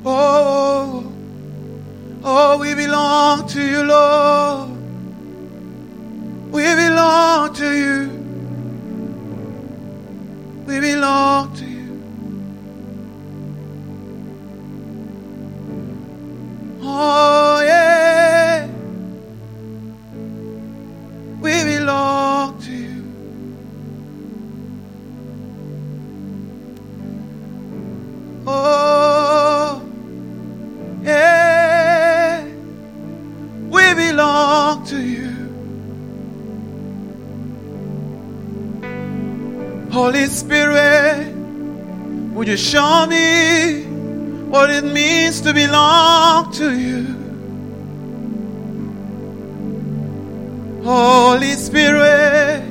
Oh, 0.04 1.17
oh, 2.24 2.58
we 2.60 2.74
belong 2.76 3.48
to 3.48 3.62
you, 3.62 3.84
Lord. 3.84 4.70
We 6.52 6.64
belong 6.76 7.54
to 7.56 7.72
you. 7.72 8.10
We 10.66 10.80
belong 10.80 11.56
to 11.56 11.66
you. 11.66 11.78
Oh, 16.82 17.47
show 42.58 43.06
me 43.06 43.84
what 44.50 44.70
it 44.70 44.84
means 44.84 45.42
to 45.42 45.54
belong 45.54 46.52
to 46.54 46.78
you? 46.78 47.18
Holy 50.84 51.52
Spirit, 51.54 52.64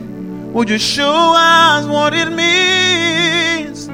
Would 0.57 0.71
you 0.71 0.79
show 0.79 1.35
us 1.37 1.85
what 1.87 2.15
it 2.15 2.31
means 2.33 3.87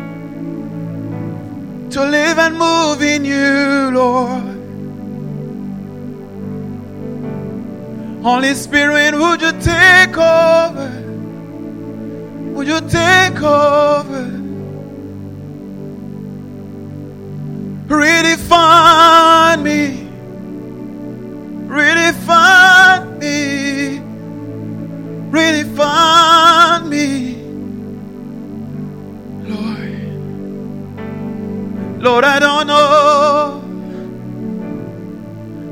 to 1.93 2.05
live 2.05 2.39
and 2.39 2.57
move 2.57 3.03
in 3.03 3.25
you, 3.25 3.91
Lord? 3.93 4.53
Holy 8.23 8.55
Spirit, 8.55 9.15
would 9.15 9.43
you 9.43 9.53
take 9.61 10.17
over? 10.17 10.91
Would 12.55 12.69
you 12.69 12.81
take 12.89 13.43
over? 13.43 14.32
Redefine 17.93 19.63
me. 19.63 20.09
Redefine 21.69 23.19
me. 23.19 24.01
Redefine 25.31 26.89
me. 26.89 27.37
Lord. 29.53 29.93
Lord, 32.03 32.25
I 32.25 32.39
don't 32.39 32.67
know. 32.67 33.61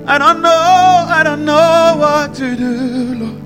I 0.07 0.19
don't 0.19 0.43
know. 0.43 1.07
I 1.09 1.23
don't 1.23 1.47
know 1.47 1.97
what 1.99 2.35
to 2.35 2.55
do, 2.55 3.15
Lord. 3.15 3.41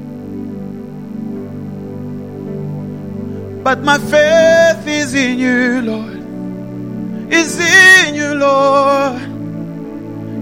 But 3.62 3.84
my 3.84 3.98
faith 3.98 4.84
is 4.88 5.14
in 5.14 5.38
you, 5.38 5.80
Lord. 5.82 6.13
Is 7.30 7.58
in 7.58 8.14
you, 8.14 8.34
Lord. 8.34 9.20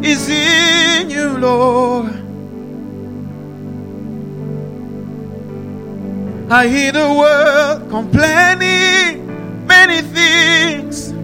Is 0.04 0.28
in 0.28 1.10
you, 1.10 1.38
Lord. 1.38 2.22
I 6.50 6.66
hear 6.66 6.92
the 6.92 7.08
world 7.14 7.88
complaining 7.88 9.26
many 9.66 10.02
things, 10.02 11.14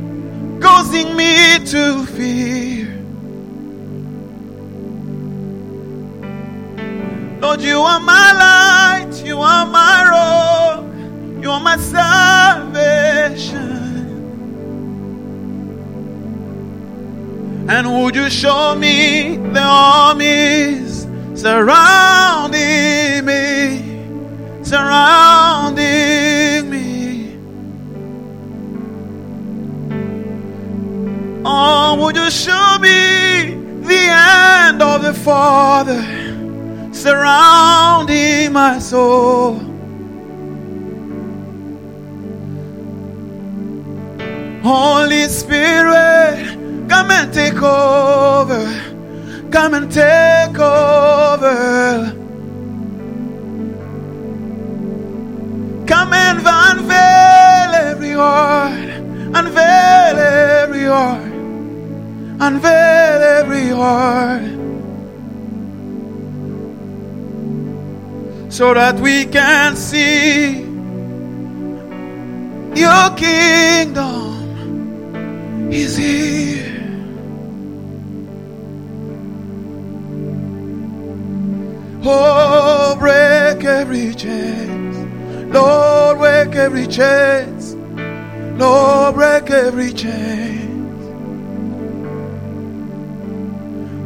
causing 0.63 1.15
me 1.15 1.59
to 1.67 2.07
fear. 2.07 2.87
Lord, 7.41 7.61
you 7.61 7.79
are 7.81 8.01
my 8.01 8.33
light, 8.33 9.23
you 9.25 9.39
are 9.41 9.67
my 9.67 10.05
road, 10.13 11.43
you 11.43 11.51
are 11.51 11.61
my 11.61 11.77
salvation. 11.77 13.69
And 17.71 17.87
would 18.03 18.15
you 18.15 18.31
show 18.31 18.75
me 18.75 19.37
the 19.37 19.61
armies 19.63 21.07
surrounding 21.35 23.27
me, 23.27 24.65
surrounding 24.65 25.85
me? 26.71 27.37
Oh, 31.45 31.97
would 32.01 32.17
you 32.17 32.31
show 32.31 32.79
me 32.81 33.55
the 33.87 33.97
hand 33.97 34.83
of 34.83 35.03
the 35.03 35.13
Father 35.13 36.03
surrounding 36.95 38.53
my 38.53 38.79
soul? 38.79 39.61
Holy 44.63 45.29
Spirit, 45.29 46.58
come 46.89 47.11
and 47.11 47.33
take 47.33 47.63
over. 47.63 48.65
Come 49.51 49.75
and 49.75 49.93
take 49.93 50.59
over. 50.59 52.15
Come 55.87 56.13
and 56.13 56.39
unveil 56.45 57.75
every 57.91 58.13
heart. 58.13 58.89
Unveil 59.35 60.19
every 60.19 60.85
heart. 60.85 61.33
Unveil 62.41 63.23
every 63.41 63.69
heart. 63.69 64.43
So 68.53 68.75
that 68.75 68.99
we 69.01 69.27
can 69.27 69.77
see 69.77 70.61
your 72.75 73.11
kingdom 73.17 74.29
is 75.73 75.97
here. 75.97 76.78
Oh, 82.11 82.97
break 82.99 83.65
every 83.65 84.15
chain. 84.15 85.53
Oh, 85.55 86.15
Lord, 86.15 86.19
break 86.19 86.57
every 86.57 86.87
chain. 86.87 88.59
Lord, 88.59 89.15
break 89.15 89.51
every 89.51 89.93
chain. 89.93 90.89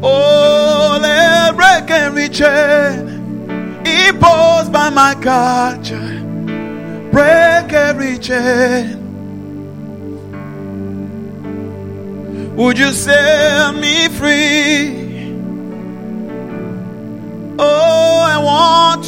Oh, 0.03 0.99
let 1.01 1.55
break 1.55 1.91
every 1.91 2.29
chain 2.29 3.09
imposed 3.87 4.73
by 4.73 4.91
my 4.91 5.15
culture. 5.15 6.19
Break 7.13 7.73
every 7.73 8.19
chain. 8.19 8.99
Would 12.57 12.79
you 12.79 12.91
set 12.93 13.77
me 13.77 14.09
free? 14.09 15.02
Oh, 17.59 18.25
I 18.27 18.39
want 18.39 18.93